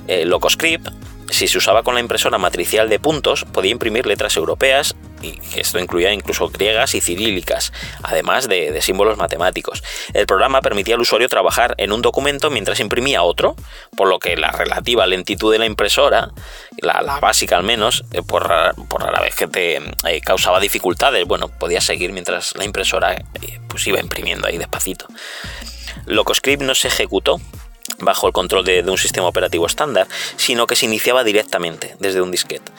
Locoscript 0.08 0.88
si 1.30 1.48
se 1.48 1.58
usaba 1.58 1.82
con 1.82 1.94
la 1.94 2.00
impresora 2.00 2.38
matricial 2.38 2.88
de 2.88 2.98
puntos, 2.98 3.44
podía 3.44 3.72
imprimir 3.72 4.06
letras 4.06 4.36
europeas, 4.36 4.94
y 5.22 5.38
esto 5.56 5.78
incluía 5.78 6.12
incluso 6.12 6.48
griegas 6.48 6.94
y 6.94 7.00
cirílicas, 7.00 7.72
además 8.02 8.48
de, 8.48 8.80
símbolos 8.82 9.18
matemáticos. 9.18 9.82
El 10.12 10.26
programa 10.26 10.60
permitía 10.60 10.94
al 10.94 11.00
usuario 11.00 11.28
trabajar 11.28 11.74
en 11.78 11.92
un 11.92 12.02
documento 12.02 12.50
mientras 12.50 12.80
imprimía 12.80 13.22
otro, 13.22 13.56
por 13.96 14.08
lo 14.08 14.18
que 14.18 14.36
la 14.36 14.52
relativa 14.52 15.06
lentitud 15.06 15.52
de 15.52 15.58
la 15.58 15.66
impresora, 15.66 16.30
la, 16.78 17.18
básica 17.20 17.56
al 17.56 17.64
menos, 17.64 18.04
eh, 18.12 18.22
por, 18.22 18.48
la 18.48 19.20
vez 19.20 19.34
que 19.34 19.46
te 19.46 19.76
eh, 19.76 20.20
causaba 20.22 20.60
dificultades, 20.60 21.26
bueno, 21.26 21.48
podía 21.48 21.80
seguir 21.80 22.12
mientras 22.12 22.54
la 22.56 22.64
impresora 22.64 23.14
eh, 23.14 23.60
pues 23.68 23.86
iba 23.86 24.00
imprimiendo 24.00 24.46
ahí 24.46 24.58
despacito. 24.58 25.06
Locoscript 26.04 26.62
no 26.62 26.74
se 26.74 26.88
ejecutó 26.88 27.40
bajo 27.98 28.26
el 28.26 28.32
control 28.32 28.64
de, 28.64 28.82
un 28.82 28.98
sistema 28.98 29.26
operativo 29.28 29.66
estándar, 29.66 30.06
sino 30.36 30.66
que 30.66 30.76
se 30.76 30.86
iniciaba 30.86 31.24
directamente 31.24 31.96
desde 31.98 32.20
un 32.20 32.30
disquete. 32.30 32.72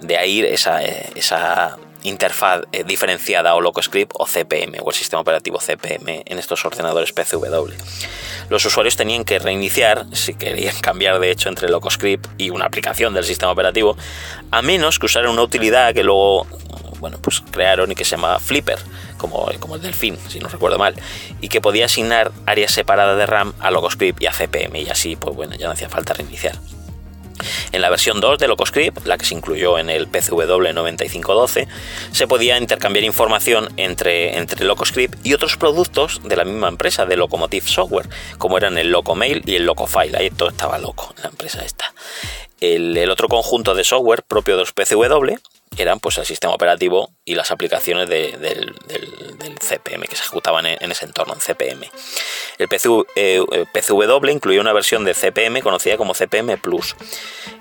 De 0.00 0.16
ahí 0.16 0.40
esa, 0.40 0.82
eh, 0.84 1.10
esa 1.14 1.78
interfaz 2.02 2.62
eh, 2.72 2.84
diferenciada 2.84 3.54
o 3.54 3.60
LocoScript 3.60 4.12
o 4.18 4.26
CPM 4.26 4.78
o 4.80 4.90
el 4.90 4.96
sistema 4.96 5.20
operativo 5.20 5.58
CPM 5.58 6.22
en 6.26 6.38
estos 6.38 6.64
ordenadores 6.64 7.12
PCW. 7.12 7.72
Los 8.48 8.64
usuarios 8.64 8.96
tenían 8.96 9.24
que 9.24 9.38
reiniciar, 9.38 10.06
si 10.12 10.34
querían 10.34 10.76
cambiar 10.80 11.18
de 11.20 11.30
hecho 11.30 11.48
entre 11.48 11.68
LocoScript 11.68 12.26
y 12.38 12.50
una 12.50 12.66
aplicación 12.66 13.14
del 13.14 13.24
sistema 13.24 13.52
operativo, 13.52 13.96
a 14.50 14.62
menos 14.62 14.98
que 14.98 15.06
usaran 15.06 15.30
una 15.30 15.42
utilidad 15.42 15.94
que 15.94 16.02
luego 16.02 16.46
bueno, 17.02 17.18
pues 17.20 17.42
crearon 17.50 17.90
y 17.90 17.96
que 17.96 18.04
se 18.04 18.12
llamaba 18.12 18.38
Flipper, 18.38 18.78
como, 19.18 19.50
como 19.58 19.74
el 19.74 19.82
delfín, 19.82 20.16
si 20.28 20.38
no 20.38 20.48
recuerdo 20.48 20.78
mal, 20.78 20.94
y 21.40 21.48
que 21.48 21.60
podía 21.60 21.86
asignar 21.86 22.30
áreas 22.46 22.70
separadas 22.70 23.18
de 23.18 23.26
RAM 23.26 23.54
a 23.58 23.72
Logoscript 23.72 24.22
y 24.22 24.26
a 24.26 24.32
CPM, 24.32 24.78
y 24.78 24.88
así, 24.88 25.16
pues 25.16 25.34
bueno, 25.34 25.56
ya 25.56 25.66
no 25.66 25.72
hacía 25.72 25.88
falta 25.88 26.14
reiniciar. 26.14 26.56
En 27.72 27.80
la 27.80 27.90
versión 27.90 28.20
2 28.20 28.38
de 28.38 28.46
Locoscript, 28.46 29.04
la 29.04 29.18
que 29.18 29.24
se 29.24 29.34
incluyó 29.34 29.80
en 29.80 29.90
el 29.90 30.06
PCW 30.06 30.72
9512, 30.72 31.66
se 32.12 32.26
podía 32.28 32.56
intercambiar 32.56 33.04
información 33.04 33.68
entre, 33.78 34.38
entre 34.38 34.64
Locoscript 34.64 35.26
y 35.26 35.34
otros 35.34 35.56
productos 35.56 36.20
de 36.22 36.36
la 36.36 36.44
misma 36.44 36.68
empresa, 36.68 37.04
de 37.04 37.16
Locomotive 37.16 37.66
Software, 37.66 38.08
como 38.38 38.58
eran 38.58 38.78
el 38.78 38.92
Locomail 38.92 39.42
y 39.44 39.56
el 39.56 39.66
Locofile. 39.66 40.16
Ahí 40.16 40.30
todo 40.30 40.50
estaba 40.50 40.78
loco, 40.78 41.12
la 41.20 41.30
empresa 41.30 41.64
esta. 41.64 41.92
El, 42.60 43.10
otro 43.10 43.26
conjunto 43.26 43.74
de 43.74 43.82
software 43.82 44.22
propio 44.22 44.56
de 44.56 44.60
los 44.60 44.72
PCW 44.72 45.34
eran 45.76 46.00
pues 46.00 46.18
el 46.18 46.26
sistema 46.26 46.54
operativo 46.54 47.10
y 47.24 47.34
las 47.34 47.50
aplicaciones 47.50 48.08
del, 48.08 48.74
CPM 49.60 50.02
que 50.06 50.16
se 50.16 50.22
ejecutaban 50.22 50.66
en, 50.66 50.90
ese 50.90 51.04
entorno, 51.04 51.34
en 51.34 51.40
CPM. 51.40 51.88
El 52.58 52.68
PCW 52.68 53.04
eh, 53.14 54.32
incluía 54.32 54.60
una 54.60 54.72
versión 54.72 55.04
de 55.04 55.14
CPM 55.14 55.60
conocida 55.62 55.96
como 55.96 56.14
CPM 56.14 56.58
Plus. 56.58 56.96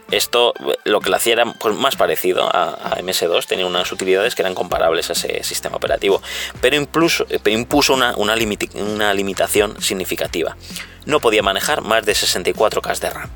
Esto 0.09 0.53
lo 0.83 0.99
que 0.99 1.09
lo 1.09 1.15
hacía 1.15 1.33
era 1.33 1.45
pues, 1.53 1.75
más 1.75 1.95
parecido 1.95 2.49
a, 2.53 2.97
MS2, 2.97 3.45
tenía 3.45 3.65
unas 3.65 3.91
utilidades 3.91 4.35
que 4.35 4.41
eran 4.41 4.55
comparables 4.55 5.09
a 5.09 5.13
ese 5.13 5.43
sistema 5.43 5.77
operativo, 5.77 6.21
pero 6.59 6.75
impuso, 6.75 7.25
impuso 7.45 7.93
una, 7.93 8.15
una, 8.17 8.35
una 8.73 9.13
limitación 9.13 9.81
significativa. 9.81 10.57
No 11.05 11.19
podía 11.19 11.43
manejar 11.43 11.81
más 11.81 12.05
de 12.05 12.13
64K 12.13 12.99
de 12.99 13.09
RAM. 13.09 13.29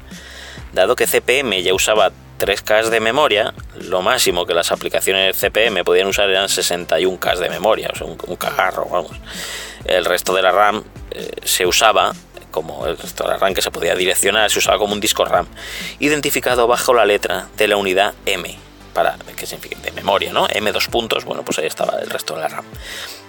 Dado 0.73 0.97
que 0.97 1.07
CPM 1.07 1.63
ya 1.63 1.73
usaba 1.73 2.11
3K 2.37 2.89
de 2.89 2.99
memoria, 2.99 3.53
lo 3.81 4.01
máximo 4.01 4.45
que 4.45 4.53
las 4.53 4.71
aplicaciones 4.71 5.37
CPM 5.37 5.83
podían 5.83 6.07
usar 6.07 6.29
eran 6.29 6.47
61K 6.47 7.37
de 7.37 7.49
memoria, 7.49 7.89
o 7.93 7.95
sea, 7.95 8.07
un, 8.07 8.35
cagarro, 8.35 8.85
vamos. 8.89 9.11
El 9.85 10.05
resto 10.05 10.33
de 10.33 10.41
la 10.41 10.51
RAM 10.51 10.83
eh, 11.11 11.31
se 11.43 11.65
usaba 11.65 12.13
como 12.51 12.85
el 12.87 12.97
resto 12.97 13.23
de 13.23 13.31
la 13.31 13.37
RAM 13.37 13.53
que 13.53 13.61
se 13.61 13.71
podía 13.71 13.95
direccionar, 13.95 14.49
se 14.49 14.59
usaba 14.59 14.77
como 14.77 14.93
un 14.93 15.01
disco 15.01 15.25
RAM, 15.25 15.45
identificado 15.99 16.67
bajo 16.67 16.93
la 16.93 17.05
letra 17.05 17.47
de 17.57 17.67
la 17.67 17.77
unidad 17.77 18.13
M, 18.25 18.57
para 18.93 19.17
que 19.35 19.45
significa 19.45 19.79
de 19.81 19.91
memoria, 19.91 20.31
¿no? 20.31 20.47
M 20.49 20.71
dos 20.71 20.87
puntos, 20.87 21.25
bueno, 21.25 21.43
pues 21.43 21.59
ahí 21.59 21.67
estaba 21.67 21.99
el 21.99 22.09
resto 22.09 22.35
de 22.35 22.41
la 22.41 22.47
RAM. 22.47 22.65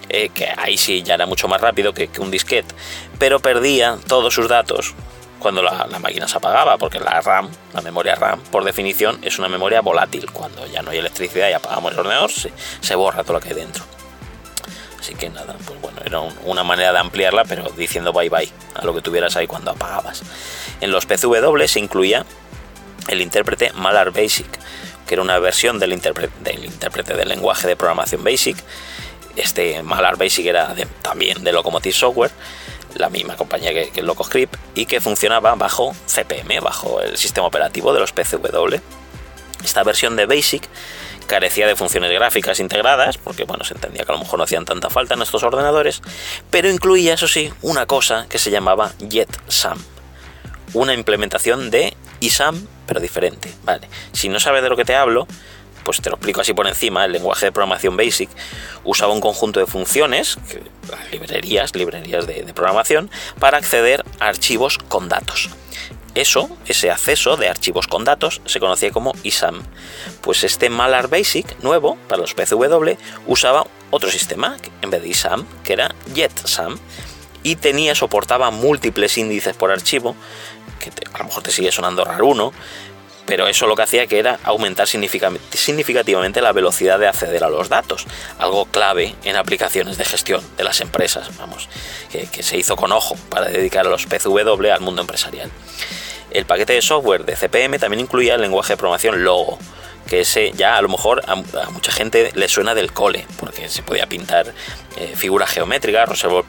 Eh, 0.09 0.29
que 0.29 0.47
ahí 0.55 0.77
sí 0.77 1.03
ya 1.03 1.15
era 1.15 1.25
mucho 1.25 1.49
más 1.49 1.59
rápido 1.59 1.93
que 1.93 2.09
un 2.19 2.31
disquete, 2.31 2.73
pero 3.19 3.41
perdía 3.41 3.97
todos 4.07 4.33
sus 4.33 4.47
datos 4.47 4.95
cuando 5.39 5.61
la, 5.61 5.87
máquina 5.99 6.27
se 6.27 6.37
apagaba, 6.37 6.77
porque 6.77 6.99
la 6.99 7.21
RAM, 7.21 7.49
la 7.73 7.81
memoria 7.81 8.15
RAM, 8.15 8.39
por 8.51 8.63
definición, 8.63 9.19
es 9.21 9.39
una 9.39 9.49
memoria 9.49 9.81
volátil. 9.81 10.29
Cuando 10.31 10.65
ya 10.67 10.81
no 10.81 10.91
hay 10.91 10.97
electricidad 10.99 11.49
y 11.49 11.53
apagamos 11.53 11.93
el 11.93 11.99
ordenador, 11.99 12.31
se, 12.31 12.95
borra 12.95 13.23
todo 13.23 13.33
lo 13.33 13.39
que 13.39 13.49
hay 13.49 13.55
dentro. 13.55 13.83
Así 14.99 15.15
que 15.15 15.29
nada, 15.29 15.55
pues 15.65 15.79
bueno, 15.79 15.99
era 16.03 16.19
una 16.19 16.63
manera 16.63 16.91
de 16.91 16.99
ampliarla, 16.99 17.45
pero 17.45 17.69
diciendo 17.77 18.11
bye 18.11 18.29
bye 18.29 18.51
a 18.75 18.83
lo 18.83 18.93
que 18.93 19.01
tuvieras 19.01 19.35
ahí 19.37 19.47
cuando 19.47 19.71
apagabas. 19.71 20.23
En 20.81 20.91
los 20.91 21.05
PCW 21.05 21.65
se 21.67 21.79
incluía 21.79 22.25
el 23.07 23.21
intérprete 23.21 23.71
Malar 23.73 24.11
Basic, 24.11 24.47
que 25.05 25.13
era 25.13 25.21
una 25.21 25.39
versión 25.39 25.79
del, 25.79 25.93
intérprete 25.93 26.33
del, 26.41 26.65
intérprete 26.65 27.13
del 27.13 27.29
lenguaje 27.29 27.67
de 27.67 27.75
programación 27.75 28.23
Basic. 28.23 28.57
Este 29.35 29.81
Malar 29.83 30.17
Basic 30.17 30.45
era 30.47 30.75
también 31.01 31.43
de 31.43 31.53
Locomotive 31.53 31.95
Software 31.95 32.31
la 32.97 33.09
misma 33.09 33.35
compañía 33.35 33.71
que, 33.73 34.01
LocoScript 34.01 34.55
y 34.75 34.85
que 34.85 35.01
funcionaba 35.01 35.55
bajo 35.55 35.95
CPM, 36.07 36.59
bajo 36.61 37.01
el 37.01 37.17
sistema 37.17 37.47
operativo 37.47 37.93
de 37.93 37.99
los 37.99 38.11
PCW. 38.11 38.75
Esta 39.63 39.83
versión 39.83 40.15
de 40.15 40.25
Basic 40.25 40.67
carecía 41.27 41.67
de 41.67 41.75
funciones 41.75 42.11
gráficas 42.11 42.59
integradas, 42.59 43.17
porque 43.17 43.43
bueno, 43.43 43.63
se 43.63 43.73
entendía 43.73 44.05
que 44.05 44.11
a 44.11 44.15
lo 44.15 44.19
mejor 44.19 44.39
no 44.39 44.45
hacían 44.45 44.65
tanta 44.65 44.89
falta 44.89 45.15
en 45.15 45.21
estos 45.21 45.43
ordenadores, 45.43 46.01
pero 46.49 46.69
incluía, 46.69 47.13
eso 47.13 47.27
sí, 47.27 47.51
una 47.61 47.85
cosa 47.85 48.27
que 48.29 48.39
se 48.39 48.49
llamaba 48.49 48.93
JetSam, 48.99 49.77
una 50.73 50.93
implementación 50.93 51.69
de 51.69 51.95
ISAM, 52.19 52.67
pero 52.85 52.99
diferente. 52.99 53.53
Vale, 53.63 53.89
si 54.13 54.29
no 54.29 54.39
sabes 54.39 54.63
de 54.63 54.69
lo 54.69 54.77
que 54.77 54.85
te 54.85 54.95
hablo, 54.95 55.27
pues 55.87 56.01
te 56.01 56.09
lo 56.09 56.17
explico 56.17 56.41
así 56.41 56.53
por 56.53 56.67
encima, 56.67 57.05
el 57.05 57.13
lenguaje 57.13 57.45
de 57.45 57.53
programación 57.53 57.95
BASIC 57.95 58.29
usaba 58.83 59.13
un 59.13 59.21
conjunto 59.21 59.61
de 59.61 59.67
funciones, 59.67 60.37
librerías, 61.13 61.73
librerías 61.77 62.27
de, 62.27 62.43
programación, 62.53 63.09
para 63.39 63.57
acceder 63.57 64.03
a 64.19 64.27
archivos 64.27 64.79
con 64.79 65.07
datos. 65.07 65.49
Eso, 66.13 66.49
ese 66.65 66.91
acceso 66.91 67.37
de 67.37 67.47
archivos 67.47 67.87
con 67.87 68.03
datos, 68.03 68.41
se 68.43 68.59
conocía 68.59 68.91
como 68.91 69.13
ISAM. 69.23 69.63
Pues 70.19 70.43
este 70.43 70.69
Malar 70.69 71.07
Basic 71.07 71.57
nuevo, 71.63 71.97
para 72.09 72.19
los 72.19 72.33
PCW, 72.33 72.97
usaba 73.25 73.65
otro 73.89 74.11
sistema, 74.11 74.57
en 74.81 74.89
vez 74.89 75.01
de 75.01 75.07
ISAM, 75.07 75.45
que 75.63 75.71
era 75.71 75.95
JetSAM, 76.13 76.77
y 77.43 77.55
tenía, 77.55 77.95
soportaba 77.95 78.51
múltiples 78.51 79.17
índices 79.17 79.55
por 79.55 79.71
archivo, 79.71 80.17
que 80.81 80.91
a 81.13 81.19
lo 81.19 81.23
mejor 81.23 81.43
te 81.43 81.51
sigue 81.51 81.71
sonando 81.71 82.03
raro 82.03 82.25
uno, 82.25 82.51
pero 83.27 83.47
eso 83.47 83.67
lo 83.67 83.75
que 83.75 83.83
hacía 83.83 84.07
que 84.07 84.17
era 84.17 84.39
aumentar 84.43 84.87
significativamente 84.87 86.41
la 86.41 86.53
velocidad 86.53 86.97
de 86.97 87.07
acceder 87.07 87.43
a 87.43 87.49
los 87.49 87.69
datos, 87.69 88.07
algo 88.39 88.65
clave 88.65 89.15
en 89.23 89.35
aplicaciones 89.35 89.97
de 89.97 90.05
gestión 90.05 90.41
de 90.55 90.63
las 90.63 90.81
empresas, 90.81 91.29
vamos, 91.37 91.69
que, 92.09 92.41
se 92.41 92.57
hizo 92.57 92.77
con 92.77 92.91
ojo 92.93 93.15
para 93.29 93.47
dedicar 93.47 93.85
a 93.85 93.89
los 93.89 94.05
PCW 94.05 94.71
al 94.71 94.81
mundo 94.81 95.01
empresarial. 95.01 95.51
El 96.31 96.45
paquete 96.45 96.73
de 96.73 96.81
software 96.81 97.25
de 97.25 97.35
CPM 97.35 97.77
también 97.79 97.99
incluía 97.99 98.35
el 98.35 98.41
lenguaje 98.41 98.73
de 98.73 98.77
programación 98.77 99.23
Logo, 99.23 99.59
que 100.07 100.21
ese 100.21 100.51
ya 100.53 100.77
a 100.77 100.81
lo 100.81 100.89
mejor 100.89 101.21
a, 101.27 101.35
mucha 101.35 101.91
gente 101.91 102.31
le 102.33 102.47
suena 102.47 102.73
del 102.73 102.91
cole, 102.93 103.25
porque 103.39 103.69
se 103.69 103.83
podía 103.83 104.07
pintar 104.07 104.53
eh, 104.97 105.13
figuras 105.15 105.51
geométricas, 105.51 106.09
resolver 106.09 106.45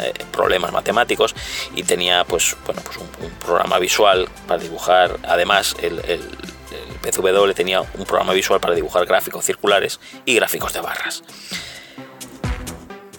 eh, 0.00 0.12
problemas 0.30 0.72
matemáticos 0.72 1.34
y 1.74 1.82
tenía 1.82 2.24
pues, 2.24 2.56
bueno, 2.66 2.82
pues 2.84 2.98
un, 2.98 3.06
programa 3.46 3.78
visual 3.78 4.28
para 4.48 4.60
dibujar, 4.60 5.18
además 5.22 5.76
el, 5.80 6.00
el, 6.06 6.20
PCW 7.02 7.52
tenía 7.52 7.80
un 7.80 8.04
programa 8.04 8.32
visual 8.32 8.58
para 8.60 8.74
dibujar 8.74 9.06
gráficos 9.06 9.44
circulares 9.44 10.00
y 10.24 10.34
gráficos 10.34 10.72
de 10.72 10.80
barras. 10.80 11.22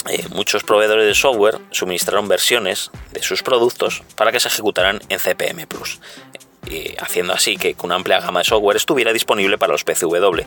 Eh, 0.10 0.26
muchos 0.32 0.64
proveedores 0.64 1.06
de 1.06 1.16
software 1.16 1.60
suministraron 1.72 2.28
versiones 2.28 2.92
de 3.12 3.24
sus 3.24 3.44
productos 3.44 4.04
para 4.16 4.32
que 4.32 4.40
se 4.40 4.48
ejecutaran 4.48 5.00
en 5.10 5.20
CPM 5.20 5.68
Plus 5.68 6.00
haciendo 7.00 7.34
así 7.34 7.58
que 7.58 7.76
una 7.84 7.96
amplia 7.96 8.20
gama 8.20 8.40
de 8.40 8.46
software 8.46 8.78
estuviera 8.78 9.14
disponible 9.14 9.58
para 9.58 9.72
los 9.72 9.84
PCW, 9.84 10.42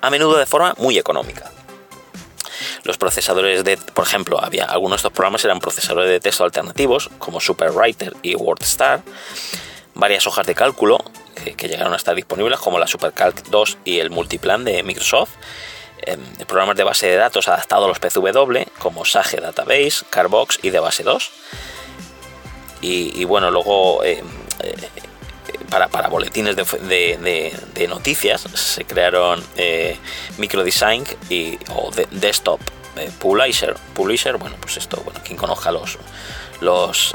a 0.00 0.10
menudo 0.10 0.38
de 0.38 0.46
forma 0.46 0.74
muy 0.78 0.98
económica. 0.98 1.50
Los 2.84 2.98
procesadores 2.98 3.64
de, 3.64 3.76
por 3.76 4.04
ejemplo, 4.04 4.42
había 4.42 4.64
algunos 4.64 4.96
de 4.96 4.96
estos 4.96 5.12
programas 5.12 5.44
eran 5.44 5.60
procesadores 5.60 6.10
de 6.10 6.20
texto 6.20 6.44
alternativos 6.44 7.10
como 7.18 7.40
SuperWriter 7.40 8.16
y 8.22 8.34
WordStar, 8.34 9.02
varias 9.94 10.26
hojas 10.26 10.46
de 10.46 10.54
cálculo 10.54 10.98
que, 11.56 11.68
llegaron 11.68 11.92
a 11.92 11.96
estar 11.96 12.14
disponibles 12.14 12.58
como 12.58 12.78
la 12.78 12.86
SuperCalc 12.86 13.46
2 13.48 13.78
y 13.84 13.98
el 13.98 14.10
Multiplan 14.10 14.64
de 14.64 14.82
Microsoft, 14.82 15.30
em, 16.02 16.20
programas 16.46 16.76
de 16.76 16.84
base 16.84 17.06
de 17.06 17.16
datos 17.16 17.48
adaptados 17.48 17.84
a 17.84 17.88
los 17.88 17.98
PCW 17.98 18.64
como 18.78 19.04
Sage 19.04 19.40
Database, 19.40 20.04
Carbox 20.10 20.58
y 20.62 20.70
de 20.70 20.80
base 20.80 21.02
2. 21.02 21.30
Y, 22.84 23.24
bueno, 23.26 23.52
luego 23.52 24.02
em, 24.02 24.26
eh, 24.60 24.74
para, 25.90 26.08
boletines 26.08 26.54
de, 26.54 27.86
noticias 27.88 28.42
se 28.54 28.84
crearon 28.84 29.42
eh, 29.56 29.96
Microdesign 30.38 31.04
y, 31.30 31.58
o 31.70 31.90
Desktop 32.10 32.60
eh, 32.96 33.10
Publisher. 33.18 33.74
Publisher, 33.94 34.36
bueno, 34.36 34.56
pues 34.60 34.76
esto, 34.76 35.00
bueno, 35.04 35.20
quien 35.24 35.38
conozca 35.38 35.72
los, 35.72 35.98
los, 36.60 37.14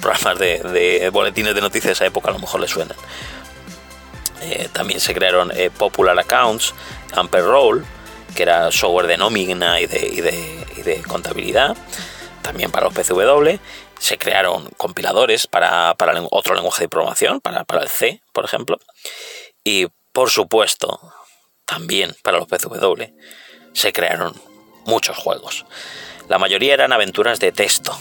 programas 0.00 0.38
de, 0.38 1.10
boletines 1.12 1.54
de 1.54 1.60
noticias 1.60 1.86
de 1.86 1.92
esa 1.92 2.06
época 2.06 2.30
a 2.30 2.32
lo 2.32 2.40
mejor 2.40 2.60
le 2.60 2.68
suenan. 2.68 2.96
Eh, 4.42 4.68
también 4.72 4.98
se 4.98 5.14
crearon 5.14 5.52
Popular 5.78 6.18
Accounts, 6.18 6.74
Amper 7.14 7.44
Roll, 7.44 7.84
que 8.34 8.42
era 8.42 8.72
software 8.72 9.06
de 9.06 9.16
nómina 9.16 9.80
y 9.80 9.86
de, 9.86 10.64
y 10.76 10.82
de 10.82 11.02
contabilidad, 11.02 11.76
también 12.42 12.72
para 12.72 12.86
los 12.86 12.94
PCW 12.94 13.58
se 14.02 14.18
crearon 14.18 14.68
compiladores 14.78 15.46
para, 15.46 15.94
otro 16.30 16.56
lenguaje 16.56 16.82
de 16.82 16.88
programación, 16.88 17.40
para, 17.40 17.64
el 17.80 17.88
C, 17.88 18.20
por 18.32 18.44
ejemplo. 18.44 18.80
Y 19.62 19.86
por 20.12 20.28
supuesto, 20.28 21.00
también 21.64 22.12
para 22.24 22.38
los 22.38 22.48
PCW 22.48 23.04
se 23.72 23.92
crearon 23.92 24.34
muchos 24.86 25.16
juegos. 25.16 25.64
La 26.28 26.40
mayoría 26.40 26.74
eran 26.74 26.92
aventuras 26.92 27.38
de 27.38 27.52
texto, 27.52 27.96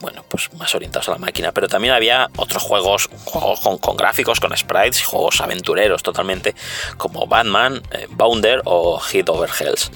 bueno, 0.00 0.24
pues 0.28 0.52
más 0.54 0.74
orientados 0.74 1.08
a 1.08 1.12
la 1.12 1.18
máquina, 1.18 1.52
pero 1.52 1.68
también 1.68 1.94
había 1.94 2.28
otros 2.36 2.64
juegos, 2.64 3.08
juegos 3.24 3.60
con, 3.78 3.96
gráficos, 3.96 4.40
con 4.40 4.56
sprites, 4.56 5.04
juegos 5.04 5.40
aventureros 5.40 6.02
totalmente, 6.02 6.56
como 6.96 7.28
Batman, 7.28 7.80
eh, 7.92 8.08
Bounder 8.10 8.60
o 8.64 8.98
Hit 8.98 9.28
Over 9.28 9.50
Hells. 9.56 9.92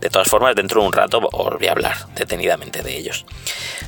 De 0.00 0.10
todas 0.10 0.28
formas, 0.28 0.54
dentro 0.54 0.80
de 0.80 0.86
un 0.86 0.92
rato 0.92 1.20
os 1.32 1.58
voy 1.58 1.66
a 1.66 1.72
hablar 1.72 1.96
detenidamente 2.14 2.82
de 2.82 2.96
ellos. 2.96 3.24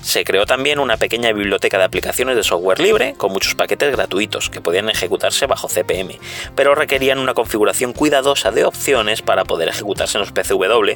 Se 0.02 0.24
creó 0.24 0.46
también 0.46 0.78
una 0.78 0.96
pequeña 0.96 1.32
biblioteca 1.32 1.78
de 1.78 1.84
aplicaciones 1.84 2.36
de 2.36 2.42
software 2.42 2.80
libre 2.80 3.14
con 3.16 3.32
muchos 3.32 3.54
paquetes 3.54 3.92
gratuitos 3.92 4.50
que 4.50 4.60
podían 4.60 4.88
ejecutarse 4.88 5.46
bajo 5.46 5.68
CPM, 5.68 6.18
pero 6.54 6.74
requerían 6.74 7.18
una 7.18 7.34
configuración 7.34 7.92
cuidadosa 7.92 8.50
de 8.50 8.64
opciones 8.64 9.22
para 9.22 9.44
poder 9.44 9.68
ejecutarse 9.68 10.18
en 10.18 10.22
los 10.22 10.32
PCW, 10.32 10.92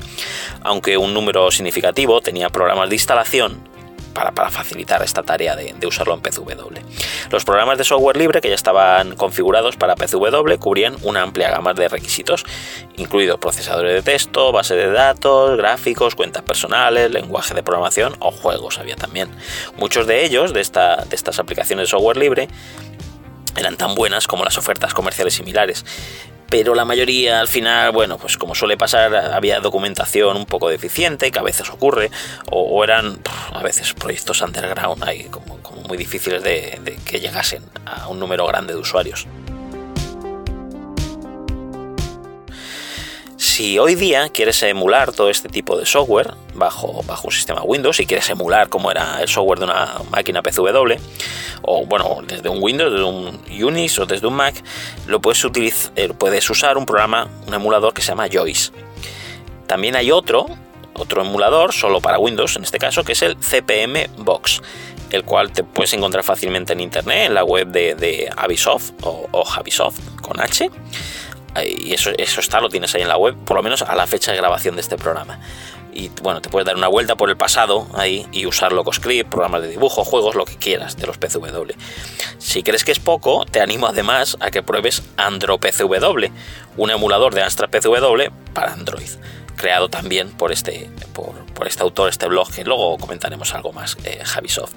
aunque 0.62 0.96
un 0.96 1.14
número 1.14 1.50
significativo 1.50 2.20
tenía 2.20 2.48
programas 2.48 2.88
de 2.88 2.96
instalación 2.96 3.71
para, 4.12 4.32
facilitar 4.50 5.02
esta 5.02 5.22
tarea 5.22 5.56
de, 5.56 5.86
usarlo 5.86 6.14
en 6.14 6.20
PCW. 6.20 6.78
Los 7.30 7.44
programas 7.44 7.78
de 7.78 7.84
software 7.84 8.16
libre 8.16 8.40
que 8.40 8.48
ya 8.48 8.54
estaban 8.54 9.16
configurados 9.16 9.76
para 9.76 9.94
PCW 9.94 10.56
cubrían 10.58 10.96
una 11.02 11.22
amplia 11.22 11.50
gama 11.50 11.74
de 11.74 11.88
requisitos, 11.88 12.44
incluidos 12.96 13.38
procesadores 13.38 13.94
de 13.94 14.02
texto, 14.02 14.52
base 14.52 14.74
de 14.74 14.90
datos, 14.90 15.56
gráficos, 15.56 16.14
cuentas 16.14 16.42
personales, 16.42 17.10
lenguaje 17.10 17.54
de 17.54 17.62
programación 17.62 18.14
o 18.20 18.30
juegos 18.30 18.78
había 18.78 18.96
también. 18.96 19.30
Muchos 19.76 20.06
de 20.06 20.24
ellos, 20.24 20.52
de, 20.52 20.60
de 20.62 21.16
estas 21.16 21.38
aplicaciones 21.38 21.84
de 21.84 21.90
software 21.90 22.16
libre, 22.16 22.48
eran 23.56 23.76
tan 23.76 23.94
buenas 23.94 24.26
como 24.26 24.44
las 24.44 24.56
ofertas 24.56 24.94
comerciales 24.94 25.34
similares 25.34 25.84
pero 26.53 26.74
la 26.74 26.84
mayoría 26.84 27.40
al 27.40 27.48
final, 27.48 27.92
bueno, 27.92 28.18
pues 28.18 28.36
como 28.36 28.55
suele 28.55 28.76
pasar, 28.76 29.14
había 29.14 29.59
documentación 29.61 30.36
un 30.36 30.44
poco 30.44 30.68
deficiente, 30.68 31.30
que 31.30 31.38
a 31.38 31.42
veces 31.42 31.70
ocurre, 31.70 32.11
o, 32.50 32.84
eran 32.84 33.20
a 33.55 33.62
veces 33.62 33.94
proyectos 33.94 34.42
underground 34.42 35.03
ahí 35.03 35.24
como, 35.30 35.59
muy 35.88 35.96
difíciles 35.96 36.42
de 36.42 36.98
que 37.07 37.20
llegasen 37.20 37.62
a 37.86 38.07
un 38.09 38.20
número 38.20 38.46
grande 38.46 38.74
de 38.74 38.80
usuarios. 38.80 39.26
Si 43.43 43.76
hoy 43.76 43.97
día 43.97 44.28
quieres 44.28 44.62
emular 44.62 45.11
todo 45.11 45.28
este 45.28 45.49
tipo 45.49 45.76
de 45.76 45.84
software 45.84 46.32
bajo, 46.55 47.03
bajo 47.03 47.26
un 47.26 47.32
sistema 47.32 47.61
Windows, 47.64 47.97
si 47.97 48.07
quieres 48.07 48.30
emular 48.30 48.68
como 48.68 48.88
era 48.88 49.20
el 49.20 49.26
software 49.26 49.59
de 49.59 49.64
una 49.64 49.95
máquina 50.12 50.43
PCW, 50.43 50.95
o 51.62 51.84
bueno, 51.84 52.20
desde 52.24 52.49
un 52.49 52.62
Windows, 52.62 52.93
desde 52.93 53.05
un 53.05 53.43
Unix 53.51 53.99
o 53.99 54.07
desde 54.07 54.28
un 54.28 54.34
Mac, 54.34 54.55
lo 55.09 55.20
puedes, 55.20 55.45
utilizar, 55.45 55.90
eh, 55.97 56.11
puedes 56.16 56.49
usar 56.51 56.78
un 56.78 56.86
programa, 56.86 57.28
un 57.49 57.53
emulador 57.53 57.93
que 57.93 58.01
se 58.01 58.12
llama 58.12 58.28
Joyce. 58.32 58.70
También 59.66 59.97
hay 59.97 60.12
otro, 60.12 60.47
otro 60.95 61.22
emulador, 61.22 61.72
solo 61.72 62.01
para 62.01 62.20
Windows 62.20 62.55
en 62.55 62.62
este 62.62 62.78
caso, 62.78 63.03
que 63.03 63.11
es 63.11 63.22
el 63.22 63.36
CPM 63.38 64.09
Box 64.18 64.62
el 65.11 65.24
cual 65.24 65.53
te 65.53 65.62
puedes 65.62 65.93
encontrar 65.93 66.24
fácilmente 66.24 66.72
en 66.72 66.80
internet, 66.80 67.26
en 67.26 67.34
la 67.34 67.45
web 67.45 67.66
de, 67.66 67.95
de 67.97 68.30
Avisoft 68.34 68.93
o, 69.03 69.28
o 69.30 69.45
Javisoft 69.45 69.99
con 70.22 70.40
H 70.40 70.70
y 71.64 71.92
eso, 71.92 72.11
eso 72.16 72.40
está, 72.40 72.61
lo 72.61 72.68
tienes 72.68 72.94
ahí 72.94 73.03
en 73.03 73.09
la 73.09 73.16
web, 73.16 73.36
por 73.44 73.57
lo 73.57 73.62
menos 73.62 73.82
a 73.82 73.94
la 73.94 74.07
fecha 74.07 74.32
de 74.32 74.38
grabación 74.38 74.74
de 74.74 74.80
este 74.80 74.96
programa. 74.96 75.38
Y 75.92 76.09
bueno, 76.22 76.40
te 76.40 76.48
puedes 76.48 76.66
dar 76.66 76.76
una 76.76 76.88
vuelta 76.88 77.16
por 77.16 77.28
el 77.28 77.36
pasado 77.36 77.86
ahí 77.94 78.26
y 78.32 78.46
usar 78.46 78.72
LocoScript, 78.72 79.28
programas 79.28 79.61
de 79.62 79.68
dibujo, 79.68 80.05
juegos, 80.05 80.34
lo 80.34 80.46
que 80.46 80.57
quieras 80.57 80.96
de 80.96 81.07
los 81.07 81.18
PCW. 81.18 81.72
Si 82.38 82.62
crees 82.62 82.84
que 82.84 82.92
es 82.92 82.98
poco, 82.98 83.44
te 83.44 83.61
animo 83.61 83.86
además 83.86 84.38
a 84.40 84.50
que 84.50 84.62
pruebes 84.62 85.03
AndroPCW, 85.18 86.26
un 86.78 86.90
emulador 86.90 87.34
de 87.34 87.42
Amstrad 87.42 87.68
PCW 87.68 88.32
para 88.55 88.72
Android, 88.72 89.11
creado 89.57 89.90
también 89.90 90.30
por 90.30 90.50
este, 90.50 90.90
por, 91.12 91.34
este 91.66 91.82
autor, 91.82 92.09
este 92.09 92.26
blog, 92.26 92.50
que 92.50 92.64
luego 92.64 92.96
comentaremos 92.96 93.55
algo 93.55 93.72
más, 93.72 93.98
eh, 94.05 94.20
Javisoft. 94.24 94.74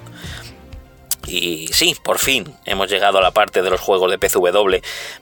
Y 1.26 1.68
sí, 1.72 1.96
por 2.02 2.18
fin 2.18 2.54
hemos 2.64 2.88
llegado 2.88 3.18
a 3.18 3.20
la 3.20 3.32
parte 3.32 3.62
de 3.62 3.70
los 3.70 3.80
juegos 3.80 4.10
de 4.10 4.18
PCW, 4.18 4.76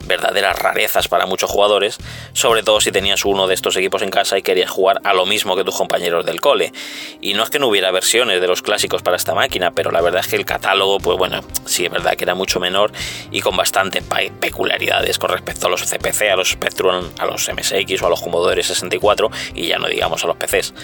verdaderas 0.06 0.58
rarezas 0.58 1.08
para 1.08 1.26
muchos 1.26 1.50
jugadores, 1.50 1.98
sobre 2.32 2.62
todo 2.62 2.80
si 2.80 2.92
tenías 2.92 3.24
uno 3.24 3.46
de 3.46 3.54
estos 3.54 3.76
equipos 3.76 4.02
en 4.02 4.10
casa 4.10 4.36
y 4.36 4.42
querías 4.42 4.70
jugar 4.70 5.00
a 5.04 5.14
lo 5.14 5.24
mismo 5.26 5.56
que 5.56 5.64
tus 5.64 5.76
compañeros 5.76 6.26
del 6.26 6.40
cole. 6.40 6.72
Y 7.20 7.34
no 7.34 7.42
es 7.42 7.50
que 7.50 7.58
no 7.58 7.68
hubiera 7.68 7.90
versiones 7.90 8.40
de 8.40 8.46
los 8.46 8.62
clásicos 8.62 9.02
para 9.02 9.16
esta 9.16 9.34
máquina, 9.34 9.70
pero 9.70 9.90
la 9.90 10.00
verdad 10.02 10.20
es 10.20 10.28
que 10.28 10.36
el 10.36 10.44
catálogo, 10.44 10.98
pues 10.98 11.16
bueno, 11.16 11.42
sí 11.64 11.86
es 11.86 11.90
verdad 11.90 12.16
que 12.16 12.24
era 12.24 12.34
mucho 12.34 12.60
menor 12.60 12.92
y 13.30 13.40
con 13.40 13.56
bastante 13.56 14.02
peculiaridades 14.02 15.18
con 15.18 15.30
respecto 15.30 15.66
a 15.66 15.70
los 15.70 15.82
CPC, 15.82 16.30
a 16.30 16.36
los 16.36 16.50
Spectrum, 16.50 17.10
a 17.18 17.26
los 17.26 17.48
MSX 17.48 18.02
o 18.02 18.06
a 18.06 18.10
los 18.10 18.20
Commodore 18.20 18.62
64 18.62 19.30
y 19.54 19.68
ya 19.68 19.78
no 19.78 19.88
digamos 19.88 20.22
a 20.24 20.26
los 20.26 20.36
PCs. 20.36 20.74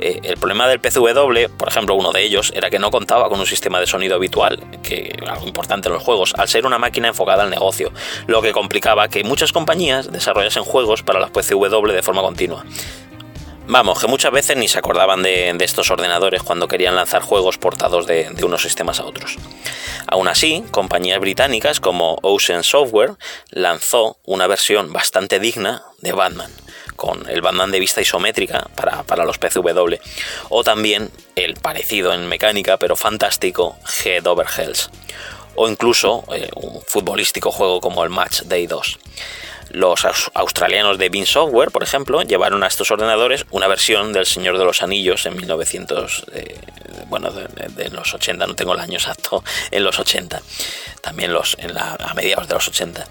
Eh, 0.00 0.20
el 0.22 0.38
problema 0.38 0.66
del 0.66 0.80
PCW, 0.80 1.54
por 1.56 1.68
ejemplo, 1.68 1.94
uno 1.94 2.10
de 2.12 2.22
ellos, 2.22 2.52
era 2.54 2.70
que 2.70 2.78
no 2.78 2.90
contaba 2.90 3.28
con 3.28 3.38
un 3.38 3.46
sistema 3.46 3.78
de 3.80 3.86
sonido 3.86 4.16
habitual, 4.16 4.58
que 4.82 5.14
algo 5.28 5.46
importante 5.46 5.88
en 5.88 5.94
los 5.94 6.02
juegos, 6.02 6.34
al 6.36 6.48
ser 6.48 6.64
una 6.64 6.78
máquina 6.78 7.08
enfocada 7.08 7.42
al 7.42 7.50
negocio, 7.50 7.92
lo 8.26 8.40
que 8.40 8.52
complicaba 8.52 9.08
que 9.08 9.22
muchas 9.24 9.52
compañías 9.52 10.10
desarrollasen 10.10 10.64
juegos 10.64 11.02
para 11.02 11.20
las 11.20 11.30
PCW 11.30 11.92
de 11.92 12.02
forma 12.02 12.22
continua. 12.22 12.64
Vamos, 13.66 14.00
que 14.00 14.08
muchas 14.08 14.32
veces 14.32 14.56
ni 14.56 14.66
se 14.66 14.78
acordaban 14.78 15.22
de, 15.22 15.56
estos 15.60 15.90
ordenadores 15.92 16.42
cuando 16.42 16.66
querían 16.66 16.96
lanzar 16.96 17.22
juegos 17.22 17.56
portados 17.56 18.06
de, 18.06 18.28
de, 18.30 18.44
unos 18.44 18.62
sistemas 18.62 18.98
a 18.98 19.04
otros. 19.04 19.36
Aún 20.08 20.26
así, 20.26 20.64
compañías 20.72 21.20
británicas 21.20 21.78
como 21.78 22.18
Ocean 22.22 22.64
Software 22.64 23.12
lanzó 23.50 24.16
una 24.24 24.48
versión 24.48 24.92
bastante 24.92 25.38
digna 25.38 25.84
de 26.00 26.10
Batman, 26.10 26.50
con 27.00 27.26
el 27.30 27.40
bandán 27.40 27.70
de 27.70 27.80
vista 27.80 28.02
isométrica 28.02 28.68
para, 28.76 29.24
los 29.24 29.38
PCW, 29.38 29.94
o 30.50 30.62
también 30.62 31.10
el 31.34 31.54
parecido 31.54 32.12
en 32.12 32.28
mecánica 32.28 32.76
pero 32.76 32.94
fantástico 32.94 33.78
Head 34.04 34.26
Over 34.26 34.46
Hells, 34.54 34.90
o 35.54 35.66
incluso 35.66 36.24
eh, 36.30 36.50
un 36.56 36.82
futbolístico 36.82 37.52
juego 37.52 37.80
como 37.80 38.04
el 38.04 38.10
Match 38.10 38.42
Day 38.42 38.66
2. 38.66 38.98
Los 39.70 40.04
australianos 40.34 40.98
de 40.98 41.08
Bean 41.08 41.24
Software, 41.24 41.70
por 41.70 41.82
ejemplo, 41.82 42.20
llevaron 42.20 42.62
a 42.64 42.66
estos 42.66 42.90
ordenadores 42.90 43.46
una 43.50 43.66
versión 43.66 44.12
del 44.12 44.26
Señor 44.26 44.58
de 44.58 44.66
los 44.66 44.82
Anillos 44.82 45.24
en 45.24 45.36
1900, 45.36 46.26
eh, 46.34 46.58
bueno, 47.06 47.30
de, 47.30 47.88
los 47.88 48.12
80, 48.12 48.46
no 48.46 48.54
tengo 48.54 48.74
el 48.74 48.80
año 48.80 48.98
exacto, 48.98 49.42
en 49.70 49.84
los 49.84 49.98
80, 49.98 50.42
también 51.00 51.32
los, 51.32 51.56
en 51.60 51.72
la, 51.72 51.94
a 51.94 52.12
mediados 52.12 52.46
de 52.46 52.54
los 52.54 52.68
80. 52.68 53.06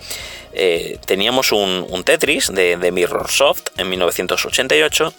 Eh, 0.53 0.97
teníamos 1.05 1.51
un, 1.51 2.03
Tetris 2.03 2.51
de, 2.53 2.77
de 2.77 2.91
Mirrorsoft 2.91 3.69
en 3.77 3.89
1988 3.89 5.13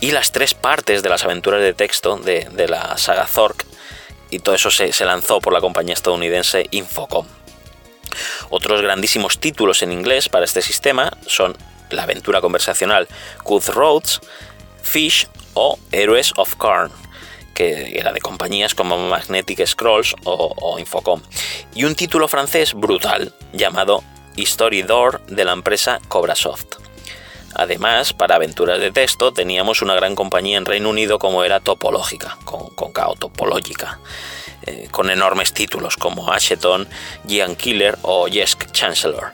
y 0.00 0.10
las 0.10 0.32
tres 0.32 0.54
partes 0.54 1.02
de 1.02 1.08
las 1.08 1.24
aventuras 1.24 1.62
de 1.62 1.72
texto 1.72 2.18
de, 2.18 2.68
la 2.68 2.98
saga 2.98 3.26
Zork 3.26 3.64
y 4.30 4.38
todo 4.38 4.54
eso 4.54 4.70
se, 4.70 4.92
lanzó 5.04 5.40
por 5.40 5.52
la 5.52 5.60
compañía 5.60 5.94
estadounidense 5.94 6.66
Infocom. 6.72 7.26
Otros 8.50 8.82
grandísimos 8.82 9.38
títulos 9.38 9.82
en 9.82 9.92
inglés 9.92 10.28
para 10.28 10.44
este 10.44 10.62
sistema 10.62 11.16
son 11.26 11.56
la 11.90 12.02
aventura 12.02 12.40
conversacional 12.40 13.08
Roads, 13.44 14.20
Fish 14.82 15.28
o 15.54 15.78
Heroes 15.90 16.32
of 16.36 16.54
Karn, 16.56 16.90
que 17.54 17.98
era 17.98 18.12
de 18.12 18.20
compañías 18.20 18.74
como 18.74 18.98
Magnetic 18.98 19.64
Scrolls 19.66 20.14
o, 20.24 20.78
Infocom, 20.78 21.22
y 21.74 21.84
un 21.84 21.94
título 21.94 22.28
francés 22.28 22.74
brutal 22.74 23.32
llamado 23.52 24.02
Door 24.86 25.20
de 25.26 25.44
la 25.44 25.52
empresa 25.52 26.00
Cobrasoft. 26.08 26.76
Además, 27.54 28.12
para 28.12 28.34
aventuras 28.34 28.80
de 28.80 28.90
texto 28.90 29.32
teníamos 29.32 29.80
una 29.80 29.94
gran 29.94 30.16
compañía 30.16 30.58
en 30.58 30.64
Reino 30.64 30.90
Unido 30.90 31.18
como 31.18 31.44
era 31.44 31.60
Topológica, 31.60 32.36
con, 32.44 32.68
con 32.74 32.92
Topológica, 32.92 34.00
eh, 34.66 34.88
con 34.90 35.08
enormes 35.08 35.52
títulos 35.52 35.96
como 35.96 36.32
Asheton, 36.32 36.88
Gian 37.28 37.54
Killer 37.54 37.96
o 38.02 38.26
Jesk 38.26 38.72
Chancellor. 38.72 39.32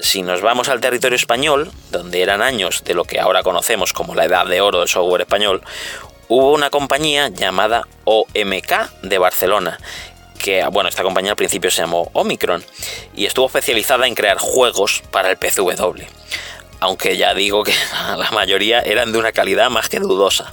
Si 0.00 0.22
nos 0.22 0.42
vamos 0.42 0.68
al 0.68 0.80
territorio 0.80 1.16
español, 1.16 1.70
donde 1.90 2.22
eran 2.22 2.42
años 2.42 2.82
de 2.84 2.92
lo 2.92 3.04
que 3.04 3.20
ahora 3.20 3.42
conocemos 3.42 3.92
como 3.92 4.14
la 4.14 4.24
edad 4.24 4.46
de 4.46 4.60
oro 4.60 4.80
del 4.80 4.88
software 4.88 5.22
español, 5.22 5.62
hubo 6.28 6.52
una 6.52 6.70
compañía 6.70 7.28
llamada 7.28 7.86
OMK 8.04 9.02
de 9.02 9.18
Barcelona, 9.18 9.78
que, 10.42 10.62
bueno, 10.70 10.90
esta 10.90 11.02
compañía 11.02 11.30
al 11.30 11.36
principio 11.36 11.70
se 11.70 11.80
llamó 11.80 12.10
Omicron 12.12 12.62
y 13.14 13.24
estuvo 13.24 13.46
especializada 13.46 14.06
en 14.06 14.14
crear 14.14 14.36
juegos 14.38 15.02
para 15.10 15.30
el 15.30 15.38
PCW. 15.38 16.02
Aunque 16.80 17.16
ya 17.16 17.32
digo 17.32 17.62
que 17.62 17.72
la 18.18 18.30
mayoría 18.32 18.80
eran 18.80 19.12
de 19.12 19.18
una 19.18 19.32
calidad 19.32 19.70
más 19.70 19.88
que 19.88 20.00
dudosa. 20.00 20.52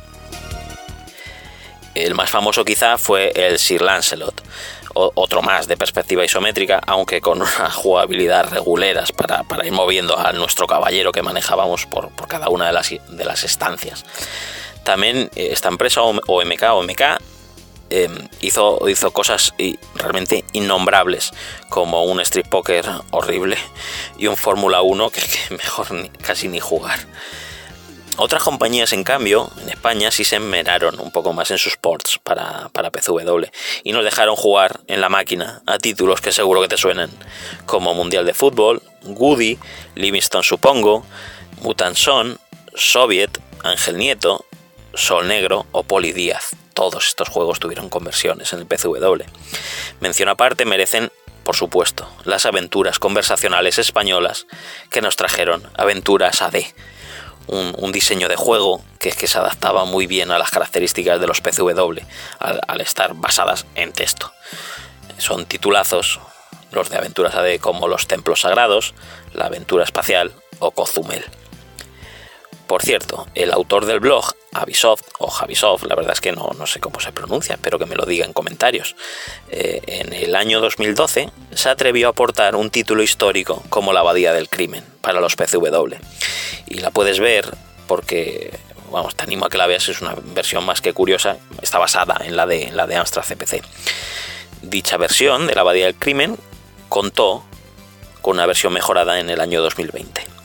El 1.95 2.13
más 2.13 2.29
famoso 2.29 2.63
quizá 2.63 2.97
fue 2.97 3.33
el 3.35 3.59
Sir 3.59 3.81
Lancelot, 3.81 4.41
otro 4.93 5.41
más 5.41 5.67
de 5.67 5.75
perspectiva 5.75 6.23
isométrica, 6.23 6.79
aunque 6.85 7.19
con 7.19 7.41
una 7.41 7.71
jugabilidad 7.71 8.49
reguleras 8.49 9.11
para, 9.11 9.43
ir 9.65 9.71
moviendo 9.71 10.17
a 10.17 10.31
nuestro 10.31 10.67
caballero 10.67 11.11
que 11.11 11.23
manejábamos 11.23 11.87
por, 11.87 12.11
cada 12.27 12.49
una 12.49 12.67
de 12.67 12.73
las, 12.73 12.89
de 12.89 13.25
las 13.25 13.43
estancias. 13.43 14.05
También 14.83 15.29
eh, 15.35 15.49
esta 15.51 15.67
empresa 15.67 16.01
OMK, 16.03 16.63
OMK 16.69 17.01
Em, 17.91 18.27
hizo, 18.41 18.87
hizo 18.87 19.11
cosas 19.11 19.53
realmente 19.95 20.43
innombrables, 20.53 21.31
como 21.69 22.03
un 22.03 22.19
Street 22.19 22.47
Poker 22.47 22.85
horrible 23.09 23.57
y 24.17 24.27
un 24.27 24.37
Fórmula 24.37 24.81
1 24.81 25.09
que, 25.09 25.21
mejor 25.55 25.87
casi 26.21 26.47
ni 26.47 26.59
jugar. 26.59 26.99
Otras 28.21 28.43
compañías, 28.43 28.91
en 28.91 29.05
cambio, 29.05 29.49
en 29.61 29.69
España 29.69 30.11
sí 30.11 30.25
se 30.25 30.35
enmeraron 30.35 30.99
un 30.99 31.09
poco 31.09 31.31
más 31.31 31.51
en 31.51 31.57
sus 31.57 31.77
ports 31.77 32.19
para, 32.21 32.67
para 32.73 32.91
PCW 32.91 33.45
y 33.85 33.93
nos 33.93 34.03
dejaron 34.03 34.35
jugar 34.35 34.81
en 34.87 34.99
la 34.99 35.07
máquina 35.07 35.61
a 35.65 35.77
títulos 35.77 36.19
que 36.19 36.33
seguro 36.33 36.61
que 36.61 36.67
te 36.67 36.75
suenan, 36.75 37.09
como 37.65 37.93
Mundial 37.93 38.25
de 38.25 38.33
Fútbol, 38.33 38.83
Goody, 39.03 39.57
Livingston 39.95 40.43
Supongo, 40.43 41.05
Mutant 41.61 41.95
Son, 41.95 42.37
Soviet, 42.75 43.39
Ángel 43.63 43.97
Nieto, 43.97 44.45
Sol 44.93 45.27
Negro 45.29 45.65
o 45.71 45.83
Poli 45.83 46.11
Díaz. 46.11 46.57
Todos 46.79 47.09
estos 47.09 47.27
juegos 47.27 47.59
tuvieron 47.59 47.89
conversiones 47.89 48.53
en 48.53 48.59
el 48.59 48.65
PCW. 48.65 49.23
Mención 49.99 50.29
aparte 50.29 50.63
merecen, 50.63 51.11
por 51.43 51.57
supuesto, 51.57 52.09
las 52.23 52.45
aventuras 52.45 52.99
conversacionales 52.99 53.77
españolas 53.79 54.47
que 54.89 55.01
nos 55.01 55.17
trajeron 55.17 55.69
Aventuras 55.75 56.41
AD. 56.41 56.55
Un, 57.47 57.91
diseño 57.91 58.29
de 58.29 58.37
juego 58.37 58.81
que, 58.97 59.11
que 59.11 59.27
se 59.27 59.37
adaptaba 59.37 59.83
muy 59.83 60.07
bien 60.07 60.31
a 60.31 60.39
las 60.39 60.51
características 60.51 61.19
de 61.19 61.27
los 61.27 61.41
PCW 61.41 61.99
al 62.39 62.79
estar 62.79 63.13
basadas 63.13 63.65
en 63.75 63.91
texto. 63.91 64.31
Son 65.17 65.45
titulazos, 65.45 66.21
los 66.71 66.89
de 66.89 66.97
aventuras 66.97 67.35
AD 67.35 67.59
como 67.59 67.89
Los 67.89 68.07
Templos 68.07 68.39
Sagrados, 68.39 68.93
La 69.33 69.47
Aventura 69.47 69.83
Espacial 69.83 70.31
o 70.59 70.71
Cozumel. 70.71 71.25
Por 72.69 72.83
cierto, 72.83 73.25
el 73.33 73.51
autor 73.51 73.87
del 73.87 73.99
blog, 73.99 74.31
Avisoft 74.53 75.01
o 75.17 75.27
Javisoft, 75.27 75.85
la 75.87 75.95
verdad 75.95 76.13
es 76.13 76.21
que 76.21 76.31
no, 76.33 76.51
no 76.55 76.67
sé 76.67 76.79
cómo 76.79 76.99
se 76.99 77.11
pronuncia, 77.11 77.55
espero 77.55 77.79
que 77.79 77.87
me 77.87 77.95
lo 77.95 78.05
diga 78.05 78.27
en 78.27 78.31
comentarios. 78.31 78.95
Eh, 79.49 79.81
en 79.87 80.13
el 80.13 80.35
año 80.35 80.61
2012 80.61 81.31
se 81.51 81.69
atrevió 81.69 82.05
a 82.05 82.09
aportar 82.11 82.55
un 82.55 82.69
título 82.69 83.01
histórico 83.01 83.63
como 83.69 83.91
La 83.91 84.01
Abadía 84.01 84.33
del 84.33 84.49
Crimen 84.49 84.83
para 85.01 85.19
los 85.19 85.35
PCW. 85.35 85.95
Y 86.67 86.75
la 86.75 86.91
puedes 86.91 87.19
ver 87.19 87.49
porque, 87.87 88.55
vamos, 88.91 89.15
te 89.15 89.23
animo 89.23 89.47
a 89.47 89.49
que 89.49 89.57
la 89.57 89.65
veas, 89.65 89.89
es 89.89 90.01
una 90.01 90.13
versión 90.35 90.63
más 90.63 90.79
que 90.79 90.93
curiosa, 90.93 91.37
está 91.63 91.79
basada 91.79 92.21
en 92.23 92.35
la 92.35 92.45
de, 92.45 92.65
en 92.65 92.77
la 92.77 92.85
de 92.85 92.97
Amstrad 92.97 93.23
CPC. 93.23 93.63
Dicha 94.61 94.97
versión 94.97 95.47
de 95.47 95.55
La 95.55 95.61
Abadía 95.61 95.85
del 95.85 95.95
Crimen 95.95 96.37
contó 96.87 97.43
con 98.21 98.35
una 98.35 98.45
versión 98.45 98.73
mejorada 98.73 99.19
en 99.19 99.31
el 99.31 99.41
año 99.41 99.59
2020. 99.63 100.38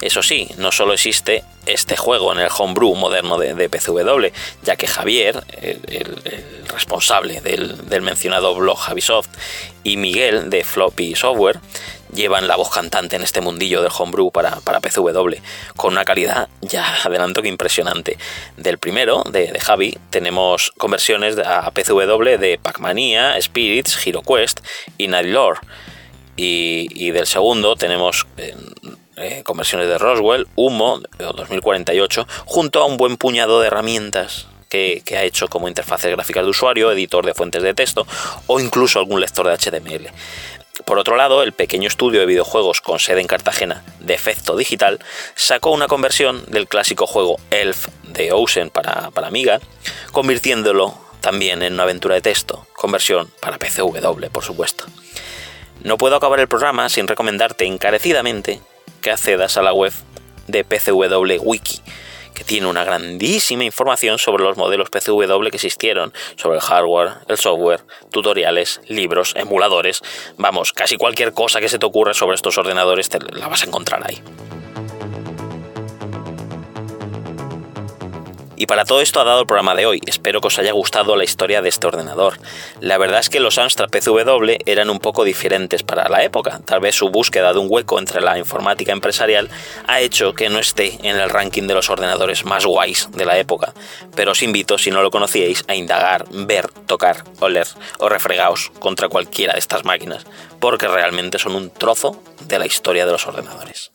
Eso 0.00 0.22
sí, 0.22 0.48
no 0.58 0.72
solo 0.72 0.92
existe 0.92 1.44
este 1.66 1.96
juego 1.96 2.32
en 2.32 2.40
el 2.40 2.48
homebrew 2.56 2.94
moderno 2.94 3.38
de, 3.38 3.68
PCW, 3.68 4.26
ya 4.62 4.76
que 4.76 4.86
Javier, 4.86 5.42
el, 5.60 6.22
responsable 6.68 7.40
del, 7.40 8.02
mencionado 8.02 8.54
blog 8.54 8.78
Javisoft, 8.78 9.28
y 9.82 9.96
Miguel 9.96 10.50
de 10.50 10.64
Floppy 10.64 11.14
Software 11.14 11.60
llevan 12.14 12.46
la 12.48 12.56
voz 12.56 12.70
cantante 12.70 13.16
en 13.16 13.22
este 13.22 13.40
mundillo 13.40 13.82
del 13.82 13.90
homebrew 13.96 14.30
para, 14.30 14.60
para 14.60 14.80
PCW, 14.80 15.36
con 15.76 15.92
una 15.92 16.04
calidad 16.04 16.48
ya 16.60 17.02
adelanto 17.04 17.42
que 17.42 17.48
impresionante. 17.48 18.18
Del 18.56 18.78
primero, 18.78 19.24
de, 19.24 19.58
Javi, 19.60 19.98
tenemos 20.10 20.72
conversiones 20.78 21.38
a 21.38 21.70
PCW 21.70 22.38
de 22.38 22.58
Pac-Mania, 22.62 23.40
Spirits, 23.40 23.96
HeroQuest 24.06 24.60
y 24.98 25.08
Night 25.08 25.26
Lore. 25.26 25.60
Y, 26.36 27.10
del 27.12 27.26
segundo 27.26 27.76
tenemos 27.76 28.26
eh, 28.38 28.56
eh, 29.16 29.42
conversiones 29.44 29.88
de 29.88 29.98
Roswell, 29.98 30.46
Humo 30.56 31.00
2048, 31.18 32.26
junto 32.44 32.80
a 32.80 32.86
un 32.86 32.96
buen 32.96 33.16
puñado 33.16 33.60
de 33.60 33.68
herramientas 33.68 34.46
que, 34.68 35.16
ha 35.16 35.22
hecho 35.22 35.48
como 35.48 35.68
interfaces 35.68 36.10
gráficas 36.10 36.44
de 36.44 36.50
usuario, 36.50 36.90
editor 36.90 37.24
de 37.24 37.34
fuentes 37.34 37.62
de 37.62 37.74
texto 37.74 38.06
o 38.46 38.58
incluso 38.58 38.98
algún 38.98 39.20
lector 39.20 39.46
de 39.46 39.56
HTML. 39.56 40.10
Por 40.84 40.98
otro 40.98 41.16
lado, 41.16 41.44
el 41.44 41.52
pequeño 41.52 41.86
estudio 41.86 42.20
de 42.20 42.26
videojuegos 42.26 42.80
con 42.80 42.98
sede 42.98 43.20
en 43.20 43.28
Cartagena 43.28 43.84
de 44.00 44.14
Efecto 44.14 44.56
Digital 44.56 44.98
sacó 45.36 45.70
una 45.70 45.86
conversión 45.86 46.44
del 46.48 46.66
clásico 46.66 47.06
juego 47.06 47.38
Elf 47.50 47.86
de 48.02 48.32
Ocean 48.32 48.70
para, 48.70 49.12
para 49.12 49.28
Amiga, 49.28 49.60
convirtiéndolo 50.10 50.98
también 51.20 51.62
en 51.62 51.74
una 51.74 51.84
aventura 51.84 52.16
de 52.16 52.20
texto, 52.20 52.66
conversión 52.74 53.30
para 53.40 53.58
PCW, 53.58 54.26
por 54.32 54.42
supuesto. 54.42 54.84
No 55.82 55.96
puedo 55.98 56.16
acabar 56.16 56.40
el 56.40 56.48
programa 56.48 56.88
sin 56.88 57.06
recomendarte 57.06 57.64
encarecidamente 57.64 58.60
que 59.04 59.10
accedas 59.10 59.58
a 59.58 59.62
la 59.62 59.74
web 59.74 59.92
de 60.48 60.64
PCW 60.64 61.42
Wiki, 61.42 61.80
que 62.34 62.42
tiene 62.42 62.66
una 62.66 62.84
grandísima 62.84 63.62
información 63.62 64.18
sobre 64.18 64.42
los 64.42 64.56
modelos 64.56 64.88
PCW 64.88 65.50
que 65.50 65.56
existieron, 65.56 66.12
sobre 66.36 66.56
el 66.56 66.62
hardware, 66.62 67.12
el 67.28 67.36
software, 67.36 67.82
tutoriales, 68.10 68.80
libros, 68.88 69.34
emuladores, 69.36 70.00
vamos, 70.38 70.72
casi 70.72 70.96
cualquier 70.96 71.32
cosa 71.34 71.60
que 71.60 71.68
se 71.68 71.78
te 71.78 71.86
ocurra 71.86 72.14
sobre 72.14 72.34
estos 72.34 72.56
ordenadores 72.56 73.10
te 73.10 73.18
la 73.20 73.46
vas 73.46 73.62
a 73.62 73.66
encontrar 73.66 74.02
ahí. 74.04 74.22
Y 78.64 78.66
para 78.66 78.86
todo 78.86 79.02
esto 79.02 79.20
ha 79.20 79.24
dado 79.24 79.40
el 79.40 79.46
programa 79.46 79.74
de 79.74 79.84
hoy. 79.84 80.00
Espero 80.06 80.40
que 80.40 80.46
os 80.46 80.58
haya 80.58 80.72
gustado 80.72 81.16
la 81.16 81.24
historia 81.24 81.60
de 81.60 81.68
este 81.68 81.86
ordenador. 81.86 82.38
La 82.80 82.96
verdad 82.96 83.20
es 83.20 83.28
que 83.28 83.38
los 83.38 83.58
Amstrad 83.58 83.90
PCW 83.90 84.52
eran 84.64 84.88
un 84.88 85.00
poco 85.00 85.24
diferentes 85.24 85.82
para 85.82 86.08
la 86.08 86.24
época. 86.24 86.62
Tal 86.64 86.80
vez 86.80 86.94
su 86.94 87.10
búsqueda 87.10 87.52
de 87.52 87.58
un 87.58 87.66
hueco 87.68 87.98
entre 87.98 88.22
la 88.22 88.38
informática 88.38 88.92
empresarial 88.92 89.50
ha 89.86 90.00
hecho 90.00 90.34
que 90.34 90.48
no 90.48 90.60
esté 90.60 90.98
en 91.06 91.16
el 91.16 91.28
ranking 91.28 91.66
de 91.66 91.74
los 91.74 91.90
ordenadores 91.90 92.46
más 92.46 92.64
guays 92.64 93.10
de 93.12 93.26
la 93.26 93.36
época. 93.36 93.74
Pero 94.16 94.32
os 94.32 94.42
invito, 94.42 94.78
si 94.78 94.90
no 94.90 95.02
lo 95.02 95.10
conocíais, 95.10 95.62
a 95.68 95.74
indagar, 95.74 96.24
ver, 96.30 96.70
tocar, 96.86 97.22
oler 97.40 97.66
o 97.98 98.08
refregaos 98.08 98.72
contra 98.78 99.10
cualquiera 99.10 99.52
de 99.52 99.58
estas 99.58 99.84
máquinas, 99.84 100.24
porque 100.58 100.88
realmente 100.88 101.38
son 101.38 101.54
un 101.54 101.68
trozo 101.68 102.18
de 102.48 102.58
la 102.58 102.64
historia 102.64 103.04
de 103.04 103.12
los 103.12 103.26
ordenadores. 103.26 103.92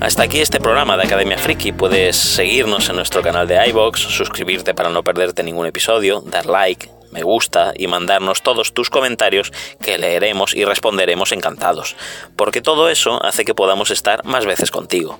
Hasta 0.00 0.22
aquí 0.22 0.40
este 0.40 0.60
programa 0.60 0.96
de 0.96 1.02
Academia 1.02 1.36
Friki. 1.38 1.72
Puedes 1.72 2.16
seguirnos 2.16 2.88
en 2.88 2.94
nuestro 2.96 3.20
canal 3.20 3.48
de 3.48 3.68
iBox, 3.68 3.98
suscribirte 4.00 4.72
para 4.72 4.90
no 4.90 5.02
perderte 5.02 5.42
ningún 5.42 5.66
episodio, 5.66 6.20
dar 6.24 6.46
like, 6.46 6.88
me 7.10 7.24
gusta 7.24 7.72
y 7.76 7.88
mandarnos 7.88 8.42
todos 8.42 8.72
tus 8.72 8.90
comentarios 8.90 9.50
que 9.80 9.98
leeremos 9.98 10.54
y 10.54 10.64
responderemos 10.64 11.32
encantados, 11.32 11.96
porque 12.36 12.62
todo 12.62 12.88
eso 12.88 13.20
hace 13.24 13.44
que 13.44 13.56
podamos 13.56 13.90
estar 13.90 14.24
más 14.24 14.46
veces 14.46 14.70
contigo. 14.70 15.18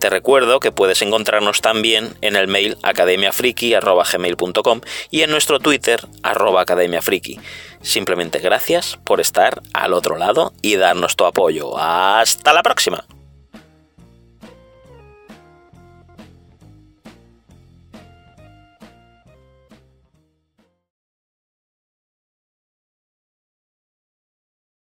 Te 0.00 0.10
recuerdo 0.10 0.58
que 0.58 0.72
puedes 0.72 1.02
encontrarnos 1.02 1.60
también 1.60 2.16
en 2.20 2.34
el 2.34 2.48
mail 2.48 2.78
academiafriki.gmail.com 2.82 4.80
y 5.10 5.22
en 5.22 5.30
nuestro 5.30 5.60
Twitter 5.60 6.04
arroba 6.24 6.62
academiafriki. 6.62 7.38
Simplemente 7.80 8.40
gracias 8.40 8.98
por 9.04 9.20
estar 9.20 9.62
al 9.72 9.92
otro 9.92 10.16
lado 10.18 10.52
y 10.62 10.74
darnos 10.74 11.14
tu 11.14 11.26
apoyo. 11.26 11.78
Hasta 11.78 12.52
la 12.52 12.64
próxima. 12.64 13.04